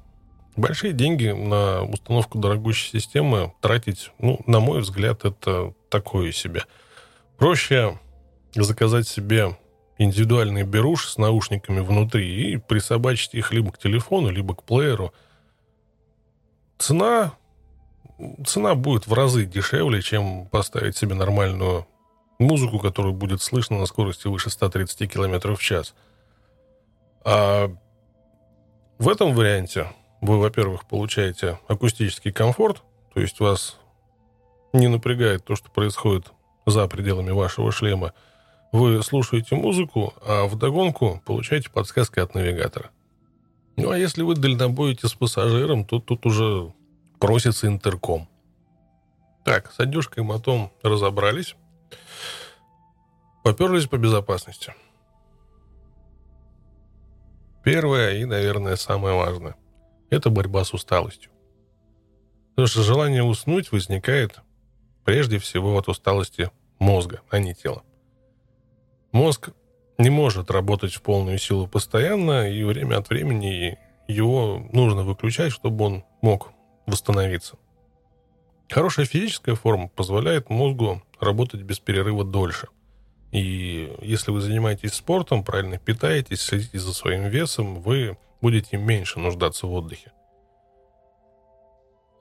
Большие 0.55 0.93
деньги 0.93 1.27
на 1.27 1.83
установку 1.83 2.37
дорогущей 2.37 3.01
системы 3.01 3.51
тратить, 3.59 4.11
ну, 4.17 4.39
на 4.47 4.61
мой 4.61 4.79
взгляд, 4.79 5.25
это 5.25 5.73
такое 5.89 6.31
себе. 6.31 6.63
Проще 7.37 7.99
заказать 8.55 9.09
себе 9.09 9.57
индивидуальный 9.97 10.63
беруш 10.63 11.07
с 11.09 11.17
наушниками 11.17 11.79
внутри 11.79 12.53
и 12.53 12.57
присобачить 12.57 13.33
их 13.33 13.51
либо 13.51 13.71
к 13.71 13.77
телефону, 13.77 14.29
либо 14.29 14.55
к 14.55 14.63
плееру. 14.63 15.13
Цена, 16.77 17.33
цена 18.45 18.75
будет 18.75 19.07
в 19.07 19.13
разы 19.13 19.45
дешевле, 19.45 20.01
чем 20.01 20.47
поставить 20.47 20.97
себе 20.97 21.15
нормальную 21.15 21.87
музыку, 22.39 22.79
которую 22.79 23.13
будет 23.13 23.41
слышно 23.41 23.77
на 23.77 23.85
скорости 23.85 24.27
выше 24.27 24.49
130 24.49 25.11
км 25.11 25.55
в 25.55 25.61
час. 25.61 25.93
А 27.23 27.71
в 28.97 29.09
этом 29.09 29.33
варианте 29.33 29.87
вы, 30.21 30.39
во-первых, 30.39 30.85
получаете 30.85 31.59
акустический 31.67 32.31
комфорт, 32.31 32.83
то 33.13 33.19
есть 33.19 33.39
вас 33.39 33.77
не 34.73 34.87
напрягает 34.87 35.43
то, 35.43 35.55
что 35.55 35.69
происходит 35.69 36.31
за 36.65 36.87
пределами 36.87 37.31
вашего 37.31 37.71
шлема. 37.71 38.13
Вы 38.71 39.03
слушаете 39.03 39.55
музыку, 39.55 40.13
а 40.25 40.45
вдогонку 40.45 41.21
получаете 41.25 41.69
подсказки 41.69 42.19
от 42.19 42.35
навигатора. 42.35 42.91
Ну, 43.75 43.89
а 43.89 43.97
если 43.97 44.23
вы 44.23 44.35
дальнобоите 44.35 45.07
с 45.07 45.13
пассажиром, 45.13 45.85
то 45.85 45.99
тут 45.99 46.25
уже 46.25 46.73
просится 47.19 47.67
интерком. 47.67 48.29
Так, 49.43 49.71
с 49.71 49.79
одежкой 49.79 50.19
и 50.19 50.23
мотом 50.23 50.71
разобрались. 50.83 51.55
Поперлись 53.43 53.87
по 53.87 53.97
безопасности. 53.97 54.73
Первое 57.63 58.19
и, 58.19 58.25
наверное, 58.25 58.75
самое 58.75 59.15
важное 59.15 59.55
это 60.11 60.29
борьба 60.29 60.63
с 60.63 60.73
усталостью. 60.73 61.31
Потому 62.51 62.67
что 62.67 62.83
желание 62.83 63.23
уснуть 63.23 63.71
возникает 63.71 64.41
прежде 65.03 65.39
всего 65.39 65.77
от 65.77 65.87
усталости 65.87 66.51
мозга, 66.79 67.21
а 67.29 67.39
не 67.39 67.55
тела. 67.55 67.83
Мозг 69.11 69.49
не 69.97 70.09
может 70.09 70.51
работать 70.51 70.93
в 70.93 71.01
полную 71.01 71.37
силу 71.37 71.67
постоянно, 71.67 72.49
и 72.49 72.63
время 72.63 72.97
от 72.97 73.09
времени 73.09 73.77
его 74.07 74.65
нужно 74.71 75.03
выключать, 75.03 75.51
чтобы 75.51 75.85
он 75.85 76.03
мог 76.21 76.51
восстановиться. 76.85 77.57
Хорошая 78.69 79.05
физическая 79.05 79.55
форма 79.55 79.89
позволяет 79.89 80.49
мозгу 80.49 81.01
работать 81.19 81.61
без 81.61 81.79
перерыва 81.79 82.23
дольше. 82.23 82.67
И 83.31 83.93
если 84.01 84.31
вы 84.31 84.41
занимаетесь 84.41 84.93
спортом, 84.93 85.43
правильно 85.43 85.77
питаетесь, 85.77 86.41
следите 86.41 86.79
за 86.79 86.93
своим 86.93 87.27
весом, 87.27 87.81
вы 87.81 88.17
будете 88.41 88.77
меньше 88.77 89.19
нуждаться 89.19 89.67
в 89.67 89.73
отдыхе. 89.73 90.11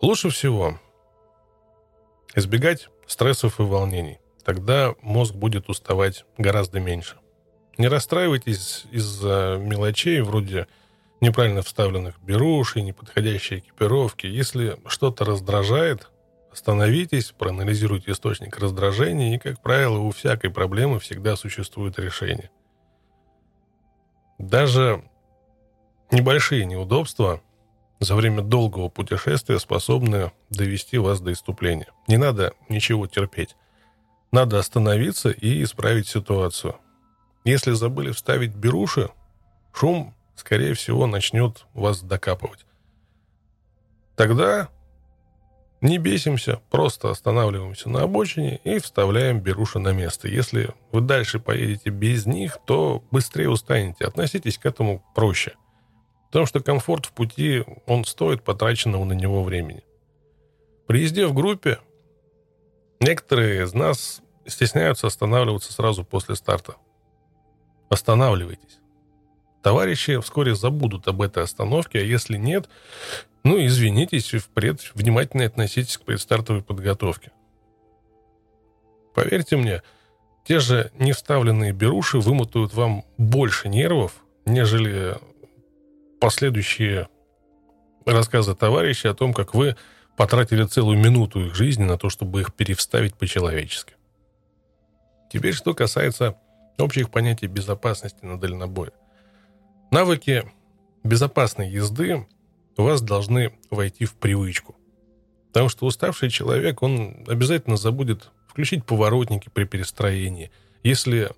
Лучше 0.00 0.30
всего 0.30 0.78
избегать 2.34 2.88
стрессов 3.06 3.58
и 3.58 3.64
волнений. 3.64 4.19
Тогда 4.44 4.94
мозг 5.02 5.34
будет 5.34 5.68
уставать 5.68 6.24
гораздо 6.38 6.80
меньше. 6.80 7.16
Не 7.78 7.88
расстраивайтесь 7.88 8.84
из-за 8.90 9.58
мелочей 9.60 10.20
вроде 10.20 10.66
неправильно 11.20 11.62
вставленных 11.62 12.20
берушей, 12.22 12.82
неподходящей 12.82 13.58
экипировки. 13.58 14.26
Если 14.26 14.78
что-то 14.86 15.24
раздражает, 15.24 16.10
остановитесь, 16.52 17.32
проанализируйте 17.32 18.12
источник 18.12 18.58
раздражения, 18.58 19.36
и, 19.36 19.38
как 19.38 19.60
правило, 19.62 19.98
у 19.98 20.10
всякой 20.10 20.50
проблемы 20.50 20.98
всегда 20.98 21.36
существует 21.36 21.98
решение. 21.98 22.50
Даже 24.38 25.04
Небольшие 26.10 26.64
неудобства 26.64 27.40
за 28.00 28.16
время 28.16 28.42
долгого 28.42 28.88
путешествия 28.88 29.60
способны 29.60 30.32
довести 30.48 30.98
вас 30.98 31.20
до 31.20 31.32
иступления. 31.32 31.86
Не 32.08 32.16
надо 32.16 32.54
ничего 32.68 33.06
терпеть. 33.06 33.54
Надо 34.32 34.58
остановиться 34.58 35.30
и 35.30 35.62
исправить 35.62 36.06
ситуацию. 36.06 36.76
Если 37.44 37.72
забыли 37.72 38.12
вставить 38.12 38.54
беруши, 38.54 39.10
шум, 39.72 40.14
скорее 40.36 40.74
всего, 40.74 41.06
начнет 41.06 41.66
вас 41.74 42.02
докапывать. 42.02 42.64
Тогда 44.14 44.68
не 45.80 45.98
бесимся, 45.98 46.60
просто 46.70 47.10
останавливаемся 47.10 47.88
на 47.88 48.02
обочине 48.02 48.60
и 48.64 48.78
вставляем 48.78 49.40
беруши 49.40 49.78
на 49.78 49.92
место. 49.92 50.28
Если 50.28 50.70
вы 50.92 51.00
дальше 51.00 51.40
поедете 51.40 51.90
без 51.90 52.26
них, 52.26 52.58
то 52.66 53.02
быстрее 53.10 53.48
устанете. 53.48 54.04
Относитесь 54.04 54.58
к 54.58 54.66
этому 54.66 55.02
проще. 55.14 55.54
Потому 56.26 56.46
что 56.46 56.60
комфорт 56.60 57.06
в 57.06 57.12
пути, 57.12 57.64
он 57.86 58.04
стоит 58.04 58.44
потраченного 58.44 59.04
на 59.04 59.14
него 59.14 59.42
времени. 59.42 59.82
При 60.86 61.02
езде 61.02 61.26
в 61.26 61.32
группе 61.32 61.78
некоторые 63.00 63.64
из 63.64 63.74
нас 63.74 64.22
стесняются 64.46 65.06
останавливаться 65.06 65.72
сразу 65.72 66.04
после 66.04 66.36
старта. 66.36 66.76
Останавливайтесь. 67.88 68.78
Товарищи 69.62 70.18
вскоре 70.20 70.54
забудут 70.54 71.06
об 71.08 71.20
этой 71.20 71.42
остановке, 71.42 71.98
а 71.98 72.02
если 72.02 72.36
нет, 72.36 72.68
ну, 73.44 73.58
извинитесь 73.64 74.32
и 74.32 74.38
впредь 74.38 74.90
внимательно 74.94 75.44
относитесь 75.44 75.98
к 75.98 76.02
предстартовой 76.02 76.62
подготовке. 76.62 77.32
Поверьте 79.14 79.56
мне, 79.56 79.82
те 80.44 80.60
же 80.60 80.90
не 80.98 81.12
вставленные 81.12 81.72
беруши 81.72 82.18
вымотают 82.18 82.74
вам 82.74 83.04
больше 83.18 83.68
нервов, 83.68 84.14
нежели 84.46 85.18
последующие 86.20 87.08
рассказы 88.06 88.54
товарищей 88.54 89.08
о 89.08 89.14
том, 89.14 89.34
как 89.34 89.54
вы 89.54 89.76
потратили 90.20 90.64
целую 90.64 90.98
минуту 90.98 91.46
их 91.46 91.54
жизни 91.54 91.84
на 91.84 91.96
то, 91.96 92.10
чтобы 92.10 92.42
их 92.42 92.52
перевставить 92.52 93.14
по-человечески. 93.14 93.94
Теперь, 95.32 95.54
что 95.54 95.72
касается 95.72 96.36
общих 96.76 97.10
понятий 97.10 97.46
безопасности 97.46 98.22
на 98.26 98.38
дальнобое. 98.38 98.92
Навыки 99.90 100.44
безопасной 101.04 101.70
езды 101.70 102.26
у 102.76 102.82
вас 102.82 103.00
должны 103.00 103.54
войти 103.70 104.04
в 104.04 104.14
привычку. 104.14 104.76
Потому 105.46 105.70
что 105.70 105.86
уставший 105.86 106.28
человек, 106.28 106.82
он 106.82 107.24
обязательно 107.26 107.78
забудет 107.78 108.30
включить 108.46 108.84
поворотники 108.84 109.48
при 109.48 109.64
перестроении, 109.64 110.50
если 110.82 111.30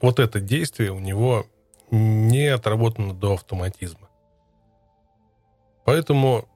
вот 0.00 0.20
это 0.20 0.38
действие 0.38 0.92
у 0.92 1.00
него 1.00 1.46
не 1.90 2.46
отработано 2.46 3.14
до 3.14 3.34
автоматизма. 3.34 4.08
Поэтому 5.84 6.48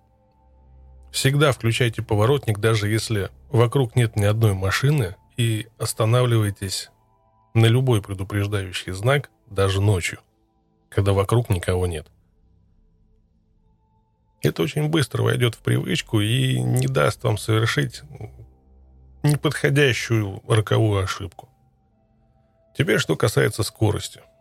всегда 1.13 1.53
включайте 1.53 2.03
поворотник, 2.03 2.59
даже 2.59 2.89
если 2.89 3.31
вокруг 3.51 3.95
нет 3.95 4.17
ни 4.17 4.25
одной 4.25 4.55
машины, 4.55 5.15
и 5.37 5.69
останавливайтесь 5.79 6.91
на 7.55 7.67
любой 7.67 8.03
предупреждающий 8.03 8.93
знак, 8.93 9.31
даже 9.47 9.81
ночью, 9.81 10.19
когда 10.89 11.13
вокруг 11.13 11.51
никого 11.51 11.87
нет. 11.87 12.09
Это 14.41 14.63
очень 14.63 14.89
быстро 14.89 15.23
войдет 15.23 15.55
в 15.55 15.59
привычку 15.59 16.21
и 16.21 16.59
не 16.59 16.89
даст 16.89 17.23
вам 17.23 17.39
совершить 17.39 18.03
неподходящую 19.23 20.43
роковую 20.49 21.05
ошибку. 21.05 21.49
Теперь, 22.77 22.99
что 22.99 23.15
касается 23.15 23.63
скорости– 23.63 24.21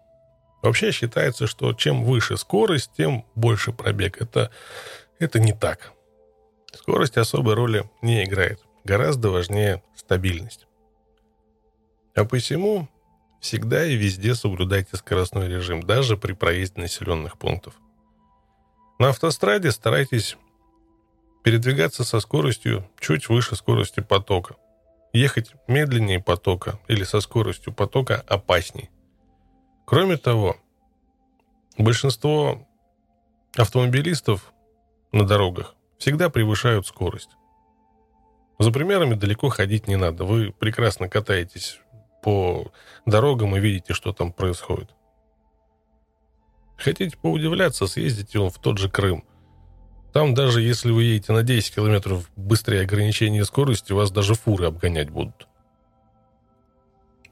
Вообще 0.62 0.92
считается, 0.92 1.48
что 1.48 1.74
чем 1.74 2.04
выше 2.04 2.38
скорость, 2.38 2.92
тем 2.96 3.26
больше 3.36 3.72
пробег. 3.72 4.22
Это, 4.22 4.52
это 5.20 5.40
не 5.40 5.54
так. 5.54 5.92
Скорость 6.74 7.18
особой 7.18 7.56
роли 7.56 7.90
не 8.02 8.24
играет. 8.24 8.64
Гораздо 8.84 9.30
важнее 9.30 9.84
стабильность. 9.96 10.68
А 12.16 12.26
посему 12.26 12.88
всегда 13.40 13.86
и 13.86 13.96
везде 13.96 14.36
соблюдайте 14.36 14.98
скоростной 14.98 15.48
режим, 15.48 15.84
даже 15.84 16.18
при 16.18 16.34
проезде 16.34 16.82
населенных 16.82 17.38
пунктов. 17.38 17.74
На 19.00 19.10
автостраде 19.10 19.72
старайтесь 19.72 20.38
передвигаться 21.44 22.04
со 22.04 22.20
скоростью 22.20 22.88
чуть 23.00 23.30
выше 23.30 23.56
скорости 23.56 24.00
потока. 24.00 24.56
Ехать 25.14 25.54
медленнее 25.68 26.22
потока 26.22 26.80
или 26.88 27.04
со 27.04 27.20
скоростью 27.20 27.74
потока 27.74 28.24
опасней. 28.28 28.90
Кроме 29.86 30.18
того, 30.18 30.56
большинство 31.78 32.66
автомобилистов 33.58 34.54
на 35.12 35.26
дорогах 35.26 35.76
всегда 36.02 36.32
превышают 36.32 36.88
скорость. 36.88 37.30
За 38.58 38.72
примерами 38.72 39.14
далеко 39.14 39.50
ходить 39.50 39.88
не 39.88 39.98
надо. 39.98 40.24
Вы 40.26 40.52
прекрасно 40.52 41.08
катаетесь 41.08 41.80
по 42.24 42.72
дорогам 43.06 43.56
и 43.56 43.60
видите, 43.60 43.94
что 43.94 44.12
там 44.12 44.34
происходит. 44.34 44.90
Хотите 46.76 47.16
поудивляться, 47.18 47.86
съездите 47.86 48.40
в 48.40 48.58
тот 48.60 48.80
же 48.80 48.90
Крым. 48.90 49.24
Там 50.12 50.34
даже 50.34 50.62
если 50.62 50.92
вы 50.92 51.04
едете 51.04 51.34
на 51.34 51.44
10 51.44 51.76
километров 51.76 52.30
быстрее 52.36 52.82
ограничения 52.82 53.46
скорости, 53.46 53.94
вас 53.94 54.10
даже 54.10 54.34
фуры 54.34 54.66
обгонять 54.66 55.12
будут. 55.12 55.48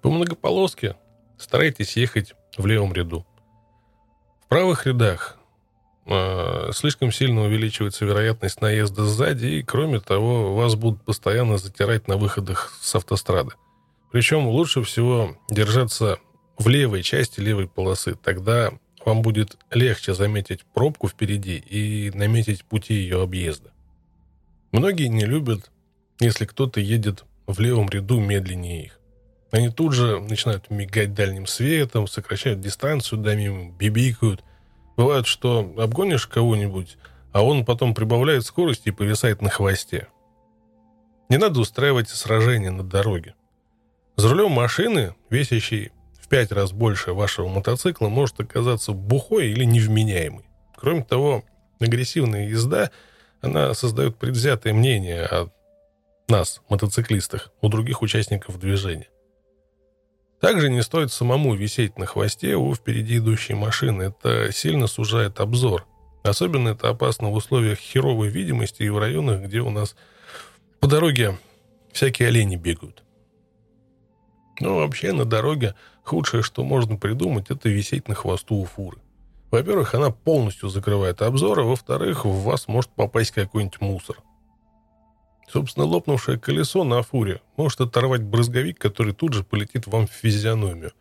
По 0.04 0.12
многополоске 0.12 0.96
старайтесь 1.40 1.98
ехать 1.98 2.36
в 2.56 2.66
левом 2.68 2.94
ряду. 2.94 3.26
В 4.46 4.48
правых 4.48 4.86
рядах 4.86 5.39
слишком 6.74 7.12
сильно 7.12 7.44
увеличивается 7.44 8.06
вероятность 8.06 8.62
наезда 8.62 9.06
сзади, 9.06 9.46
и, 9.46 9.64
кроме 9.64 10.00
того, 10.00 10.56
вас 10.56 10.76
будут 10.76 11.04
постоянно 11.04 11.58
затирать 11.58 12.08
на 12.08 12.18
выходах 12.18 12.74
с 12.82 12.96
автострады. 12.96 13.52
Причем 14.12 14.48
лучше 14.48 14.82
всего 14.82 15.38
держаться 15.50 16.18
в 16.58 16.68
левой 16.68 17.04
части 17.04 17.40
левой 17.40 17.68
полосы. 17.68 18.16
Тогда 18.16 18.72
вам 19.06 19.22
будет 19.22 19.58
легче 19.72 20.14
заметить 20.14 20.66
пробку 20.74 21.08
впереди 21.08 21.58
и 21.58 22.12
наметить 22.14 22.66
пути 22.66 22.96
ее 22.96 23.22
объезда. 23.22 23.72
Многие 24.72 25.08
не 25.08 25.26
любят, 25.26 25.72
если 26.20 26.46
кто-то 26.46 26.80
едет 26.80 27.24
в 27.48 27.60
левом 27.60 27.90
ряду 27.90 28.20
медленнее 28.20 28.86
их. 28.86 29.00
Они 29.52 29.70
тут 29.70 29.94
же 29.94 30.20
начинают 30.20 30.70
мигать 30.70 31.14
дальним 31.14 31.48
светом, 31.48 32.08
сокращают 32.08 32.62
дистанцию 32.62 33.20
до 33.20 33.36
мимо, 33.36 33.72
бибикают. 33.72 34.44
Бывает, 35.00 35.28
что 35.28 35.60
обгонишь 35.78 36.28
кого-нибудь, 36.28 36.98
а 37.32 37.42
он 37.42 37.64
потом 37.64 37.94
прибавляет 37.94 38.46
скорость 38.46 38.82
и 38.84 38.92
повисает 38.92 39.42
на 39.42 39.50
хвосте. 39.50 40.10
Не 41.30 41.38
надо 41.38 41.62
устраивать 41.62 42.10
сражения 42.10 42.70
на 42.70 42.84
дороге. 42.84 43.34
За 44.18 44.28
рулем 44.28 44.52
машины, 44.52 45.16
весящей 45.30 45.94
пять 46.30 46.52
раз 46.52 46.74
больше 46.74 47.14
вашего 47.14 47.48
мотоцикла 47.48 48.10
может 48.10 48.42
оказаться 48.42 48.92
бухой 48.92 49.48
или 49.48 49.64
невменяемый. 49.64 50.44
Кроме 50.76 51.06
того, 51.06 51.46
агрессивная 51.80 52.50
езда, 52.50 52.92
она 53.40 53.74
создает 53.76 54.18
предвзятое 54.18 54.74
мнение 54.74 55.24
о 55.24 55.48
нас, 56.28 56.62
мотоциклистах, 56.68 57.54
у 57.62 57.70
других 57.70 58.02
участников 58.02 58.60
движения. 58.60 59.08
Также 60.40 60.70
не 60.70 60.82
стоит 60.82 61.12
самому 61.12 61.54
висеть 61.54 61.98
на 61.98 62.06
хвосте 62.06 62.56
у 62.56 62.74
впереди 62.74 63.18
идущей 63.18 63.56
машины. 63.56 64.04
Это 64.04 64.52
сильно 64.54 64.88
сужает 64.88 65.40
обзор. 65.40 65.86
Особенно 66.24 66.70
это 66.70 66.90
опасно 66.90 67.30
в 67.30 67.34
условиях 67.34 67.78
херовой 67.78 68.30
видимости 68.30 68.84
и 68.84 68.90
в 68.90 68.98
районах, 68.98 69.42
где 69.42 69.60
у 69.60 69.70
нас 69.70 69.96
по 70.80 70.88
дороге 70.88 71.38
всякие 71.92 72.30
олени 72.30 72.56
бегают. 72.56 73.04
Но 74.60 74.78
вообще 74.78 75.12
на 75.14 75.26
дороге 75.26 75.76
худшее, 76.04 76.44
что 76.44 76.64
можно 76.64 76.96
придумать, 76.98 77.50
это 77.50 77.70
висеть 77.70 78.08
на 78.08 78.16
хвосту 78.16 78.56
у 78.56 78.66
фуры. 78.66 78.98
Во-первых, 79.52 79.96
она 79.96 80.12
полностью 80.12 80.70
закрывает 80.70 81.22
обзор, 81.22 81.60
а 81.60 81.64
во-вторых, 81.64 82.26
в 82.26 82.44
вас 82.44 82.68
может 82.68 82.92
попасть 82.92 83.32
какой-нибудь 83.32 83.82
мусор. 83.82 84.18
Собственно, 85.52 85.86
лопнувшее 85.86 86.40
колесо 86.40 86.84
на 86.84 87.02
фуре 87.02 87.42
может 87.58 87.82
оторвать 87.82 88.22
брызговик, 88.22 88.78
который 88.78 89.14
тут 89.14 89.34
же 89.34 89.44
полетит 89.44 89.88
вам 89.88 90.06
в 90.06 90.12
физиономию. 90.12 90.92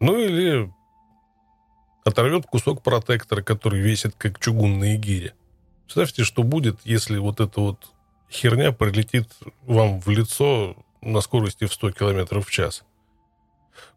Ну 0.00 0.18
или 0.18 0.72
оторвет 2.04 2.46
кусок 2.46 2.82
протектора, 2.82 3.42
который 3.42 3.80
весит 3.80 4.14
как 4.16 4.40
чугунные 4.40 4.96
гири. 4.96 5.34
Представьте, 5.84 6.24
что 6.24 6.42
будет, 6.42 6.80
если 6.84 7.18
вот 7.18 7.40
эта 7.40 7.60
вот 7.60 7.92
херня 8.30 8.72
прилетит 8.72 9.28
вам 9.62 10.00
в 10.00 10.08
лицо 10.08 10.74
на 11.02 11.20
скорости 11.20 11.66
в 11.66 11.74
100 11.74 11.92
км 11.92 12.40
в 12.40 12.50
час. 12.50 12.84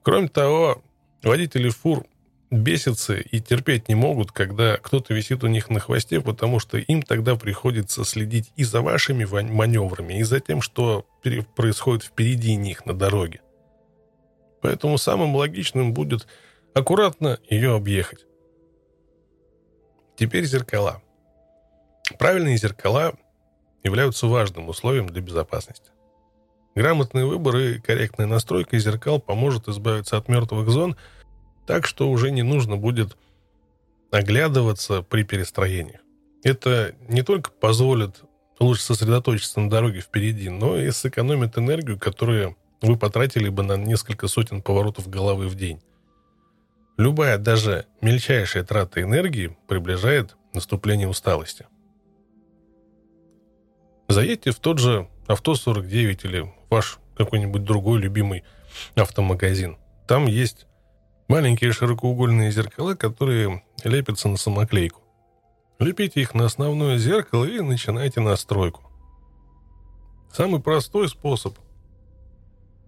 Кроме 0.04 0.28
того, 0.28 0.84
водители 1.24 1.70
фур 1.70 2.06
бесятся 2.52 3.16
и 3.16 3.40
терпеть 3.40 3.90
не 3.90 3.96
могут, 3.96 4.32
когда 4.32 4.78
кто-то 4.78 5.14
висит 5.14 5.44
у 5.44 5.48
них 5.48 5.70
на 5.70 5.80
хвосте, 5.80 6.22
потому 6.22 6.60
что 6.60 6.78
им 6.78 7.02
тогда 7.02 7.36
приходится 7.36 8.04
следить 8.04 8.52
и 8.56 8.64
за 8.64 8.82
вашими 8.82 9.26
маневрами, 9.26 10.20
и 10.20 10.24
за 10.24 10.40
тем, 10.40 10.62
что 10.62 11.06
происходит 11.56 12.04
впереди 12.04 12.56
них 12.56 12.86
на 12.86 12.94
дороге. 12.94 13.42
Поэтому 14.62 14.98
самым 14.98 15.36
логичным 15.36 15.94
будет 15.94 16.28
аккуратно 16.74 17.40
ее 17.50 17.76
объехать. 17.76 18.26
Теперь 20.16 20.46
зеркала. 20.46 21.02
Правильные 22.18 22.58
зеркала 22.58 23.16
являются 23.84 24.28
важным 24.28 24.70
условием 24.70 25.08
для 25.08 25.22
безопасности. 25.22 25.92
Грамотный 26.76 27.26
выбор 27.26 27.56
и 27.58 27.80
корректная 27.80 28.28
настройка 28.28 28.78
зеркал 28.78 29.20
поможет 29.20 29.68
избавиться 29.70 30.18
от 30.18 30.28
мертвых 30.28 30.70
зон, 30.70 30.98
так 31.66 31.86
что 31.86 32.10
уже 32.10 32.32
не 32.32 32.44
нужно 32.44 32.78
будет 32.78 33.18
оглядываться 34.12 35.02
при 35.02 35.24
перестроении. 35.24 36.00
Это 36.44 36.96
не 37.08 37.24
только 37.24 37.52
позволит 37.52 38.22
лучше 38.60 38.84
сосредоточиться 38.84 39.60
на 39.60 39.70
дороге 39.70 40.00
впереди, 40.00 40.50
но 40.50 40.78
и 40.78 40.92
сэкономит 40.92 41.58
энергию, 41.58 42.00
которую 42.00 42.56
вы 42.82 42.98
потратили 42.98 43.50
бы 43.50 43.64
на 43.64 43.78
несколько 43.78 44.28
сотен 44.28 44.62
поворотов 44.62 45.10
головы 45.10 45.48
в 45.48 45.56
день. 45.56 45.82
Любая, 46.98 47.38
даже 47.38 47.88
мельчайшая 48.02 48.64
трата 48.64 49.02
энергии 49.02 49.58
приближает 49.68 50.38
наступление 50.54 51.08
усталости. 51.08 51.66
Заедьте 54.08 54.52
в 54.52 54.60
тот 54.60 54.80
же 54.80 55.10
авто 55.28 55.56
49 55.56 56.26
или 56.26 56.54
ваш 56.70 57.00
какой-нибудь 57.18 57.64
другой 57.64 58.00
любимый 58.00 58.44
автомагазин. 58.96 59.78
Там 60.08 60.28
есть 60.28 60.68
маленькие 61.28 61.72
широкоугольные 61.72 62.52
зеркала, 62.52 62.96
которые 62.96 63.64
лепятся 63.84 64.30
на 64.30 64.38
самоклейку. 64.38 65.02
Лепите 65.80 66.22
их 66.22 66.34
на 66.34 66.46
основное 66.46 66.98
зеркало 66.98 67.46
и 67.46 67.60
начинайте 67.60 68.22
настройку. 68.22 68.84
Самый 70.32 70.62
простой 70.62 71.10
способ. 71.10 71.58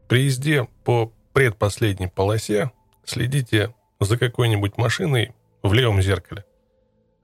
При 0.07 0.23
езде 0.23 0.67
по 0.83 1.11
предпоследней 1.33 2.09
полосе 2.09 2.71
следите 3.03 3.73
за 3.99 4.17
какой-нибудь 4.17 4.77
машиной 4.77 5.33
в 5.63 5.73
левом 5.73 6.01
зеркале. 6.01 6.45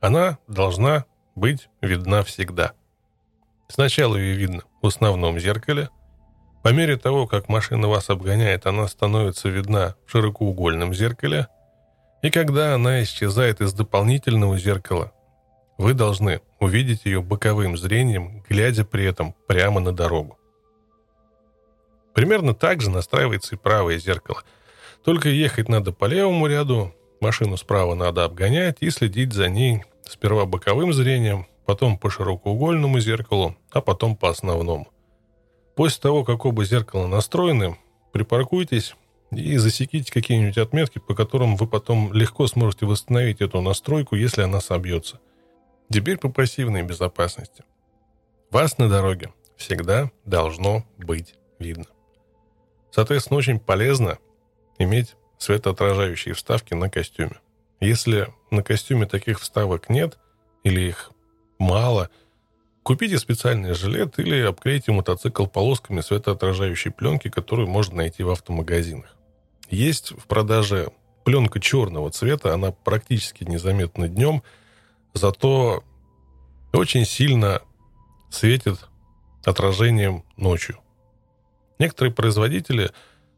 Она 0.02 0.38
должна 0.48 1.06
быть 1.36 1.70
видна 1.82 2.24
всегда. 2.24 2.74
Сначала 3.70 4.18
ее 4.18 4.36
видно 4.36 4.64
в 4.82 4.88
основном 4.88 5.40
зеркале– 5.40 5.90
по 6.64 6.70
мере 6.70 6.96
того, 6.96 7.28
как 7.28 7.50
машина 7.50 7.90
вас 7.90 8.10
обгоняет, 8.10 8.66
она 8.66 8.88
становится 8.88 9.50
видна 9.50 9.96
в 10.06 10.12
широкоугольном 10.12 10.94
зеркале, 10.94 11.48
и 12.22 12.30
когда 12.30 12.74
она 12.74 13.04
исчезает 13.04 13.60
из 13.60 13.74
дополнительного 13.74 14.58
зеркала, 14.58 15.12
вы 15.78 15.94
должны 15.94 16.40
увидеть 16.62 17.04
ее 17.04 17.22
боковым 17.22 17.76
зрением, 17.76 18.46
глядя 18.48 18.86
при 18.86 19.04
этом 19.04 19.36
прямо 19.46 19.82
на 19.82 19.92
дорогу. 19.92 20.38
Примерно 22.14 22.54
так 22.54 22.80
же 22.80 22.90
настраивается 22.90 23.56
и 23.56 23.58
правое 23.58 23.98
зеркало. 23.98 24.44
Только 25.04 25.28
ехать 25.28 25.68
надо 25.68 25.92
по 25.92 26.06
левому 26.06 26.48
ряду, 26.48 26.96
машину 27.20 27.58
справа 27.58 27.94
надо 27.94 28.24
обгонять 28.24 28.78
и 28.80 28.90
следить 28.90 29.34
за 29.34 29.50
ней 29.50 29.84
сперва 30.06 30.46
боковым 30.46 30.94
зрением, 30.94 31.48
потом 31.66 31.98
по 31.98 32.10
широкоугольному 32.10 33.02
зеркалу, 33.02 33.58
а 33.72 33.82
потом 33.82 34.16
по 34.16 34.30
основному. 34.30 34.93
После 35.76 36.02
того, 36.02 36.24
как 36.24 36.46
оба 36.46 36.66
зеркала 36.66 37.08
настроены, 37.08 37.78
припаркуйтесь 38.12 38.96
и 39.32 39.58
засеките 39.58 40.12
какие-нибудь 40.12 40.58
отметки, 40.58 41.00
по 41.00 41.16
которым 41.16 41.56
вы 41.56 41.68
потом 41.68 42.14
легко 42.14 42.48
сможете 42.48 42.86
восстановить 42.86 43.42
эту 43.42 43.62
настройку, 43.62 44.16
если 44.16 44.44
она 44.44 44.62
собьется. 44.62 45.20
Теперь 45.90 46.18
по 46.18 46.30
пассивной 46.30 46.84
безопасности. 46.84 47.64
Вас 48.52 48.78
на 48.78 48.88
дороге 48.88 49.34
всегда 49.58 50.12
должно 50.26 50.86
быть 50.98 51.36
видно. 51.60 51.86
Соответственно, 52.92 53.40
очень 53.40 53.60
полезно 53.60 54.20
иметь 54.78 55.16
светоотражающие 55.40 56.36
вставки 56.36 56.74
на 56.74 56.90
костюме. 56.90 57.40
Если 57.80 58.34
на 58.52 58.64
костюме 58.64 59.08
таких 59.08 59.40
вставок 59.40 59.90
нет 59.90 60.20
или 60.64 60.82
их 60.82 61.12
мало, 61.58 62.10
Купите 62.84 63.18
специальный 63.18 63.74
жилет 63.74 64.20
или 64.20 64.42
обклейте 64.42 64.92
мотоцикл 64.92 65.46
полосками 65.46 66.02
светоотражающей 66.02 66.92
пленки, 66.92 67.30
которую 67.30 67.70
можно 67.70 67.96
найти 67.96 68.24
в 68.24 68.30
автомагазинах. 68.30 69.16
Есть 69.70 70.12
в 70.12 70.26
продаже 70.28 70.90
пленка 71.24 71.62
черного 71.62 72.12
цвета, 72.12 72.54
она 72.54 72.72
практически 72.72 73.46
незаметна 73.46 74.10
днем, 74.10 74.44
зато 75.14 75.84
очень 76.74 77.06
сильно 77.06 77.62
светит 78.30 78.90
отражением 79.46 80.26
ночью. 80.36 80.78
Некоторые 81.80 82.14
производители 82.14 82.92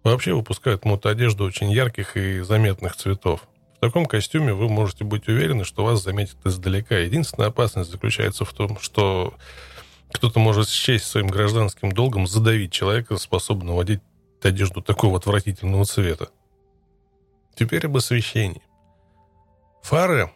вообще 0.04 0.34
выпускают 0.34 0.86
мотоодежду 0.86 1.44
очень 1.46 1.72
ярких 1.72 2.18
и 2.18 2.40
заметных 2.40 2.96
цветов. 2.96 3.48
Таком 3.86 4.08
костюме 4.08 4.52
вы 4.52 4.68
можете 4.68 5.04
быть 5.04 5.28
уверены, 5.28 5.64
что 5.64 5.84
вас 5.84 6.02
заметят 6.02 6.38
издалека. 6.44 6.98
Единственная 6.98 7.50
опасность 7.50 7.92
заключается 7.92 8.44
в 8.44 8.52
том, 8.52 8.80
что 8.80 9.36
кто-то 10.12 10.40
может 10.40 10.70
счесть 10.70 11.06
своим 11.06 11.28
гражданским 11.28 11.92
долгом 11.92 12.26
задавить 12.26 12.72
человека, 12.72 13.18
способного 13.18 13.84
одеть 13.84 14.02
одежду 14.42 14.82
такого 14.82 15.18
отвратительного 15.18 15.86
цвета. 15.86 16.30
Теперь 17.54 17.86
об 17.86 17.96
освещении. 17.96 18.64
Фары 19.84 20.32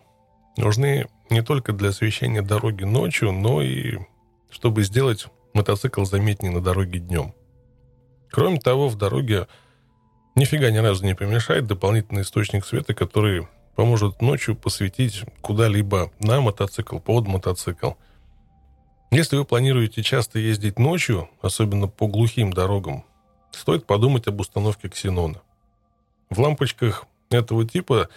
нужны 0.56 1.08
не 1.32 1.41
только 1.41 1.74
для 1.74 1.89
освещения 1.89 2.43
дороги 2.43 2.84
ночью, 2.84 3.32
но 3.32 3.64
и 3.64 3.97
чтобы 4.52 4.84
сделать 4.84 5.26
мотоцикл 5.56 6.04
заметнее 6.04 6.52
на 6.52 6.62
дороге 6.62 7.00
днем. 7.00 7.34
Кроме 8.30 8.60
того, 8.60 8.89
в 8.89 8.95
дороге 8.95 9.47
нифига 10.36 10.71
ни 10.71 10.77
разу 10.77 11.05
не 11.05 11.15
помешает 11.15 11.67
дополнительный 11.67 12.21
источник 12.21 12.65
света, 12.65 12.93
который 12.93 13.47
поможет 13.75 14.21
ночью 14.21 14.55
посветить 14.55 15.23
куда-либо 15.41 16.11
на 16.19 16.41
мотоцикл, 16.41 16.99
под 16.99 17.27
мотоцикл. 17.27 17.91
Если 19.11 19.38
вы 19.38 19.45
планируете 19.45 20.03
часто 20.03 20.38
ездить 20.39 20.77
ночью, 20.77 21.30
особенно 21.41 21.88
по 21.88 22.07
глухим 22.07 22.53
дорогам, 22.53 23.05
стоит 23.51 23.86
подумать 23.86 24.27
об 24.27 24.39
установке 24.39 24.89
ксенона. 24.89 25.41
В 26.30 26.39
лампочках 26.39 27.05
этого 27.32 27.67
типа 27.67 28.09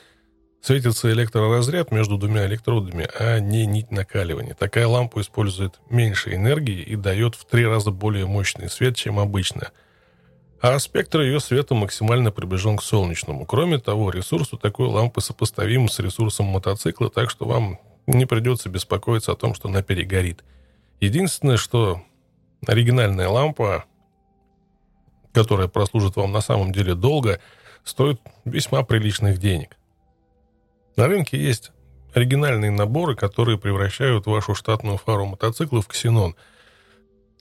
светится 0.61 1.11
электроразряд 1.11 1.91
между 1.93 2.19
двумя 2.19 2.47
электродами, 2.47 3.09
а 3.19 3.39
не 3.39 3.65
нить 3.65 3.91
накаливания. 3.91 4.55
Такая 4.55 4.87
лампа 4.87 5.21
использует 5.21 5.81
меньше 5.89 6.35
энергии 6.35 6.83
и 6.83 6.97
дает 6.97 7.37
в 7.37 7.47
три 7.47 7.67
раза 7.67 7.91
более 7.91 8.27
мощный 8.27 8.69
свет, 8.69 8.97
чем 8.97 9.19
обычная– 9.19 9.73
а 10.63 10.79
спектр 10.79 11.23
ее 11.23 11.41
света 11.41 11.75
максимально 11.75 12.31
приближен 12.31 12.77
к 12.77 12.85
солнечному. 12.85 13.45
Кроме 13.47 13.79
того, 13.79 14.11
ресурс 14.11 14.53
у 14.53 14.57
такой 14.57 14.87
лампы 14.87 15.21
сопоставим 15.21 15.89
с 15.89 15.99
ресурсом 15.99 16.47
мотоцикла, 16.47 17.11
так 17.11 17.31
что 17.31 17.47
вам 17.47 17.81
не 18.07 18.27
придется 18.27 18.69
беспокоиться 18.69 19.33
о 19.33 19.35
том, 19.35 19.57
что 19.57 19.69
она 19.69 19.83
перегорит. 19.83 20.45
Единственное, 21.01 21.57
что 21.57 22.01
оригинальная 22.65 23.29
лампа, 23.29 23.87
которая 25.33 25.67
прослужит 25.67 26.15
вам 26.15 26.31
на 26.31 26.41
самом 26.41 26.71
деле 26.71 26.95
долго, 26.95 27.41
стоит 27.83 28.21
весьма 28.45 28.85
приличных 28.85 29.39
денег. 29.39 29.77
На 30.95 31.09
рынке 31.09 31.43
есть 31.43 31.73
оригинальные 32.15 32.71
наборы, 32.71 33.17
которые 33.17 33.59
превращают 33.59 34.27
вашу 34.27 34.55
штатную 34.55 34.97
фару 34.97 35.27
мотоцикла 35.27 35.83
в 35.83 35.89
ксенон– 35.89 36.37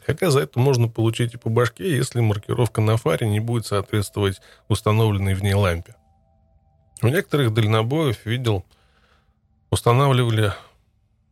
Хотя 0.05 0.31
за 0.31 0.41
это 0.41 0.59
можно 0.59 0.87
получить 0.87 1.33
и 1.33 1.37
по 1.37 1.49
башке, 1.49 1.95
если 1.95 2.19
маркировка 2.21 2.81
на 2.81 2.97
фаре 2.97 3.27
не 3.27 3.39
будет 3.39 3.65
соответствовать 3.65 4.41
установленной 4.67 5.35
в 5.35 5.43
ней 5.43 5.53
лампе. 5.53 5.95
У 7.01 7.07
некоторых 7.07 7.53
дальнобоев 7.53 8.25
видел, 8.25 8.65
устанавливали 9.69 10.53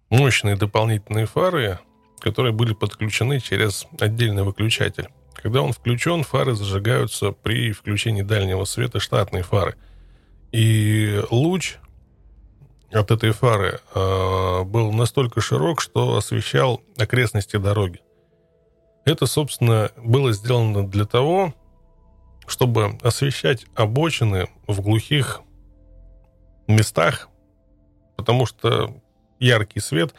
мощные 0.09 0.55
дополнительные 0.55 1.25
фары, 1.25 1.79
которые 2.19 2.53
были 2.53 2.73
подключены 2.73 3.39
через 3.39 3.87
отдельный 3.99 4.43
выключатель. 4.43 5.09
Когда 5.33 5.61
он 5.61 5.71
включен, 5.71 6.23
фары 6.23 6.53
зажигаются 6.53 7.31
при 7.31 7.71
включении 7.71 8.23
дальнего 8.23 8.65
света 8.65 8.99
штатной 8.99 9.41
фары. 9.41 9.75
И 10.51 11.21
луч 11.29 11.77
от 12.91 13.11
этой 13.11 13.31
фары 13.31 13.79
э, 13.93 14.63
был 14.63 14.91
настолько 14.91 15.41
широк, 15.41 15.79
что 15.79 16.17
освещал 16.17 16.81
окрестности 16.97 17.57
дороги. 17.57 18.01
Это, 19.05 19.25
собственно, 19.25 19.91
было 19.97 20.33
сделано 20.33 20.87
для 20.87 21.05
того, 21.05 21.53
чтобы 22.47 22.97
освещать 23.01 23.65
обочины 23.75 24.49
в 24.67 24.81
глухих 24.81 25.41
местах, 26.67 27.29
потому 28.17 28.45
что 28.45 28.95
яркий 29.39 29.79
свет 29.79 30.13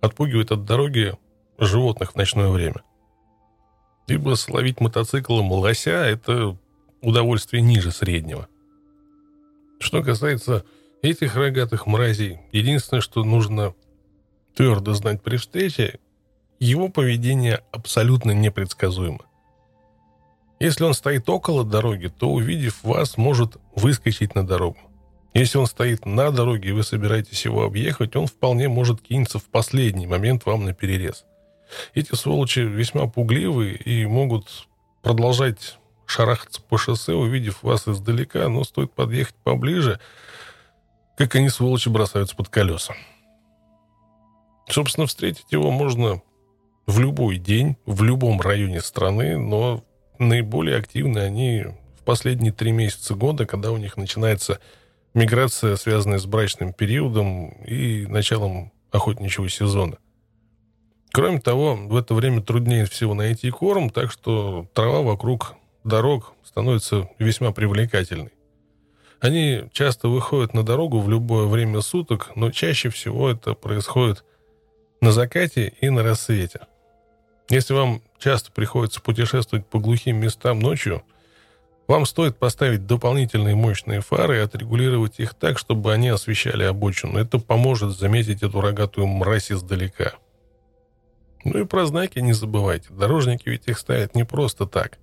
отпугивает 0.00 0.52
от 0.52 0.64
дороги 0.64 1.14
животных 1.58 2.12
в 2.12 2.16
ночное 2.16 2.48
время. 2.48 2.82
Либо 4.06 4.34
словить 4.34 4.80
мотоциклом 4.80 5.50
лося– 5.50 5.90
это 5.90 6.56
удовольствие 7.00 7.62
ниже 7.62 7.90
среднего. 7.90 8.48
Что 9.80 10.02
касается 10.02 10.64
этих 11.02 11.36
рогатых 11.36 11.86
мразей, 11.86 12.40
единственное, 12.52 13.00
что 13.00 13.24
нужно 13.24 13.74
твердо 14.54 14.94
знать 14.94 15.22
при 15.22 15.36
встрече, 15.36 15.98
его 16.58 16.88
поведение 16.88 17.62
абсолютно 17.72 18.32
непредсказуемо. 18.32 19.24
Если 20.58 20.84
он 20.84 20.94
стоит 20.94 21.28
около 21.28 21.64
дороги, 21.64 22.06
то, 22.06 22.30
увидев 22.30 22.82
вас, 22.82 23.18
может 23.18 23.58
выскочить 23.74 24.34
на 24.34 24.46
дорогу. 24.46 24.78
Если 25.34 25.58
он 25.58 25.66
стоит 25.66 26.06
на 26.06 26.30
дороге, 26.30 26.70
и 26.70 26.72
вы 26.72 26.82
собираетесь 26.82 27.44
его 27.44 27.64
объехать, 27.64 28.16
он 28.16 28.26
вполне 28.26 28.68
может 28.68 29.02
кинуться 29.02 29.38
в 29.38 29.44
последний 29.44 30.06
момент 30.06 30.46
вам 30.46 30.64
на 30.64 30.72
перерез. 30.72 31.26
Эти 31.92 32.14
сволочи 32.14 32.60
весьма 32.60 33.06
пугливые 33.06 33.76
и 33.76 34.06
могут 34.06 34.66
продолжать 35.02 35.78
шарахаться 36.06 36.62
по 36.62 36.78
шоссе, 36.78 37.12
увидев 37.12 37.62
вас 37.62 37.86
издалека, 37.86 38.48
но 38.48 38.64
стоит 38.64 38.92
подъехать 38.92 39.34
поближе, 39.44 40.00
как 41.18 41.34
они, 41.34 41.50
сволочи, 41.50 41.90
бросаются 41.90 42.34
под 42.34 42.48
колеса. 42.48 42.94
Собственно, 44.68 45.06
встретить 45.06 45.50
его 45.50 45.70
можно 45.70 46.22
в 46.86 46.98
любой 47.00 47.38
день, 47.38 47.76
в 47.84 48.02
любом 48.02 48.40
районе 48.40 48.80
страны, 48.80 49.36
но 49.36 49.84
наиболее 50.18 50.76
активны 50.76 51.18
они 51.18 51.64
в 51.98 52.04
последние 52.04 52.52
три 52.52 52.72
месяца 52.72 53.14
года, 53.14 53.44
когда 53.46 53.72
у 53.72 53.76
них 53.76 53.96
начинается 53.96 54.60
миграция, 55.14 55.76
связанная 55.76 56.18
с 56.18 56.26
брачным 56.26 56.72
периодом 56.72 57.48
и 57.64 58.06
началом 58.06 58.72
охотничьего 58.92 59.48
сезона. 59.48 59.98
Кроме 61.12 61.40
того, 61.40 61.74
в 61.74 61.96
это 61.96 62.14
время 62.14 62.42
труднее 62.42 62.84
всего 62.84 63.14
найти 63.14 63.50
корм, 63.50 63.90
так 63.90 64.12
что 64.12 64.68
трава 64.74 65.02
вокруг 65.02 65.54
дорог 65.82 66.34
становится 66.44 67.08
весьма 67.18 67.52
привлекательной. 67.52 68.32
Они 69.18 69.64
часто 69.72 70.08
выходят 70.08 70.52
на 70.52 70.62
дорогу 70.62 71.00
в 71.00 71.08
любое 71.08 71.46
время 71.46 71.80
суток, 71.80 72.32
но 72.36 72.50
чаще 72.50 72.90
всего 72.90 73.30
это 73.30 73.54
происходит 73.54 74.24
на 75.00 75.10
закате 75.10 75.72
и 75.80 75.88
на 75.88 76.02
рассвете. 76.02 76.60
Если 77.48 77.74
вам 77.74 78.02
часто 78.18 78.50
приходится 78.50 79.00
путешествовать 79.00 79.66
по 79.66 79.78
глухим 79.78 80.16
местам 80.16 80.58
ночью, 80.58 81.02
вам 81.86 82.04
стоит 82.04 82.36
поставить 82.36 82.86
дополнительные 82.86 83.54
мощные 83.54 84.00
фары 84.00 84.38
и 84.38 84.40
отрегулировать 84.40 85.20
их 85.20 85.34
так, 85.34 85.58
чтобы 85.58 85.92
они 85.92 86.08
освещали 86.08 86.64
обочину. 86.64 87.18
Это 87.18 87.38
поможет 87.38 87.96
заметить 87.96 88.42
эту 88.42 88.60
рогатую 88.60 89.06
мразь 89.06 89.52
издалека. 89.52 90.14
Ну 91.44 91.60
и 91.60 91.64
про 91.64 91.86
знаки 91.86 92.18
не 92.18 92.32
забывайте. 92.32 92.88
Дорожники 92.90 93.48
ведь 93.48 93.68
их 93.68 93.78
ставят 93.78 94.16
не 94.16 94.24
просто 94.24 94.66
так. 94.66 94.98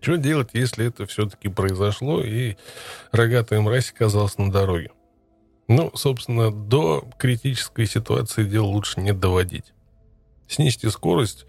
Что 0.00 0.16
делать, 0.16 0.50
если 0.54 0.86
это 0.86 1.06
все-таки 1.06 1.48
произошло 1.48 2.20
и 2.20 2.56
рогатая 3.12 3.60
мразь 3.60 3.92
оказалась 3.92 4.38
на 4.38 4.50
дороге? 4.50 4.90
Ну, 5.68 5.92
собственно, 5.94 6.50
до 6.50 7.04
критической 7.16 7.86
ситуации 7.86 8.42
дело 8.42 8.66
лучше 8.66 9.00
не 9.00 9.12
доводить 9.12 9.72
снизьте 10.50 10.90
скорость 10.90 11.46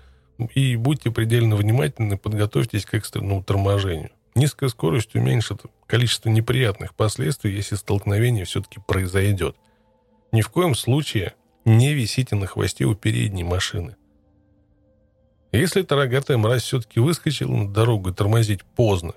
и 0.54 0.76
будьте 0.76 1.12
предельно 1.12 1.56
внимательны, 1.56 2.18
подготовьтесь 2.18 2.86
к 2.86 2.93
экстренному 2.93 3.43
торможению. 3.43 4.12
Низкая 4.34 4.70
скорость 4.70 5.16
уменьшит 5.16 5.62
количество 5.88 6.30
неприятных 6.30 6.95
последствий, 6.95 7.54
если 7.54 7.76
столкновение 7.76 8.45
все-таки 8.45 8.80
произойдет. 8.88 9.58
Ни 10.32 10.41
в 10.41 10.49
коем 10.49 10.76
случае 10.76 11.34
не 11.66 11.93
висите 11.93 12.36
на 12.36 12.47
хвосте 12.47 12.86
у 12.86 12.95
передней 12.95 13.43
машины. 13.43 13.97
Если 15.52 15.82
эта 15.82 15.97
рогатая 15.97 16.38
мразь 16.38 16.64
все-таки 16.64 17.02
выскочила 17.02 17.52
на 17.52 17.74
дорогу 17.74 18.10
и 18.10 18.14
тормозить 18.14 18.64
поздно, 18.64 19.14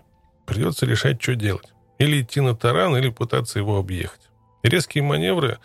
придется 0.47 0.85
решать, 0.85 1.23
что 1.23 1.37
делать. 1.37 1.73
Или 1.99 2.23
идти 2.23 2.41
на 2.41 2.57
таран, 2.57 2.97
или 2.97 3.09
пытаться 3.09 3.61
его 3.61 3.79
объехать. 3.79 4.21
Резкие 4.65 5.05
маневры 5.05 5.59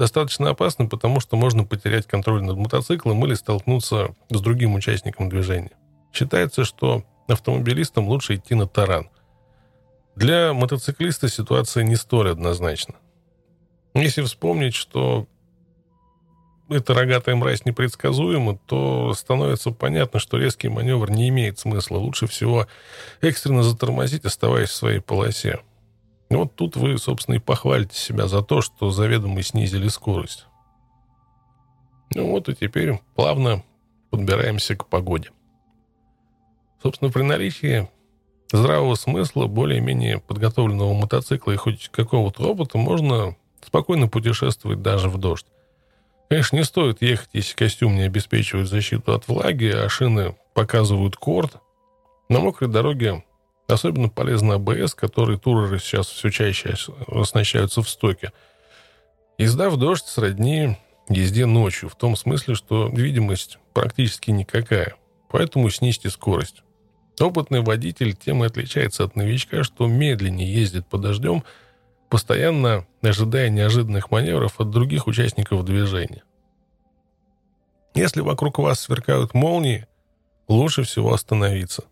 достаточно 0.00 0.48
опасно, 0.48 0.86
потому 0.86 1.20
что 1.20 1.36
можно 1.36 1.64
потерять 1.64 2.06
контроль 2.06 2.42
над 2.42 2.56
мотоциклом 2.56 3.22
или 3.26 3.34
столкнуться 3.34 4.16
с 4.30 4.40
другим 4.40 4.74
участником 4.74 5.28
движения. 5.28 5.72
Считается, 6.10 6.64
что 6.64 7.04
автомобилистам 7.28 8.08
лучше 8.08 8.36
идти 8.36 8.54
на 8.54 8.66
таран. 8.66 9.10
Для 10.16 10.54
мотоциклиста 10.54 11.28
ситуация 11.28 11.84
не 11.84 11.96
столь 11.96 12.30
однозначна. 12.30 12.94
Если 13.92 14.22
вспомнить, 14.22 14.74
что 14.74 15.26
эта 16.70 16.94
рогатая 16.94 17.36
мразь 17.36 17.66
непредсказуема, 17.66 18.56
то 18.56 19.12
становится 19.12 19.70
понятно, 19.70 20.18
что 20.18 20.38
резкий 20.38 20.70
маневр 20.70 21.10
не 21.10 21.28
имеет 21.28 21.58
смысла. 21.58 21.98
Лучше 21.98 22.26
всего 22.26 22.66
экстренно 23.20 23.62
затормозить, 23.62 24.24
оставаясь 24.24 24.70
в 24.70 24.74
своей 24.74 25.00
полосе. 25.00 25.60
Вот 26.30 26.54
тут 26.54 26.76
вы, 26.76 26.96
собственно, 26.96 27.34
и 27.34 27.40
похвалите 27.40 27.98
себя 27.98 28.28
за 28.28 28.42
то, 28.42 28.60
что 28.62 28.90
заведомо 28.90 29.42
снизили 29.42 29.88
скорость. 29.88 30.46
Ну 32.14 32.30
вот 32.30 32.48
и 32.48 32.54
теперь 32.54 33.00
плавно 33.16 33.64
подбираемся 34.10 34.76
к 34.76 34.86
погоде. 34.86 35.30
Собственно, 36.82 37.10
при 37.10 37.22
наличии 37.22 37.88
здравого 38.52 38.94
смысла, 38.94 39.46
более-менее 39.46 40.18
подготовленного 40.20 40.94
мотоцикла 40.94 41.52
и 41.52 41.56
хоть 41.56 41.88
какого-то 41.88 42.42
опыта 42.44 42.78
можно 42.78 43.36
спокойно 43.60 44.08
путешествовать 44.08 44.82
даже 44.82 45.08
в 45.08 45.18
дождь. 45.18 45.46
Конечно, 46.28 46.56
не 46.56 46.64
стоит 46.64 47.02
ехать, 47.02 47.30
если 47.32 47.56
костюм 47.56 47.96
не 47.96 48.02
обеспечивает 48.02 48.68
защиту 48.68 49.14
от 49.14 49.26
влаги, 49.26 49.66
а 49.66 49.88
шины 49.88 50.36
показывают 50.54 51.16
корт. 51.16 51.56
На 52.28 52.38
мокрой 52.38 52.70
дороге 52.70 53.24
особенно 53.72 54.08
полезна 54.08 54.54
АБС, 54.54 54.94
который 54.94 55.38
туреры 55.38 55.78
сейчас 55.78 56.08
все 56.08 56.30
чаще 56.30 56.74
оснащаются 57.08 57.82
в 57.82 57.88
стоке. 57.88 58.32
В 59.38 59.76
дождь 59.76 60.06
сродни 60.06 60.76
езде 61.08 61.46
ночью, 61.46 61.88
в 61.88 61.96
том 61.96 62.16
смысле, 62.16 62.54
что 62.54 62.88
видимость 62.88 63.58
практически 63.72 64.30
никакая. 64.30 64.96
Поэтому 65.30 65.70
снизьте 65.70 66.10
скорость. 66.10 66.62
Опытный 67.18 67.60
водитель 67.60 68.14
тем 68.14 68.44
и 68.44 68.46
отличается 68.46 69.04
от 69.04 69.16
новичка, 69.16 69.64
что 69.64 69.86
медленнее 69.86 70.52
ездит 70.52 70.86
по 70.86 70.98
дождем– 70.98 71.44
постоянно 72.10 72.86
ожидая 73.00 73.48
неожиданных 73.48 74.10
маневров 74.10 74.60
от 74.60 74.68
других 74.68 75.06
участников 75.06 75.64
движения. 75.64 76.24
Если 77.94 78.20
вокруг 78.20 78.58
вас 78.58 78.80
сверкают 78.80 79.32
молнии, 79.32 79.86
лучше 80.48 80.82
всего 80.82 81.14
остановиться. 81.14 81.84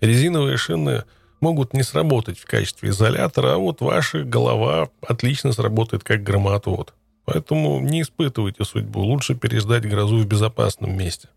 Резиновые 0.00 0.56
шины 0.56 1.04
могут 1.40 1.74
не 1.74 1.82
сработать 1.82 2.38
в 2.38 2.46
качестве 2.46 2.90
изолятора, 2.90 3.54
а 3.54 3.58
вот 3.58 3.80
ваша 3.80 4.22
голова 4.22 4.90
отлично 5.06 5.52
сработает 5.52 6.04
как 6.04 6.22
громоотвод. 6.22 6.94
Поэтому 7.24 7.80
не 7.80 8.02
испытывайте 8.02 8.64
судьбу, 8.64 9.00
лучше 9.00 9.34
переждать 9.34 9.88
грозу 9.88 10.18
в 10.18 10.26
безопасном 10.26 10.96
месте. 10.96 11.28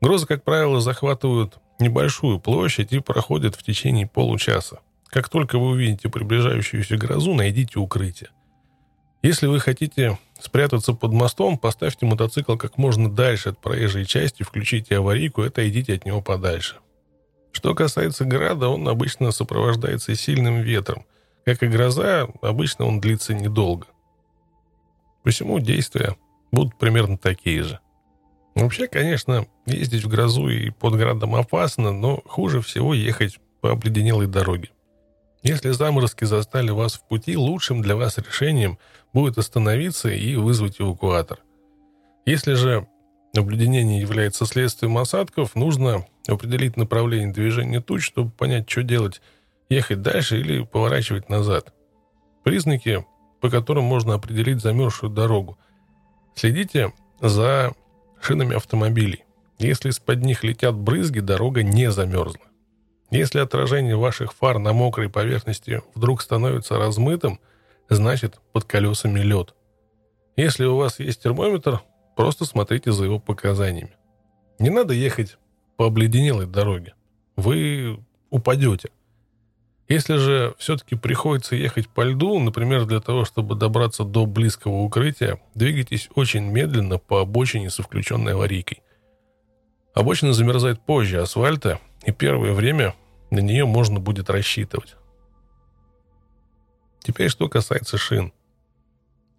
Грозы, 0.00 0.26
как 0.26 0.44
правило, 0.44 0.80
захватывают 0.80 1.58
небольшую 1.78 2.38
площадь 2.38 2.92
и 2.92 3.00
проходят 3.00 3.56
в 3.56 3.62
течение 3.62 4.06
получаса. 4.06 4.80
Как 5.08 5.28
только 5.28 5.58
вы 5.58 5.70
увидите 5.70 6.08
приближающуюся 6.08 6.96
грозу, 6.96 7.34
найдите 7.34 7.78
укрытие. 7.78 8.30
Если 9.22 9.46
вы 9.46 9.60
хотите 9.60 10.18
спрятаться 10.40 10.94
под 10.94 11.12
мостом, 11.12 11.58
поставьте 11.58 12.06
мотоцикл 12.06 12.56
как 12.56 12.78
можно 12.78 13.10
дальше 13.10 13.50
от 13.50 13.58
проезжей 13.58 14.06
части, 14.06 14.42
включите 14.42 14.96
аварийку 14.96 15.42
и 15.42 15.48
отойдите 15.48 15.94
от 15.94 16.06
него 16.06 16.22
подальше. 16.22 16.76
Что 17.52 17.74
касается 17.74 18.24
града, 18.24 18.68
он 18.68 18.88
обычно 18.88 19.32
сопровождается 19.32 20.14
сильным 20.14 20.60
ветром. 20.60 21.04
Как 21.44 21.62
и 21.62 21.68
гроза, 21.68 22.28
обычно 22.42 22.86
он 22.86 23.00
длится 23.00 23.34
недолго. 23.34 23.86
Посему 25.22 25.58
действия 25.58 26.16
будут 26.52 26.76
примерно 26.78 27.18
такие 27.18 27.62
же. 27.62 27.80
Вообще, 28.54 28.88
конечно, 28.88 29.46
ездить 29.66 30.04
в 30.04 30.08
грозу 30.08 30.48
и 30.48 30.70
под 30.70 30.94
градом 30.94 31.34
опасно, 31.34 31.92
но 31.92 32.22
хуже 32.26 32.60
всего 32.60 32.94
ехать 32.94 33.38
по 33.60 33.70
обледенелой 33.70 34.26
дороге. 34.26 34.70
Если 35.42 35.70
заморозки 35.70 36.24
застали 36.24 36.70
вас 36.70 36.94
в 36.94 37.08
пути, 37.08 37.36
лучшим 37.36 37.80
для 37.80 37.96
вас 37.96 38.18
решением 38.18 38.78
будет 39.12 39.38
остановиться 39.38 40.10
и 40.10 40.36
вызвать 40.36 40.80
эвакуатор. 40.80 41.38
Если 42.26 42.54
же 42.54 42.86
обледенение 43.34 44.00
является 44.00 44.44
следствием 44.44 44.98
осадков, 44.98 45.54
нужно 45.54 46.04
определить 46.26 46.76
направление 46.76 47.32
движения 47.32 47.80
туч, 47.80 48.04
чтобы 48.04 48.30
понять, 48.30 48.68
что 48.68 48.82
делать, 48.82 49.20
ехать 49.68 50.02
дальше 50.02 50.38
или 50.40 50.64
поворачивать 50.64 51.28
назад. 51.28 51.72
Признаки, 52.44 53.04
по 53.40 53.50
которым 53.50 53.84
можно 53.84 54.14
определить 54.14 54.60
замерзшую 54.60 55.10
дорогу. 55.10 55.58
Следите 56.34 56.92
за 57.20 57.72
шинами 58.20 58.56
автомобилей. 58.56 59.24
Если 59.58 59.90
из-под 59.90 60.22
них 60.22 60.42
летят 60.42 60.74
брызги, 60.74 61.20
дорога 61.20 61.62
не 61.62 61.90
замерзла. 61.90 62.46
Если 63.10 63.40
отражение 63.40 63.96
ваших 63.96 64.32
фар 64.34 64.58
на 64.58 64.72
мокрой 64.72 65.10
поверхности 65.10 65.82
вдруг 65.94 66.22
становится 66.22 66.78
размытым, 66.78 67.40
значит 67.88 68.40
под 68.52 68.64
колесами 68.64 69.20
лед. 69.20 69.54
Если 70.36 70.64
у 70.64 70.76
вас 70.76 71.00
есть 71.00 71.22
термометр, 71.22 71.82
просто 72.16 72.44
смотрите 72.44 72.92
за 72.92 73.04
его 73.04 73.18
показаниями. 73.18 73.96
Не 74.58 74.70
надо 74.70 74.94
ехать 74.94 75.38
по 75.80 75.86
обледенелой 75.86 76.44
дороге. 76.44 76.92
Вы 77.36 78.04
упадете. 78.28 78.90
Если 79.88 80.18
же 80.18 80.54
все-таки 80.58 80.94
приходится 80.94 81.56
ехать 81.56 81.88
по 81.88 82.02
льду, 82.02 82.38
например, 82.38 82.84
для 82.84 83.00
того, 83.00 83.24
чтобы 83.24 83.54
добраться 83.54 84.04
до 84.04 84.26
близкого 84.26 84.82
укрытия, 84.82 85.40
двигайтесь 85.54 86.10
очень 86.14 86.44
медленно 86.44 86.98
по 86.98 87.22
обочине 87.22 87.70
со 87.70 87.82
включенной 87.82 88.34
аварийкой. 88.34 88.82
Обочина 89.94 90.34
замерзает 90.34 90.82
позже 90.82 91.22
асфальта, 91.22 91.80
и 92.04 92.12
первое 92.12 92.52
время 92.52 92.94
на 93.30 93.38
нее 93.38 93.64
можно 93.64 94.00
будет 94.00 94.28
рассчитывать. 94.28 94.96
Теперь, 96.98 97.30
что 97.30 97.48
касается 97.48 97.96
шин. 97.96 98.34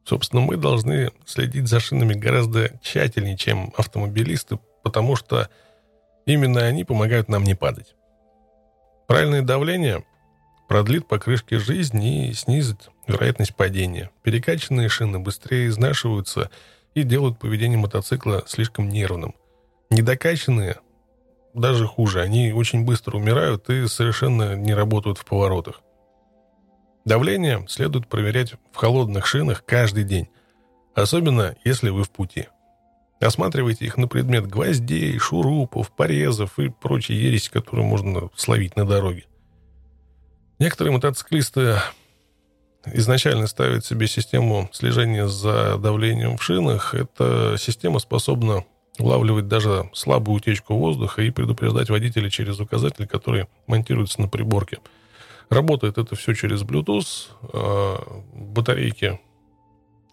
Собственно, 0.06 0.42
мы 0.42 0.58
должны 0.58 1.12
следить 1.24 1.68
за 1.68 1.80
шинами 1.80 2.16
гораздо 2.16 2.80
тщательнее, 2.82 3.38
чем 3.38 3.72
автомобилисты, 3.78 4.58
потому 4.82 5.16
что 5.16 5.48
именно 6.26 6.62
они 6.62 6.84
помогают 6.84 7.30
нам 7.30 7.44
не 7.44 7.56
падать. 7.56 7.96
Правильное 9.08 9.42
давление 9.42 10.04
продлит 10.68 11.08
покрышки 11.08 11.56
жизни 11.56 12.30
и 12.30 12.34
снизит 12.34 12.90
вероятность 13.08 13.56
падения. 13.56 14.10
Перекачанные 14.24 14.90
шины 14.90 15.20
быстрее 15.20 15.68
изнашиваются 15.68 16.50
и 16.94 17.04
делают 17.04 17.40
поведение 17.40 17.78
мотоцикла 17.78 18.44
слишком 18.48 18.90
нервным. 18.90 19.36
Недокачанные 19.90 20.78
даже 21.54 21.86
хуже. 21.86 22.22
Они 22.22 22.54
очень 22.54 22.86
быстро 22.86 23.18
умирают 23.18 23.70
и 23.70 23.88
совершенно 23.88 24.56
не 24.56 24.74
работают 24.74 25.18
в 25.18 25.26
поворотах. 25.26 25.82
Давление 27.04 27.66
следует 27.68 28.08
проверять 28.08 28.54
в 28.72 28.76
холодных 28.76 29.26
шинах 29.26 29.66
каждый 29.66 30.04
день, 30.04 30.30
особенно 30.94 31.56
если 31.64 31.90
вы 31.90 32.04
в 32.04 32.12
пути. 32.12 32.48
Осматривайте 33.22 33.86
их 33.86 33.98
на 33.98 34.08
предмет 34.08 34.48
гвоздей, 34.48 35.18
шурупов, 35.20 35.92
порезов 35.92 36.58
и 36.58 36.70
прочей 36.70 37.14
ереси, 37.14 37.52
которую 37.52 37.88
можно 37.88 38.30
словить 38.36 38.76
на 38.76 38.84
дороге. 38.86 39.26
Некоторые 40.58 40.94
мотоциклисты 40.94 41.76
изначально 42.86 43.46
ставят 43.46 43.86
себе 43.86 44.08
систему 44.08 44.70
слежения 44.74 45.28
за 45.28 45.78
давлением 45.78 46.38
в 46.38 46.44
шинах. 46.44 46.96
Эта 46.96 47.58
система 47.60 48.00
способна 48.00 48.66
улавливать 48.98 49.48
даже 49.48 49.90
слабую 49.94 50.38
утечку 50.38 50.76
воздуха 50.76 51.22
и 51.22 51.30
предупреждать 51.30 51.92
водителя 51.92 52.30
через 52.30 52.60
указатель, 52.60 53.08
который 53.08 53.46
монтируется 53.68 54.20
на 54.20 54.30
приборке. 54.30 54.80
Работает 55.52 56.00
это 56.00 56.16
все 56.16 56.34
через 56.34 56.64
Bluetooth. 56.64 57.30
А, 57.54 58.24
батарейки 58.34 59.20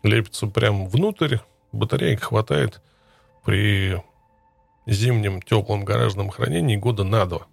лепятся 0.03 0.47
прямо 0.47 0.85
внутрь. 0.85 1.39
Батареек 1.73 2.25
хватает 2.25 2.83
при 3.49 4.05
зимнем 4.87 5.41
теплом 5.41 5.83
гаражном 5.83 6.29
хранении 6.29 6.77
года 6.77 7.03
на 7.03 7.25
два. 7.25 7.47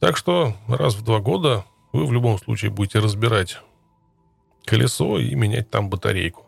Так 0.00 0.16
что 0.16 0.52
раз 0.66 0.96
в 0.96 1.04
два 1.04 1.20
года 1.20 1.64
вы 1.92 2.04
в 2.04 2.12
любом 2.12 2.38
случае 2.38 2.72
будете 2.72 2.98
разбирать 2.98 3.60
колесо 4.64 5.20
и 5.20 5.32
менять 5.36 5.70
там 5.70 5.88
батарейку. 5.88 6.44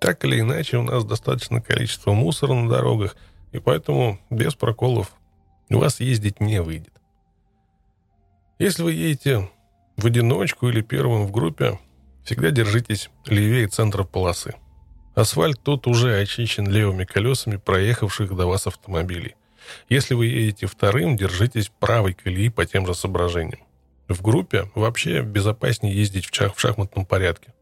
Так 0.00 0.24
или 0.24 0.38
иначе, 0.38 0.76
у 0.76 0.84
нас 0.84 1.04
достаточно 1.04 1.60
количество 1.60 2.12
мусора 2.12 2.54
на 2.54 2.68
дорогах, 2.68 3.16
и 3.50 3.58
поэтому 3.58 4.20
без 4.30 4.54
проколов 4.54 5.10
у 5.70 5.78
вас 5.78 5.98
ездить 5.98 6.38
не 6.38 6.62
выйдет. 6.62 6.94
Если 8.60 8.84
вы 8.84 8.92
едете 8.92 9.50
в 9.96 10.06
одиночку 10.06 10.68
или 10.68 10.80
первым 10.80 11.26
в 11.26 11.32
группе, 11.32 11.76
всегда 12.22 12.52
держитесь 12.52 13.10
левее 13.26 13.66
центра 13.66 14.04
полосы. 14.04 14.54
Асфальт 15.14 15.60
тут 15.62 15.86
уже 15.86 16.18
очищен 16.18 16.68
левыми 16.68 17.04
колесами 17.04 17.56
проехавших 17.56 18.34
до 18.34 18.46
вас 18.46 18.66
автомобилей. 18.66 19.36
Если 19.88 20.14
вы 20.14 20.26
едете 20.26 20.66
вторым, 20.66 21.16
держитесь 21.16 21.70
правой 21.78 22.14
колеи 22.14 22.48
по 22.48 22.66
тем 22.66 22.86
же 22.86 22.94
соображениям. 22.94 23.60
В 24.08 24.20
группе 24.22 24.70
вообще 24.74 25.22
безопаснее 25.22 25.94
ездить 25.94 26.26
в, 26.26 26.34
шах 26.34 26.56
в 26.56 26.60
шахматном 26.60 27.06
порядке. 27.06 27.54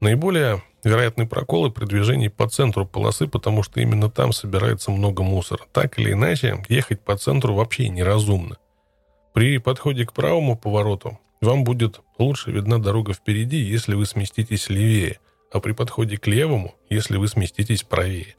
Наиболее 0.00 0.62
вероятны 0.84 1.26
проколы 1.26 1.70
при 1.70 1.86
движении 1.86 2.28
по 2.28 2.48
центру 2.48 2.86
полосы, 2.86 3.26
потому 3.26 3.62
что 3.62 3.80
именно 3.80 4.10
там 4.10 4.32
собирается 4.32 4.90
много 4.90 5.22
мусора. 5.22 5.64
Так 5.72 5.98
или 5.98 6.12
иначе, 6.12 6.62
ехать 6.68 7.00
по 7.00 7.16
центру 7.16 7.54
вообще 7.54 7.88
неразумно. 7.88 8.58
При 9.32 9.58
подходе 9.58 10.06
к 10.06 10.12
правому 10.12 10.56
повороту 10.56 11.18
вам 11.40 11.64
будет 11.64 12.00
лучше 12.18 12.50
видна 12.50 12.78
дорога 12.78 13.14
впереди, 13.14 13.56
если 13.56 13.94
вы 13.94 14.06
сместитесь 14.06 14.68
левее, 14.68 15.18
а 15.50 15.60
при 15.60 15.72
подходе 15.72 16.16
к 16.16 16.26
левому, 16.26 16.74
если 16.88 17.16
вы 17.16 17.28
сместитесь 17.28 17.82
правее. 17.82 18.36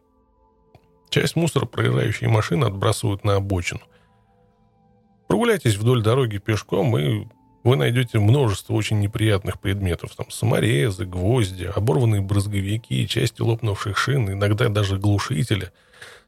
Часть 1.10 1.36
мусора 1.36 1.66
проезжающие 1.66 2.30
машины 2.30 2.66
отбрасывают 2.66 3.24
на 3.24 3.36
обочину. 3.36 3.82
Прогуляйтесь 5.28 5.76
вдоль 5.76 6.02
дороги 6.02 6.38
пешком, 6.38 6.98
и 6.98 7.28
вы 7.64 7.76
найдете 7.76 8.20
множество 8.20 8.74
очень 8.74 9.00
неприятных 9.00 9.60
предметов. 9.60 10.16
Там 10.16 10.30
саморезы, 10.32 11.06
гвозди, 11.06 11.66
оборванные 11.66 12.22
брызговики, 12.22 13.06
части 13.08 13.42
лопнувших 13.42 13.98
шин, 13.98 14.32
иногда 14.32 14.70
даже 14.70 14.98
глушители. 14.98 15.72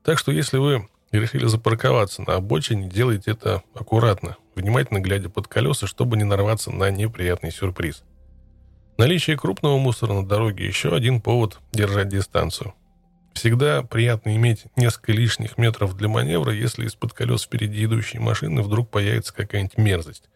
Так 0.04 0.20
что 0.20 0.32
если 0.32 0.58
вы 0.58 0.88
решили 1.12 1.46
запарковаться 1.46 2.22
на 2.24 2.36
обочине, 2.36 2.90
делайте 2.90 3.32
это 3.32 3.64
аккуратно, 3.74 4.36
внимательно 4.56 5.00
глядя 5.00 5.30
под 5.30 5.48
колеса, 5.48 5.88
чтобы 5.88 6.18
не 6.18 6.24
нарваться 6.24 6.72
на 6.72 6.92
неприятный 6.92 7.52
сюрприз. 7.52 8.04
Наличие 8.98 9.38
крупного 9.38 9.78
мусора 9.78 10.14
на 10.14 10.26
дороге– 10.26 10.66
еще 10.68 10.96
один 10.96 11.20
повод 11.20 11.60
держать 11.72 12.10
дистанцию. 12.10 12.74
Всегда 13.34 13.82
приятно 13.82 14.36
иметь 14.36 14.66
несколько 14.76 15.12
лишних 15.12 15.58
метров 15.58 15.98
для 15.98 16.08
маневра, 16.08 16.54
если 16.54 16.86
из-под 16.86 17.14
колес 17.14 17.44
впереди 17.44 17.86
идущей 17.86 18.20
машины 18.20 18.62
вдруг 18.62 18.91
появится 18.91 19.34
какая-нибудь 19.34 19.78
мерзость. 19.78 20.30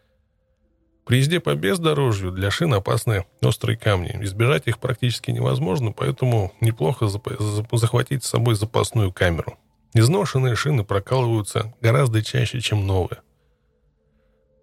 При 1.06 1.18
езде 1.18 1.40
по 1.40 1.54
бездорожью 1.54 2.32
для 2.32 2.50
шин 2.50 2.74
опасны 2.74 3.24
острые 3.40 3.78
камни. 3.78 4.18
Избежать 4.22 4.66
их 4.66 4.78
практически 4.78 5.30
невозможно, 5.30 5.92
поэтому 5.92 6.52
неплохо 6.60 7.06
захватить 7.08 8.24
с 8.24 8.28
собой 8.28 8.56
запасную 8.56 9.12
камеру. 9.12 9.56
Изношенные 9.94 10.54
шины 10.54 10.84
прокалываются 10.84 11.74
гораздо 11.80 12.22
чаще, 12.22 12.60
чем 12.60 12.86
новые. 12.86 13.22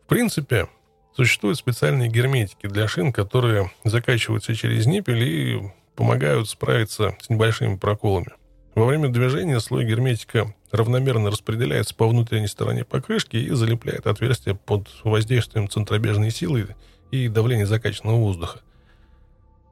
В 0.04 0.08
принципе, 0.08 0.68
существуют 1.16 1.58
специальные 1.58 2.10
герметики 2.10 2.68
для 2.68 2.88
шин, 2.88 3.14
которые 3.14 3.72
закачиваются 3.84 4.54
через 4.56 4.86
ниппель 4.86 5.24
и 5.24 5.72
помогают 5.96 6.50
справиться 6.50 7.16
с 7.22 7.30
небольшими 7.30 7.78
проколами. 7.78 8.34
Во 8.76 8.86
время 8.86 9.08
движения 9.08 9.62
слой 9.62 9.86
герметика 9.86 10.54
равномерно 10.72 11.32
распределяется 11.32 11.96
по 11.96 12.08
внутренней 12.08 12.48
стороне 12.48 12.84
покрышки 12.84 13.38
и 13.38 13.50
залепляет 13.52 14.06
отверстие 14.06 14.56
под 14.56 14.90
воздействием 15.06 15.70
центробежной 15.70 16.32
силы 16.32 16.76
и 17.12 17.30
давления 17.30 17.66
закачанного 17.66 18.18
воздуха. 18.18 18.60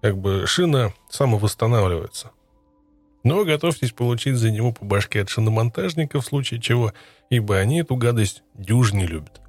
Как 0.02 0.18
бы 0.18 0.46
шина 0.48 0.94
самовосстанавливается. 1.10 2.32
Но 3.24 3.44
готовьтесь 3.44 3.92
получить 3.92 4.36
за 4.36 4.52
него 4.52 4.72
по 4.72 4.86
башке 4.86 5.22
от 5.22 5.30
шиномонтажника 5.30 6.22
в 6.22 6.26
случае 6.26 6.62
чего, 6.62 6.94
ибо 7.30 7.58
они 7.58 7.82
эту 7.82 7.96
гадость 7.98 8.44
дюж 8.54 8.94
не 8.94 9.06
любят. 9.06 9.43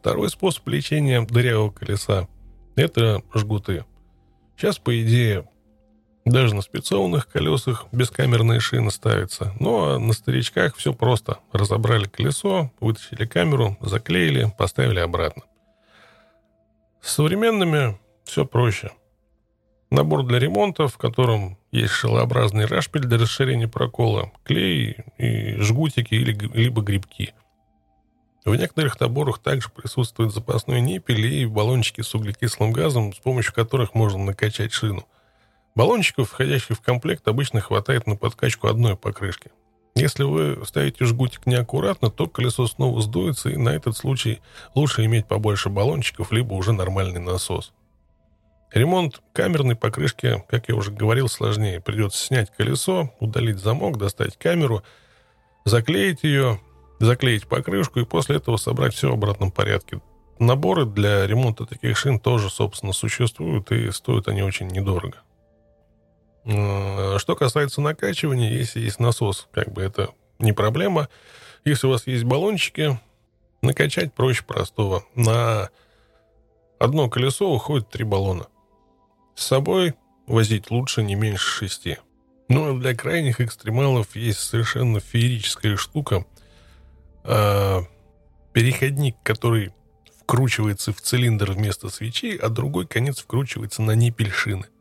Второй 0.00 0.30
способ 0.30 0.66
лечения 0.68 1.20
дырявого 1.20 1.70
колеса– 1.70 2.26
это 2.74 3.22
жгуты. 3.34 3.84
Сейчас, 4.56 4.78
по 4.78 4.98
идее, 4.98 5.46
даже 6.24 6.54
на 6.54 6.62
спецованных 6.62 7.28
колесах 7.28 7.86
бескамерные 7.92 8.60
шины 8.60 8.90
ставятся. 8.90 9.54
Ну, 9.60 9.84
а 9.84 9.98
на 9.98 10.14
старичках 10.14 10.74
все 10.76 10.94
просто. 10.94 11.40
Разобрали 11.52 12.04
колесо, 12.04 12.72
вытащили 12.80 13.26
камеру, 13.26 13.76
заклеили, 13.82 14.50
поставили 14.56 15.00
обратно. 15.00 15.42
С 17.02 17.12
современными 17.12 17.98
все 18.24 18.46
проще. 18.46 18.92
Набор 19.90 20.24
для 20.24 20.38
ремонта, 20.38 20.88
в 20.88 20.96
котором 20.96 21.58
есть 21.72 21.92
шелообразный 21.92 22.64
рашпиль 22.64 23.02
для 23.02 23.18
расширения 23.18 23.68
прокола, 23.68 24.32
клей 24.44 24.96
и 25.18 25.56
жгутики 25.56 26.14
или, 26.14 26.32
либо 26.54 26.80
грибки. 26.80 27.34
В 28.44 28.54
некоторых 28.54 28.98
наборах 29.00 29.38
также 29.38 29.68
присутствует 29.68 30.32
запасной 30.32 30.80
ниппель 30.80 31.26
и 31.26 31.46
баллончики 31.46 32.00
с 32.00 32.14
углекислым 32.14 32.72
газом, 32.72 33.12
с 33.12 33.18
помощью 33.18 33.52
которых 33.54 33.94
можно 33.94 34.18
накачать 34.18 34.72
шину– 34.72 35.06
Баллончиков, 35.74 36.30
входящих 36.30 36.76
в 36.76 36.80
комплект, 36.80 37.26
обычно 37.28 37.60
хватает 37.60 38.06
на 38.06 38.16
подкачку 38.16 38.66
одной 38.66 38.96
покрышки. 38.96 39.50
Если 39.94 40.24
вы 40.24 40.64
ставите 40.66 41.04
жгутик 41.04 41.46
неаккуратно, 41.46 42.10
то 42.10 42.26
колесо 42.26 42.66
снова 42.66 43.00
сдуется, 43.00 43.50
и 43.50 43.56
на 43.56 43.70
этот 43.70 43.96
случай 43.96 44.40
лучше 44.74 45.04
иметь 45.04 45.26
побольше 45.26 45.68
баллончиков, 45.68 46.32
либо 46.32 46.54
уже 46.54 46.72
нормальный 46.72 47.20
насос. 47.20 47.72
Ремонт 48.72 49.20
камерной 49.32 49.74
покрышки, 49.74 50.44
как 50.48 50.68
я 50.68 50.76
уже 50.76 50.92
говорил, 50.92 51.28
сложнее. 51.28 51.80
Придется 51.80 52.24
снять 52.24 52.52
колесо, 52.56 53.12
удалить 53.18 53.58
замок, 53.58 53.98
достать 53.98 54.36
камеру, 54.36 54.82
заклеить 55.64 56.22
ее, 56.22 56.60
заклеить 57.00 57.48
покрышку 57.48 57.98
и 57.98 58.04
после 58.04 58.36
этого 58.36 58.56
собрать 58.56 58.94
все 58.94 59.10
в 59.10 59.14
обратном 59.14 59.50
порядке. 59.50 60.00
Наборы 60.38 60.86
для 60.86 61.26
ремонта 61.26 61.66
таких 61.66 61.98
шин 61.98 62.20
тоже, 62.20 62.48
собственно, 62.48 62.92
существуют, 62.92 63.72
и 63.72 63.90
стоят 63.90 64.28
они 64.28 64.42
очень 64.42 64.68
недорого. 64.68 65.18
Что 66.44 67.36
касается 67.36 67.80
накачивания, 67.80 68.52
если 68.52 68.80
есть 68.80 69.00
насос, 69.00 69.48
как 69.52 69.72
бы 69.72 69.82
это 69.82 70.10
не 70.38 70.52
проблема. 70.52 71.08
Если 71.64 71.86
у 71.86 71.90
вас 71.90 72.06
есть 72.06 72.24
баллончики, 72.24 72.98
накачать 73.60 74.14
проще 74.14 74.44
простого. 74.44 75.04
На 75.14 75.68
одно 76.78 77.10
колесо 77.10 77.52
уходит 77.52 77.90
три 77.90 78.04
баллона. 78.04 78.46
С 79.34 79.44
собой 79.44 79.94
возить 80.26 80.70
лучше 80.70 81.02
не 81.02 81.14
меньше 81.14 81.46
шести. 81.46 81.98
Ну, 82.48 82.74
а 82.74 82.78
для 82.78 82.94
крайних 82.94 83.42
экстремалов 83.42 84.16
есть 84.16 84.40
совершенно 84.40 85.00
феерическая 85.00 85.76
штука. 85.76 86.24
А, 87.24 87.82
переходник, 88.52 89.16
который 89.22 89.72
вкручивается 90.20 90.92
в 90.92 91.00
цилиндр 91.00 91.52
вместо 91.52 91.88
свечи, 91.88 92.36
а 92.36 92.48
другой 92.48 92.86
конец 92.86 93.18
вкручивается 93.18 93.82
на 93.82 93.92
ниппель 93.92 94.30
шины– 94.30 94.66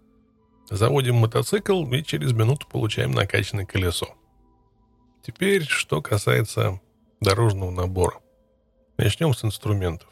Заводим 0.69 1.15
мотоцикл 1.15 1.83
и 1.91 2.03
через 2.03 2.31
минуту 2.31 2.67
получаем 2.67 3.11
накачанное 3.11 3.65
колесо. 3.65 4.07
Теперь, 5.25 5.63
что 5.63 6.01
касается 6.01 6.79
дорожного 7.21 7.71
набора. 7.71 8.19
Начнем 8.97 9.33
с 9.33 9.43
инструментов. 9.43 10.07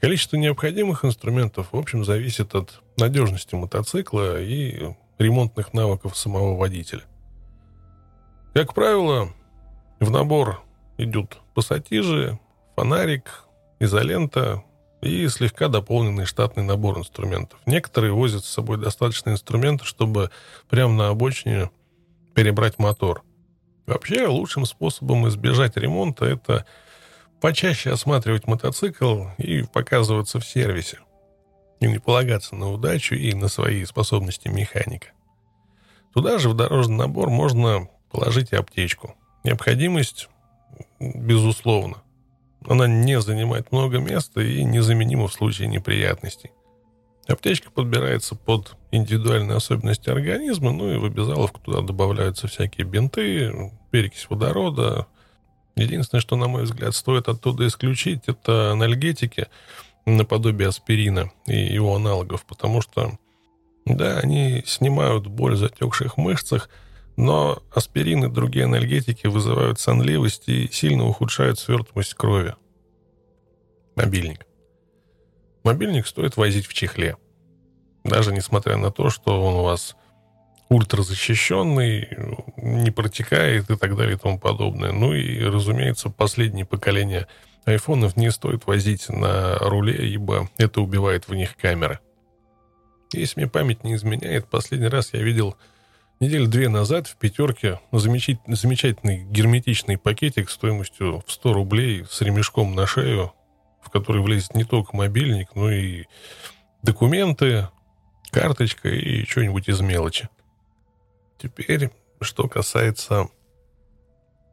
Количество 0.00 0.36
необходимых 0.36 1.04
инструментов, 1.04 1.72
в 1.72 1.76
общем, 1.76 2.04
зависит 2.04 2.54
от 2.54 2.80
надежности 2.96 3.54
мотоцикла 3.54 4.40
и 4.40 4.94
ремонтных 5.18 5.74
навыков 5.74 6.16
самого 6.16 6.56
водителя. 6.56 7.02
Как 8.54 8.72
правило, 8.72 9.34
в 10.00 10.10
набор 10.10 10.62
идут 10.98 11.38
пассатижи, 11.54 12.38
фонарик, 12.74 13.44
изолента, 13.80 14.62
и 15.02 15.28
слегка 15.28 15.68
дополненный 15.68 16.24
штатный 16.24 16.62
набор 16.62 16.98
инструментов. 16.98 17.60
Некоторые 17.66 18.12
возят 18.12 18.44
с 18.44 18.48
собой 18.48 18.78
достаточно 18.78 19.30
инструментов, 19.30 19.86
чтобы 19.86 20.30
прямо 20.68 20.94
на 20.94 21.08
обочине 21.08 21.70
перебрать 22.34 22.78
мотор. 22.78 23.22
Вообще, 23.86 24.26
лучшим 24.26 24.66
способом 24.66 25.28
избежать 25.28 25.76
ремонта 25.76 26.24
это 26.24 26.66
почаще 27.40 27.90
осматривать 27.92 28.46
мотоцикл 28.46 29.26
и 29.38 29.62
показываться 29.62 30.40
в 30.40 30.46
сервисе. 30.46 30.98
И 31.80 31.86
не 31.86 31.98
полагаться 31.98 32.56
на 32.56 32.70
удачу 32.72 33.14
и 33.14 33.34
на 33.34 33.48
свои 33.48 33.84
способности 33.84 34.48
механика. 34.48 35.08
Туда 36.14 36.38
же 36.38 36.48
в 36.48 36.54
дорожный 36.54 36.96
набор 36.96 37.28
можно 37.28 37.88
положить 38.10 38.52
и 38.52 38.56
аптечку. 38.56 39.14
Необходимость, 39.44 40.28
безусловно. 41.00 42.02
Она 42.68 42.86
не 42.86 43.20
занимает 43.20 43.70
много 43.70 43.98
места 43.98 44.40
и 44.40 44.64
незаменима 44.64 45.28
в 45.28 45.32
случае 45.32 45.68
неприятностей. 45.68 46.50
Аптечка 47.28 47.70
подбирается 47.70 48.36
под 48.36 48.76
индивидуальные 48.92 49.56
особенности 49.56 50.10
организма, 50.10 50.72
ну 50.72 50.92
и 50.92 50.96
в 50.96 51.04
обязаловку 51.04 51.60
туда 51.60 51.80
добавляются 51.80 52.46
всякие 52.46 52.86
бинты, 52.86 53.72
перекись 53.90 54.26
водорода. 54.30 55.06
Единственное, 55.74 56.20
что, 56.20 56.36
на 56.36 56.46
мой 56.46 56.64
взгляд, 56.64 56.94
стоит 56.94 57.28
оттуда 57.28 57.66
исключить, 57.66 58.22
это 58.26 58.72
анальгетики 58.72 59.48
наподобие 60.06 60.68
аспирина 60.68 61.32
и 61.46 61.56
его 61.56 61.96
аналогов, 61.96 62.44
потому 62.46 62.80
что, 62.80 63.18
да, 63.84 64.18
они 64.18 64.62
снимают 64.64 65.26
боль 65.26 65.54
в 65.54 65.58
затекших 65.58 66.16
мышцах– 66.16 66.70
но 67.16 67.62
аспирин 67.70 68.24
и 68.24 68.30
другие 68.30 68.66
анальгетики 68.66 69.26
вызывают 69.26 69.80
сонливость 69.80 70.48
и 70.48 70.68
сильно 70.70 71.06
ухудшают 71.06 71.58
свертываемость 71.58 72.14
крови. 72.14 72.54
Мобильник. 73.96 74.46
Мобильник 75.64 76.06
стоит 76.06 76.36
возить 76.36 76.66
в 76.66 76.74
чехле. 76.74 77.16
Даже 78.04 78.32
несмотря 78.32 78.76
на 78.76 78.90
то, 78.90 79.10
что 79.10 79.42
он 79.42 79.54
у 79.54 79.62
вас 79.62 79.96
ультразащищенный, 80.68 82.08
не 82.56 82.90
протекает 82.90 83.70
и 83.70 83.76
так 83.76 83.96
далее 83.96 84.16
и 84.16 84.18
тому 84.18 84.38
подобное. 84.38 84.92
Ну 84.92 85.14
и, 85.14 85.42
разумеется, 85.42 86.10
последнее 86.10 86.66
поколение 86.66 87.26
айфонов 87.64 88.16
не 88.16 88.30
стоит 88.30 88.66
возить 88.66 89.08
на 89.08 89.58
руле, 89.58 90.08
ибо 90.08 90.50
это 90.58 90.80
убивает 90.80 91.28
в 91.28 91.34
них 91.34 91.56
камеры. 91.56 92.00
Если 93.12 93.40
мне 93.40 93.48
память 93.48 93.84
не 93.84 93.94
изменяет, 93.94 94.46
последний 94.48 94.88
раз 94.88 95.12
я 95.14 95.22
видел 95.22 95.56
Неделю 96.18 96.48
две 96.48 96.70
назад 96.70 97.08
в 97.08 97.16
пятерке 97.16 97.78
замечательный, 97.92 99.24
герметичный 99.24 99.98
пакетик 99.98 100.48
стоимостью 100.48 101.22
в 101.26 101.30
100 101.30 101.52
рублей 101.52 102.06
с 102.08 102.22
ремешком 102.22 102.74
на 102.74 102.86
шею, 102.86 103.34
в 103.82 103.90
который 103.90 104.22
влезет 104.22 104.54
не 104.54 104.64
только 104.64 104.96
мобильник, 104.96 105.54
но 105.54 105.70
и 105.70 106.04
документы, 106.82 107.68
карточка 108.30 108.88
и 108.88 109.26
что-нибудь 109.26 109.68
из 109.68 109.82
мелочи. 109.82 110.30
Теперь, 111.36 111.90
что 112.22 112.48
касается 112.48 113.28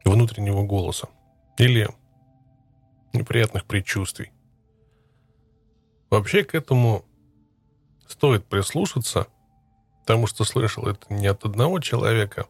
внутреннего 0.03 0.63
голоса 0.63 1.07
или 1.57 1.87
неприятных 3.13 3.63
предчувствий. 3.63 4.33
Вообще 6.09 6.43
к 6.43 6.55
этому 6.55 7.05
стоит 8.05 8.45
прислушаться, 8.47 9.27
потому 10.03 10.27
что 10.27 10.43
слышал 10.43 10.85
это 10.85 11.13
не 11.13 11.27
от 11.27 11.45
одного 11.45 11.79
человека. 11.79 12.47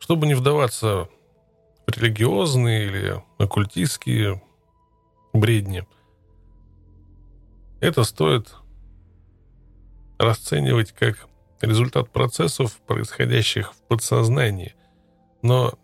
Чтобы 0.00 0.26
не 0.26 0.34
вдаваться 0.34 1.08
в 1.86 1.90
религиозные 1.96 2.86
или 2.86 3.22
оккультистские 3.38 4.42
бредни, 5.32 5.86
это 7.80 8.02
стоит 8.02 8.52
расценивать 10.18 10.90
как 10.90 11.28
результат 11.60 12.10
процессов, 12.10 12.76
происходящих 12.88 13.74
в 13.74 13.80
подсознании. 13.82 14.74
Но 15.42 15.74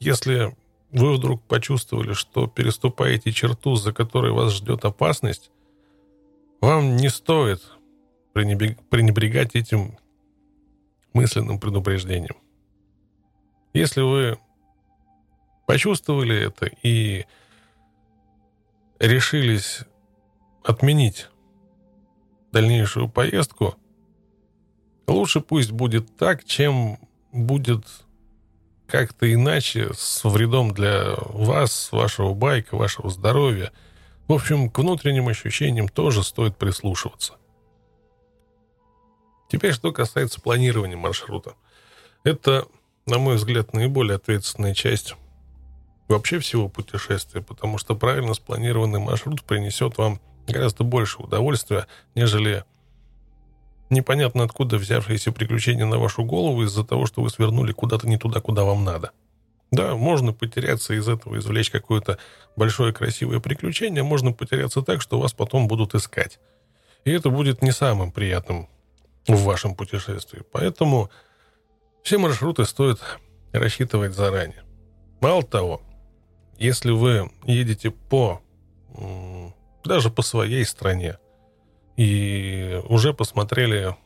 если 0.00 0.56
вы 0.90 1.14
вдруг 1.14 1.44
почувствовали, 1.44 2.12
что 2.12 2.48
переступаете 2.48 3.30
черту, 3.30 3.76
за 3.76 3.92
которой 3.92 4.32
вас 4.32 4.52
ждет 4.52 4.84
опасность, 4.84 5.52
вам 6.60 6.96
не 6.96 7.08
стоит 7.08 7.62
пренебрегать 8.34 9.54
этим 9.54 9.96
мысленным 11.14 11.58
предупреждением. 11.58 12.36
Если 13.72 14.02
вы 14.02 14.38
почувствовали 15.66 16.48
это 16.48 16.66
и 16.82 17.24
решились 18.98 19.80
отменить 20.62 21.28
дальнейшую 22.52 23.08
поездку, 23.08 23.76
лучше 25.06 25.40
пусть 25.40 25.72
будет 25.72 26.16
так, 26.16 26.44
чем 26.44 26.98
будет 27.32 27.86
как-то 28.86 29.32
иначе 29.32 29.90
с 29.94 30.24
вредом 30.24 30.72
для 30.72 31.14
вас, 31.16 31.90
вашего 31.92 32.34
байка, 32.34 32.76
вашего 32.76 33.10
здоровья. 33.10 33.72
В 34.28 34.32
общем, 34.32 34.70
к 34.70 34.78
внутренним 34.78 35.28
ощущениям 35.28 35.88
тоже 35.88 36.22
стоит 36.22 36.56
прислушиваться. 36.56 37.34
Теперь, 39.48 39.72
что 39.72 39.92
касается 39.92 40.40
планирования 40.40 40.96
маршрута. 40.96 41.54
Это, 42.24 42.66
на 43.06 43.18
мой 43.18 43.36
взгляд, 43.36 43.72
наиболее 43.72 44.16
ответственная 44.16 44.74
часть 44.74 45.14
вообще 46.08 46.38
всего 46.38 46.68
путешествия, 46.68 47.42
потому 47.42 47.78
что 47.78 47.94
правильно 47.94 48.34
спланированный 48.34 49.00
маршрут 49.00 49.42
принесет 49.42 49.98
вам 49.98 50.20
гораздо 50.46 50.84
больше 50.84 51.22
удовольствия, 51.22 51.86
нежели 52.14 52.64
непонятно 53.90 54.44
откуда 54.44 54.76
взявшиеся 54.76 55.32
приключения 55.32 55.86
на 55.86 55.98
вашу 55.98 56.24
голову 56.24 56.62
из-за 56.64 56.84
того, 56.84 57.06
что 57.06 57.22
вы 57.22 57.30
свернули 57.30 57.72
куда-то 57.72 58.08
не 58.08 58.18
туда, 58.18 58.40
куда 58.40 58.64
вам 58.64 58.84
надо. 58.84 59.12
Да, 59.70 59.96
можно 59.96 60.32
потеряться 60.32 60.94
из 60.94 61.08
этого, 61.08 61.38
извлечь 61.38 61.70
какое-то 61.70 62.18
большое 62.56 62.92
красивое 62.92 63.40
приключение, 63.40 64.02
можно 64.02 64.32
потеряться 64.32 64.82
так, 64.82 65.00
что 65.00 65.18
вас 65.18 65.32
потом 65.32 65.68
будут 65.68 65.94
искать. 65.94 66.38
И 67.04 67.10
это 67.10 67.28
будет 67.28 67.60
не 67.60 67.72
самым 67.72 68.12
приятным 68.12 68.68
в 69.26 69.42
вашем 69.44 69.74
путешествии. 69.74 70.42
Поэтому 70.52 71.10
все 72.02 72.18
маршруты 72.18 72.64
стоит 72.64 73.00
рассчитывать 73.52 74.14
заранее. 74.14 74.64
Мало 75.20 75.42
того, 75.42 75.82
если 76.58 76.90
вы 76.90 77.30
едете 77.44 77.90
по 77.90 78.40
даже 79.84 80.10
по 80.10 80.22
своей 80.22 80.64
стране, 80.64 81.18
и 81.96 82.80
уже 82.88 83.12
посмотрели 83.12 83.96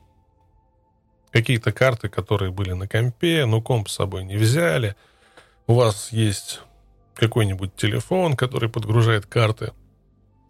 какие-то 1.31 1.73
карты, 1.73 2.09
которые 2.09 2.51
были 2.51 2.73
на 2.73 2.89
компе, 2.89 3.45
но 3.47 3.61
комп 3.61 3.89
с 3.89 3.95
собой 3.95 4.25
не 4.25 4.37
взяли. 4.37 4.97
У 5.67 5.75
вас 5.75 6.13
есть 6.13 6.61
какой-нибудь 7.15 7.77
телефон, 7.77 8.37
который 8.37 8.69
подгружает 8.69 9.27
карты 9.27 9.73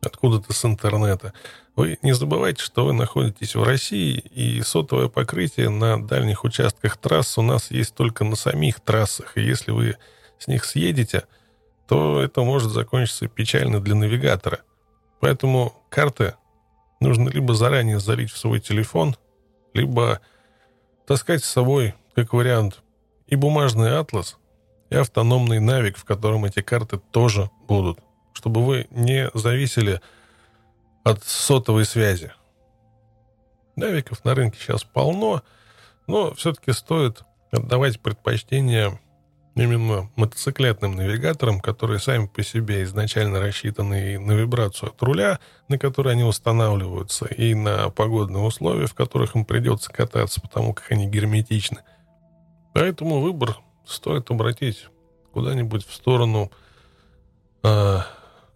откуда-то 0.01 0.53
с 0.53 0.65
интернета. 0.65 1.33
Вы 1.77 1.99
не 2.03 2.13
забывайте, 2.13 2.63
что 2.63 2.87
вы 2.87 2.93
находитесь 2.93 3.55
в 3.55 3.63
России, 3.63 4.19
и 4.19 4.63
сотовое 4.63 5.09
покрытие 5.09 5.71
на 5.71 6.05
дальних 6.05 6.45
участках 6.45 6.97
трасс 6.97 7.39
у 7.39 7.43
нас 7.43 7.71
есть 7.71 7.95
только 7.95 8.25
на 8.25 8.37
самих 8.37 8.81
трассах. 8.81 9.37
И 9.37 9.43
если 9.43 9.71
вы 9.71 9.97
с 10.39 10.49
них 10.49 10.65
съедете, 10.65 11.25
то 11.87 12.21
это 12.21 12.43
может 12.43 12.71
закончиться 12.71 13.29
печально 13.29 13.81
для 13.81 13.95
навигатора. 13.95 14.61
Поэтому 15.21 15.73
карты 15.89 16.35
нужно 17.01 17.29
либо 17.29 17.55
заранее 17.55 17.99
залить 17.99 18.31
в 18.31 18.39
свой 18.39 18.61
телефон, 18.61 19.17
либо 19.73 20.21
таскать 21.07 21.45
с 21.45 21.49
собой, 21.49 21.95
как 22.15 22.33
вариант, 22.33 22.83
и 23.27 23.37
бумажный 23.37 23.99
атлас, 23.99 24.37
и 24.91 24.97
автономный 24.97 25.61
навик, 25.61 25.97
в 25.97 26.05
котором 26.05 26.45
эти 26.45 26.61
карты 26.61 26.99
тоже 26.99 27.51
будут, 27.67 28.01
чтобы 28.39 28.65
вы 28.65 28.87
не 28.91 29.31
зависели 29.35 30.01
от 31.03 31.25
сотовой 31.25 31.85
связи. 31.85 32.33
Навиков 33.75 34.25
на 34.25 34.37
рынке 34.37 34.59
сейчас 34.61 34.85
полно, 34.85 35.43
но 36.07 36.33
все-таки 36.35 36.73
стоит 36.73 37.23
отдавать 37.51 38.01
предпочтение 38.01 39.01
именно 39.57 40.09
мотоциклетным 40.15 40.95
навигаторам, 40.95 41.59
которые 41.59 41.99
сами 41.99 42.27
по 42.27 42.45
себе 42.45 42.85
изначально 42.85 43.41
рассчитаны 43.41 44.15
и 44.15 44.19
на 44.19 44.33
вибрацию 44.33 44.91
от 44.91 45.03
руля, 45.03 45.41
на 45.67 45.79
который 45.79 46.13
они 46.13 46.23
устанавливаются, 46.23 47.27
и 47.27 47.55
на 47.55 47.91
погодные 47.91 48.45
условия, 48.45 48.87
в 48.87 48.95
которых 48.95 49.35
им 49.35 49.45
придется 49.45 49.91
кататься, 49.91 50.41
потому 50.41 50.75
как 50.75 50.93
они 50.93 51.09
герметичны. 51.09 51.79
Поэтому 52.73 53.21
выбор 53.21 53.59
стоит 53.85 54.31
обратить 54.31 54.87
куда-нибудь 55.33 55.85
в 55.85 55.93
сторону 55.93 56.53
э, 57.65 57.99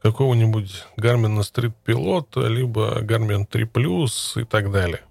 какого-нибудь 0.03 0.85
Garmin 0.97 1.39
Street 1.41 1.75
Pilot, 1.87 2.49
либо 2.49 3.01
Garmin 3.03 3.47
3 3.47 3.65
Plus 3.65 4.43
и 4.43 4.45
так 4.45 4.71
далее. 4.71 5.03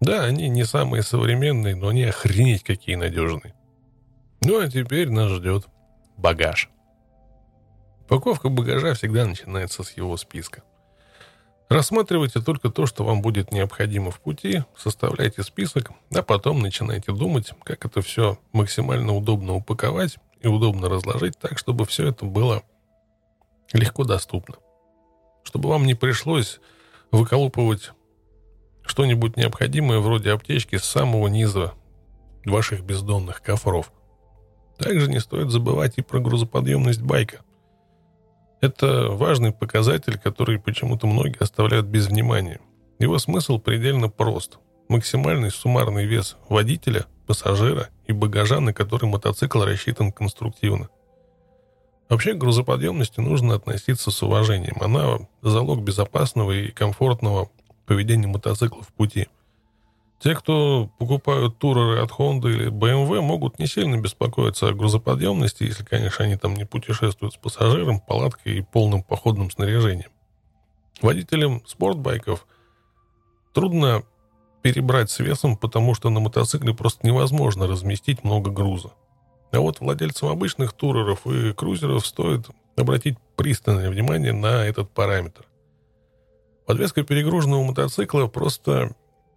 Да, 0.00 0.24
они 0.24 0.48
не 0.48 0.64
самые 0.64 1.02
современные, 1.02 1.74
но 1.74 1.88
они 1.88 2.04
охренеть 2.04 2.62
какие 2.62 2.94
надежные. 2.94 3.54
Ну 4.40 4.60
а 4.60 4.68
теперь 4.68 5.10
нас 5.10 5.30
ждет 5.32 5.66
багаж. 6.16 6.70
Упаковка 8.04 8.48
багажа 8.48 8.94
всегда 8.94 9.26
начинается 9.26 9.82
с 9.82 9.90
его 9.96 10.16
списка. 10.16 10.62
Рассматривайте 11.68 12.40
только 12.40 12.70
то, 12.70 12.86
что 12.86 13.04
вам 13.04 13.20
будет 13.20 13.52
необходимо 13.52 14.10
в 14.10 14.20
пути, 14.20 14.62
составляйте 14.74 15.42
список, 15.42 15.90
а 16.14 16.22
потом 16.22 16.60
начинайте 16.60 17.12
думать, 17.12 17.52
как 17.64 17.84
это 17.84 18.00
все 18.00 18.38
максимально 18.52 19.14
удобно 19.14 19.54
упаковать 19.54 20.16
и 20.40 20.46
удобно 20.46 20.88
разложить 20.88 21.38
так, 21.38 21.58
чтобы 21.58 21.84
все 21.84 22.08
это 22.08 22.24
было 22.24 22.62
легко 23.72 24.04
доступно. 24.04 24.56
Чтобы 25.42 25.68
вам 25.68 25.86
не 25.86 25.94
пришлось 25.94 26.60
выколупывать 27.10 27.92
что-нибудь 28.84 29.36
необходимое 29.36 29.98
вроде 29.98 30.32
аптечки 30.32 30.76
с 30.76 30.84
самого 30.84 31.28
низа 31.28 31.72
ваших 32.44 32.82
бездонных 32.82 33.42
кофров– 33.42 33.92
также 34.78 35.10
не 35.10 35.18
стоит 35.18 35.50
забывать 35.50 35.94
и 35.98 36.02
про 36.02 36.20
грузоподъемность 36.20 37.02
байка. 37.02 37.40
Это 38.60 39.08
важный 39.10 39.52
показатель, 39.52 40.18
который 40.18 40.58
почему-то 40.58 41.06
многие 41.06 41.42
оставляют 41.42 41.86
без 41.86 42.06
внимания. 42.06 42.60
Его 42.98 43.18
смысл 43.18 43.58
предельно 43.58 44.08
прост. 44.08 44.58
Максимальный 44.88 45.50
суммарный 45.50 46.06
вес 46.06 46.36
водителя, 46.48 47.06
пассажира 47.26 47.88
и 48.06 48.12
багажа, 48.12 48.60
на 48.60 48.72
который 48.72 49.08
мотоцикл 49.08 49.62
рассчитан 49.62 50.12
конструктивно. 50.12 50.88
Вообще 52.08 52.34
к 52.34 52.38
грузоподъемности 52.38 53.20
нужно 53.20 53.54
относиться 53.54 54.10
с 54.10 54.22
уважением. 54.22 54.76
Она 54.80 55.18
залог 55.42 55.82
безопасного 55.82 56.52
и 56.52 56.70
комфортного 56.70 57.50
поведения 57.86 58.26
мотоцикла 58.26 58.82
в 58.82 58.88
пути– 58.88 59.28
те, 60.20 60.34
кто 60.34 60.90
покупают 60.98 61.58
туры 61.58 62.00
от 62.00 62.10
Honda 62.10 62.50
или 62.50 62.70
BMW, 62.70 63.20
могут 63.20 63.60
не 63.60 63.68
сильно 63.68 63.96
беспокоиться 64.00 64.66
о 64.66 64.72
грузоподъемности, 64.72 65.62
если, 65.62 65.84
конечно, 65.84 66.24
они 66.24 66.36
там 66.36 66.54
не 66.54 66.64
путешествуют 66.64 67.34
с 67.34 67.36
пассажиром, 67.36 68.00
палаткой 68.00 68.58
и 68.58 68.62
полным 68.62 69.04
походным 69.04 69.48
снаряжением. 69.50 70.10
Водителям 71.00 71.62
спортбайков 71.66 72.48
трудно 73.54 74.02
перебрать 74.62 75.08
с 75.08 75.20
весом, 75.20 75.56
потому 75.56 75.94
что 75.94 76.10
на 76.10 76.18
мотоцикле 76.18 76.74
просто 76.74 77.06
невозможно 77.06 77.68
разместить 77.68 78.24
много 78.24 78.50
груза. 78.50 78.90
А 79.50 79.60
вот 79.60 79.80
владельцам 79.80 80.28
обычных 80.28 80.72
туреров 80.72 81.26
и 81.26 81.52
крузеров 81.52 82.06
стоит 82.06 82.46
обратить 82.76 83.16
пристальное 83.36 83.90
внимание 83.90 84.32
на 84.32 84.66
этот 84.66 84.90
параметр. 84.90 85.46
Подвеска 86.66 87.02
перегруженного 87.02 87.64
мотоцикла 87.64 88.26
просто 88.26 88.94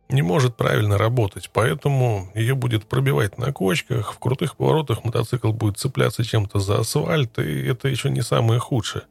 не 0.10 0.22
может 0.22 0.58
правильно 0.58 0.98
работать, 0.98 1.50
поэтому 1.54 2.30
ее 2.36 2.56
будет 2.56 2.86
пробивать 2.86 3.38
на 3.38 3.54
кочках, 3.54 4.14
в 4.14 4.20
крутых 4.20 4.58
поворотах 4.58 5.06
мотоцикл 5.06 5.54
будет 5.54 5.78
цепляться 5.78 6.24
чем-то 6.24 6.60
за 6.60 6.80
асфальт, 6.80 7.40
и 7.40 7.66
это 7.66 7.88
еще 7.88 8.10
не 8.10 8.22
самое 8.22 8.60
худшее. 8.60 9.04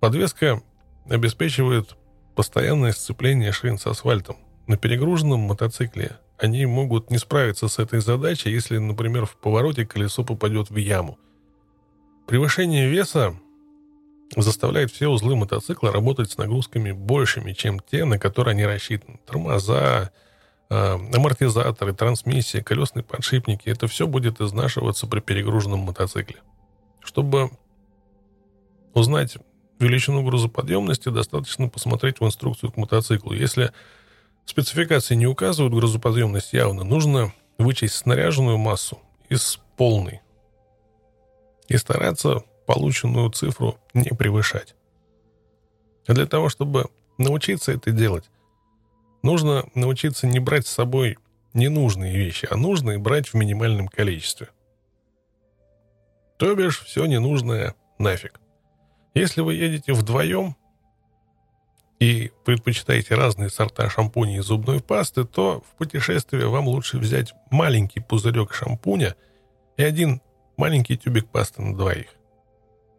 Подвеска 0.00 0.62
обеспечивает 1.08 1.96
постоянное 2.36 2.92
сцепление 2.92 3.52
шин 3.52 3.78
с 3.78 3.86
асфальтом. 3.86 4.36
На 4.66 4.76
перегруженном 4.76 5.40
мотоцикле 5.40 6.18
они 6.38 6.66
могут 6.66 7.10
не 7.10 7.18
справиться 7.18 7.68
с 7.68 7.78
этой 7.78 8.00
задачей, 8.00 8.50
если, 8.50 8.78
например, 8.78 9.26
в 9.26 9.36
повороте 9.36 9.84
колесо 9.84 10.24
попадет 10.24 10.70
в 10.70 10.76
яму. 10.76 11.18
Превышение 12.26 12.88
веса 12.88 13.34
заставляет 14.36 14.90
все 14.90 15.08
узлы 15.08 15.34
мотоцикла 15.36 15.92
работать 15.92 16.30
с 16.30 16.38
нагрузками 16.38 16.92
большими, 16.92 17.52
чем 17.52 17.80
те, 17.80 18.04
на 18.04 18.18
которые 18.18 18.52
они 18.52 18.64
рассчитаны. 18.64 19.18
Тормоза, 19.26 20.12
э, 20.70 20.74
амортизаторы, 21.14 21.94
трансмиссия, 21.94 22.62
колесные 22.62 23.02
подшипники. 23.02 23.68
Это 23.68 23.86
все 23.86 24.06
будет 24.06 24.40
изнашиваться 24.40 25.06
при 25.06 25.20
перегруженном 25.20 25.80
мотоцикле. 25.80 26.36
Чтобы 27.00 27.50
узнать 28.94 29.38
величину 29.80 30.22
грузоподъемности, 30.22 31.08
достаточно 31.08 31.68
посмотреть 31.68 32.20
в 32.20 32.26
инструкцию 32.26 32.72
к 32.72 32.76
мотоциклу. 32.76 33.32
Если 33.32 33.72
спецификации 34.48 35.14
не 35.14 35.26
указывают 35.26 35.74
грузоподъемность 35.74 36.52
явно, 36.52 36.82
нужно 36.82 37.32
вычесть 37.58 37.94
снаряженную 37.94 38.56
массу 38.56 38.98
из 39.28 39.58
полной 39.76 40.22
и 41.68 41.76
стараться 41.76 42.42
полученную 42.66 43.30
цифру 43.30 43.78
не 43.92 44.10
превышать. 44.10 44.74
А 46.06 46.14
для 46.14 46.26
того, 46.26 46.48
чтобы 46.48 46.86
научиться 47.18 47.72
это 47.72 47.90
делать, 47.90 48.30
нужно 49.22 49.68
научиться 49.74 50.26
не 50.26 50.38
брать 50.38 50.66
с 50.66 50.72
собой 50.72 51.18
ненужные 51.52 52.16
вещи, 52.16 52.48
а 52.50 52.56
нужные 52.56 52.98
брать 52.98 53.28
в 53.28 53.34
минимальном 53.34 53.88
количестве. 53.88 54.48
То 56.38 56.54
бишь, 56.54 56.80
все 56.84 57.04
ненужное 57.04 57.74
нафиг. 57.98 58.40
Если 59.12 59.40
вы 59.40 59.54
едете 59.54 59.92
вдвоем 59.92 60.56
и 61.98 62.30
предпочитаете 62.44 63.14
разные 63.14 63.50
сорта 63.50 63.90
шампуней 63.90 64.38
и 64.38 64.42
зубной 64.42 64.80
пасты, 64.80 65.24
то 65.24 65.62
в 65.62 65.76
путешествие 65.76 66.48
вам 66.48 66.68
лучше 66.68 66.98
взять 66.98 67.34
маленький 67.50 68.00
пузырек 68.00 68.54
шампуня 68.54 69.16
и 69.76 69.82
один 69.82 70.22
маленький 70.56 70.96
тюбик 70.96 71.28
пасты 71.28 71.62
на 71.62 71.76
двоих. 71.76 72.06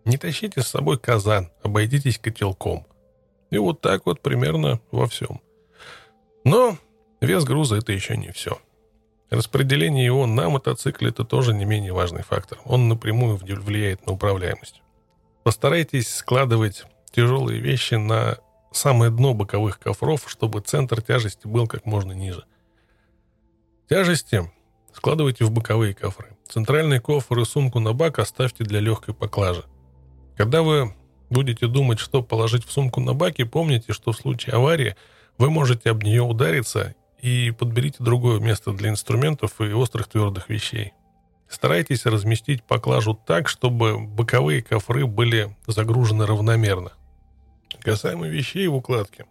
Не 0.06 0.18
тащите 0.18 0.62
с 0.62 0.68
собой 0.68 0.98
казан, 0.98 1.50
обойдитесь 1.64 2.20
котелком. 2.20 2.86
И 3.52 3.58
вот 3.58 3.82
так 3.82 4.06
вот 4.06 4.22
примерно 4.22 4.80
во 4.92 5.08
всем. 5.08 5.42
Но 6.44 6.78
вес 7.22 7.44
груза 7.44 7.78
это 7.78 7.92
еще 7.92 8.18
не 8.18 8.32
все. 8.32 8.60
Распределение 9.30 10.06
его 10.06 10.26
на 10.26 10.50
мотоцикле 10.50 11.10
это 11.10 11.24
тоже 11.24 11.54
не 11.54 11.66
менее 11.66 11.94
важный 11.94 12.24
фактор. 12.24 12.60
Он 12.66 12.88
напрямую 12.88 13.38
влияет 13.38 14.06
на 14.06 14.14
управляемость. 14.14 14.82
Постарайтесь 15.44 16.14
складывать 16.14 16.86
тяжелые 17.12 17.60
вещи 17.60 17.96
на 17.96 18.40
самое 18.72 19.12
дно 19.12 19.34
боковых 19.34 19.80
кофров, 19.80 20.26
чтобы 20.28 20.62
центр 20.62 21.02
тяжести 21.02 21.48
был 21.48 21.68
как 21.68 21.86
можно 21.86 22.12
ниже. 22.12 22.46
Тяжести 23.90 24.52
складывайте 24.94 25.46
в 25.46 25.52
боковые 25.52 25.94
кофры. 25.94 26.38
Центральный 26.48 27.00
кофр 27.00 27.40
и 27.40 27.46
сумку 27.46 27.80
на 27.80 27.94
бак 27.94 28.20
оставьте 28.20 28.64
для 28.64 28.80
легкой 28.80 29.14
поклажи. 29.14 29.64
Когда 30.38 30.62
вы 30.62 30.94
будете 31.30 31.68
думать, 31.68 32.00
что 32.00 32.24
положить 32.24 32.66
в 32.66 32.72
сумку 32.72 33.00
на 33.00 33.14
баке, 33.14 33.46
помните, 33.46 33.94
что 33.94 34.12
в 34.12 34.18
случае 34.18 34.56
аварии 34.56 34.96
вы 35.38 35.50
можете 35.50 35.92
об 35.92 36.04
нее 36.04 36.22
удариться 36.22 36.96
и 37.22 37.52
подберите 37.52 37.98
другое 38.00 38.40
место 38.40 38.72
для 38.74 38.90
инструментов 38.90 39.60
и 39.62 39.72
острых 39.74 40.08
твердых 40.08 40.50
вещей. 40.50 40.94
Старайтесь 41.48 42.06
разместить 42.06 42.64
поклажу 42.64 43.14
так, 43.14 43.48
чтобы 43.48 44.00
боковые 44.00 44.62
кофры 44.62 45.08
были 45.08 45.56
загружены 45.66 46.26
равномерно. 46.26 46.92
Касаемо 47.82 48.28
вещей 48.28 48.68
в 48.68 48.76
укладке. 48.76 49.26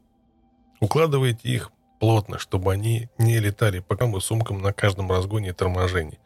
Укладывайте 0.81 1.49
их 1.49 1.71
плотно, 2.01 2.39
чтобы 2.39 2.73
они 2.73 3.09
не 3.19 3.39
летали 3.39 3.81
по 3.81 3.97
и 3.97 4.21
сумкам 4.21 4.63
на 4.63 4.73
каждом 4.73 5.11
разгоне 5.11 5.51
и 5.51 5.53
торможении. 5.53 6.19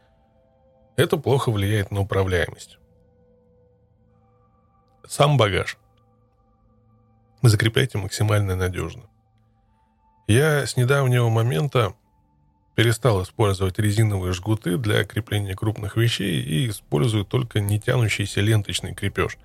Это 0.97 1.17
плохо 1.17 1.51
влияет 1.51 1.91
на 1.91 2.01
управляемость. 2.01 2.79
Сам 5.07 5.37
багаж. 5.37 5.79
Закрепляйте 7.43 7.99
максимально 7.99 8.55
надежно. 8.55 9.05
Я 10.29 10.65
с 10.67 10.77
недавнего 10.77 11.29
момента 11.29 11.95
перестал 12.75 13.23
использовать 13.23 13.79
резиновые 13.79 14.33
жгуты 14.33 14.79
для 14.79 15.05
крепления 15.05 15.55
крупных 15.55 15.97
вещей 15.97 16.41
и 16.41 16.69
использую 16.69 17.25
только 17.25 17.61
не 17.61 17.81
тянущийся 17.81 18.41
ленточный 18.41 18.95
крепеж. 18.95 19.39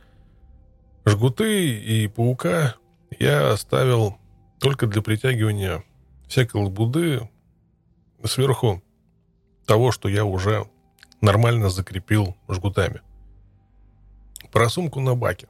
Жгуты 1.08 1.80
и 1.80 2.10
паука 2.10 2.76
я 3.18 3.54
оставил 3.54 4.18
только 4.60 4.88
для 4.88 5.02
притягивания 5.02 5.86
всякой 6.28 6.64
лабуды 6.64 7.30
сверху 8.26 8.84
того, 9.66 9.94
что 9.94 10.10
я 10.10 10.26
уже 10.26 10.68
нормально 11.22 11.70
закрепил 11.70 12.36
жгутами. 12.50 13.00
Про 14.52 14.68
сумку 14.68 15.00
на 15.00 15.16
баке. 15.16 15.48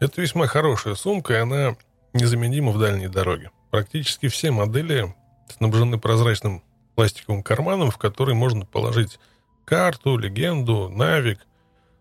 Это 0.00 0.20
весьма 0.20 0.48
хорошая 0.48 0.96
сумка, 0.96 1.34
и 1.34 1.36
она 1.36 1.76
незаменима 2.12 2.72
в 2.72 2.80
дальней 2.80 3.06
дороге. 3.06 3.52
Практически 3.70 4.26
все 4.26 4.50
модели 4.50 5.14
снабжены 5.46 5.96
прозрачным 5.96 6.64
пластиковым 6.96 7.44
карманом, 7.44 7.92
в 7.92 7.98
который 7.98 8.34
можно 8.34 8.66
положить 8.66 9.20
карту, 9.64 10.18
легенду, 10.18 10.88
навик. 10.88 11.38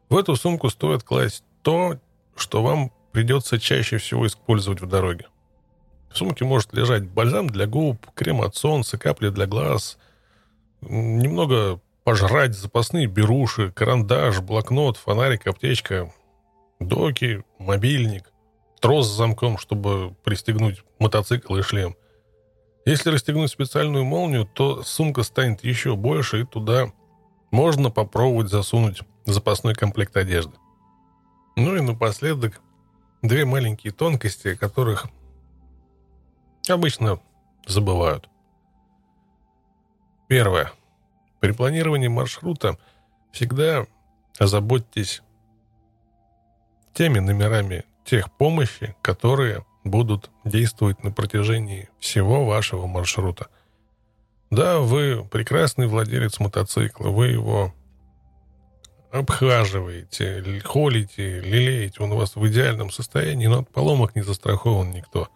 В 0.10 0.18
эту 0.18 0.36
сумку 0.36 0.72
стоит 0.72 1.04
класть 1.04 1.44
то, 1.62 2.00
что 2.40 2.64
вам 2.64 2.92
придется 3.12 3.60
чаще 3.60 3.98
всего 3.98 4.28
использовать 4.28 4.82
в 4.82 4.88
дороге. 4.88 5.28
В 6.10 6.18
сумке 6.18 6.46
может 6.46 6.74
лежать 6.74 7.04
бальзам 7.04 7.50
для 7.50 7.68
губ, 7.68 8.06
крем 8.14 8.42
от 8.42 8.56
солнца, 8.56 8.98
капли 8.98 9.30
для 9.30 9.46
глаз, 9.46 9.98
немного 10.82 11.80
пожрать, 12.04 12.56
запасные 12.56 13.08
беруши, 13.08 13.72
карандаш, 13.72 14.40
блокнот, 14.40 14.98
фонарик, 14.98 15.48
аптечка, 15.48 16.14
доки, 16.80 17.44
мобильник, 17.60 18.32
трос 18.80 19.08
с 19.08 19.16
замком, 19.18 19.58
чтобы 19.58 20.16
пристегнуть 20.24 20.84
мотоцикл 21.00 21.56
и 21.58 21.62
шлем. 21.62 21.96
Если 22.86 23.10
расстегнуть 23.10 23.52
специальную 23.52 24.06
молнию, 24.06 24.46
то 24.46 24.84
сумка 24.84 25.24
станет 25.24 25.64
еще 25.64 25.96
больше, 25.98 26.42
и 26.42 26.46
туда 26.46 26.94
можно 27.52 27.92
попробовать 27.92 28.50
засунуть 28.50 29.02
запасной 29.26 29.76
комплект 29.76 30.16
одежды. 30.16 30.54
Ну 31.58 31.76
и 31.76 31.82
напоследок 31.82 32.62
две 33.24 33.44
маленькие 33.44 33.92
тонкости, 33.92 34.54
которых 34.54 35.08
обычно 36.70 37.20
забывают. 37.66 38.30
Первое. 40.28 40.72
При 41.40 41.54
планировании 41.54 42.10
маршрута 42.10 42.78
всегда 43.32 43.88
озаботьтесь 44.38 45.24
теми 46.94 47.18
номерами 47.18 47.86
тех 48.06 48.32
помощи, 48.38 48.96
которые 49.02 49.66
будут 49.84 50.30
действовать 50.46 51.04
на 51.04 51.12
протяжении 51.12 51.90
всего 51.98 52.46
вашего 52.46 52.86
маршрута. 52.86 53.48
Да, 54.52 54.78
вы 54.78 55.26
прекрасный 55.26 55.88
владелец 55.88 56.40
мотоцикла, 56.40 57.10
вы 57.10 57.30
его 57.30 57.74
обхаживаете, 59.12 60.62
холите, 60.64 61.40
лелеете, 61.42 62.04
он 62.04 62.12
у 62.12 62.18
вас 62.18 62.36
в 62.36 62.48
идеальном 62.48 62.92
состоянии, 62.92 63.48
но 63.48 63.60
от 63.60 63.70
поломок 63.70 64.16
не 64.16 64.22
застрахован 64.22 64.92
никто. 64.92 65.30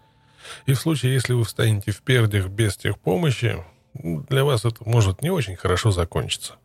И 0.66 0.74
в 0.74 0.80
случае, 0.80 1.14
если 1.14 1.34
вы 1.34 1.44
встанете 1.44 1.92
в 1.92 2.02
пердях 2.02 2.48
без 2.48 2.76
техпомощи, 2.78 3.64
для 3.94 4.44
вас 4.44 4.66
это 4.66 4.88
может 4.88 5.22
не 5.22 5.30
очень 5.30 5.56
хорошо 5.56 5.92
закончиться. 5.92 6.56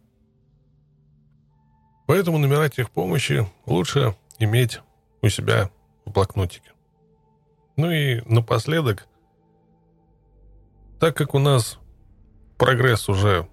Поэтому 2.07 2.39
номера 2.39 2.69
техпомощи 2.69 3.47
лучше 3.67 4.15
иметь 4.39 4.81
у 5.23 5.29
себя 5.29 5.71
в 6.05 6.13
блокнотике. 6.13 6.71
Ну 7.77 7.91
и 7.91 8.23
напоследок, 8.27 9.07
так 11.01 11.17
как 11.17 11.35
у 11.35 11.39
нас 11.39 11.79
прогресс 12.57 13.09
уже 13.09 13.49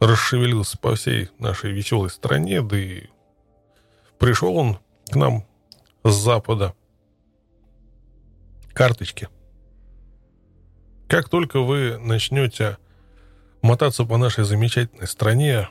расшевелился 0.00 0.78
по 0.78 0.94
всей 0.94 1.30
нашей 1.38 1.72
веселой 1.72 2.10
стране, 2.10 2.62
да 2.62 2.76
и 2.78 3.04
пришел 4.18 4.56
он 4.56 4.78
к 5.10 5.14
нам 5.14 5.46
с 6.02 6.14
запада, 6.14 6.74
карточки– 8.74 9.28
как 11.10 11.28
только 11.28 11.58
вы 11.58 11.98
начнете 11.98 12.78
мотаться 13.62 14.04
по 14.04 14.16
нашей 14.16 14.44
замечательной 14.44 15.08
стране 15.08 15.68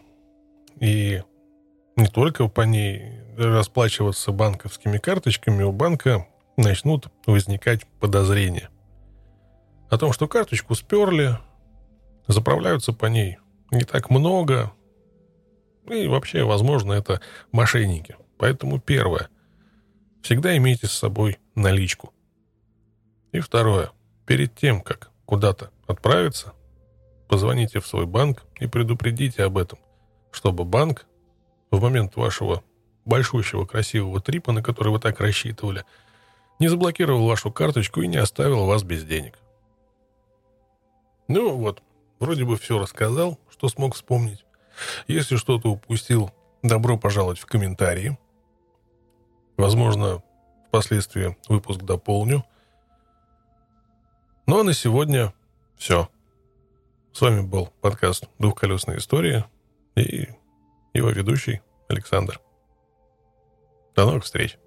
и 0.82 1.24
не 1.96 2.08
только 2.08 2.50
по 2.50 2.64
ней 2.64 3.22
расплачиваться 3.38 4.34
банковскими 4.34 4.98
карточками, 4.98 5.64
у 5.64 5.72
банка 5.72 6.28
начнут 6.58 7.08
возникать 7.26 7.88
подозрения 8.02 8.70
о 9.90 9.98
том, 9.98 10.12
что 10.12 10.28
карточку 10.28 10.76
сперли, 10.76 11.40
заправляются 12.28 12.92
по 12.92 13.06
ней 13.06 13.38
не 13.72 13.84
так 13.84 14.10
много, 14.10 14.72
и 15.90 16.08
вообще, 16.08 16.44
возможно, 16.44 16.94
это 16.94 17.22
мошенники. 17.52 18.16
Поэтому 18.38 18.80
первое. 18.80 19.30
Всегда 20.22 20.56
имейте 20.56 20.88
с 20.88 20.92
собой 20.92 21.40
наличку. 21.56 22.14
И 23.32 23.40
второе. 23.40 23.92
Перед 24.26 24.56
тем, 24.56 24.82
как 24.82 25.12
куда-то 25.26 25.72
отправиться, 25.88 26.54
позвоните 27.28 27.80
в 27.80 27.88
свой 27.88 28.06
банк 28.06 28.44
и 28.60 28.68
предупредите 28.68 29.44
об 29.44 29.58
этом, 29.58 29.80
чтобы 30.32 30.66
банк 30.66 31.06
в 31.72 31.82
момент 31.82 32.16
вашего 32.16 32.64
большущего 33.06 33.66
красивого 33.66 34.22
трипа, 34.22 34.52
на 34.52 34.62
который 34.62 34.92
вы 34.92 35.00
так 35.00 35.20
рассчитывали, 35.20 35.84
не 36.60 36.68
заблокировал 36.68 37.28
вашу 37.28 37.52
карточку 37.52 38.02
и 38.02 38.08
не 38.08 38.18
оставил 38.18 38.66
вас 38.66 38.84
без 38.84 39.04
денег. 39.04 39.40
Ну 41.28 41.56
вот, 41.56 41.82
вроде 42.20 42.46
бы 42.46 42.58
все 42.58 42.78
рассказал, 42.80 43.40
что 43.60 43.68
смог 43.68 43.94
вспомнить. 43.94 44.46
Если 45.10 45.36
что-то 45.36 45.70
упустил, 45.72 46.32
добро 46.64 46.98
пожаловать 46.98 47.40
в 47.40 47.46
комментарии. 47.46 48.18
Возможно, 49.58 50.24
впоследствии 50.70 51.36
выпуск 51.50 51.82
дополню. 51.82 52.46
Ну 54.48 54.62
а 54.62 54.64
на 54.64 54.72
сегодня 54.72 55.34
все. 55.76 56.08
С 57.12 57.20
вами 57.20 57.42
был 57.42 57.68
подкаст 57.82 58.30
«Двухколесная 58.40 59.00
история» 59.00 59.46
и 59.96 60.30
его 60.94 61.10
ведущий 61.10 61.62
Александр. 61.90 62.40
До 63.94 64.06
новых 64.06 64.24
встреч! 64.24 64.58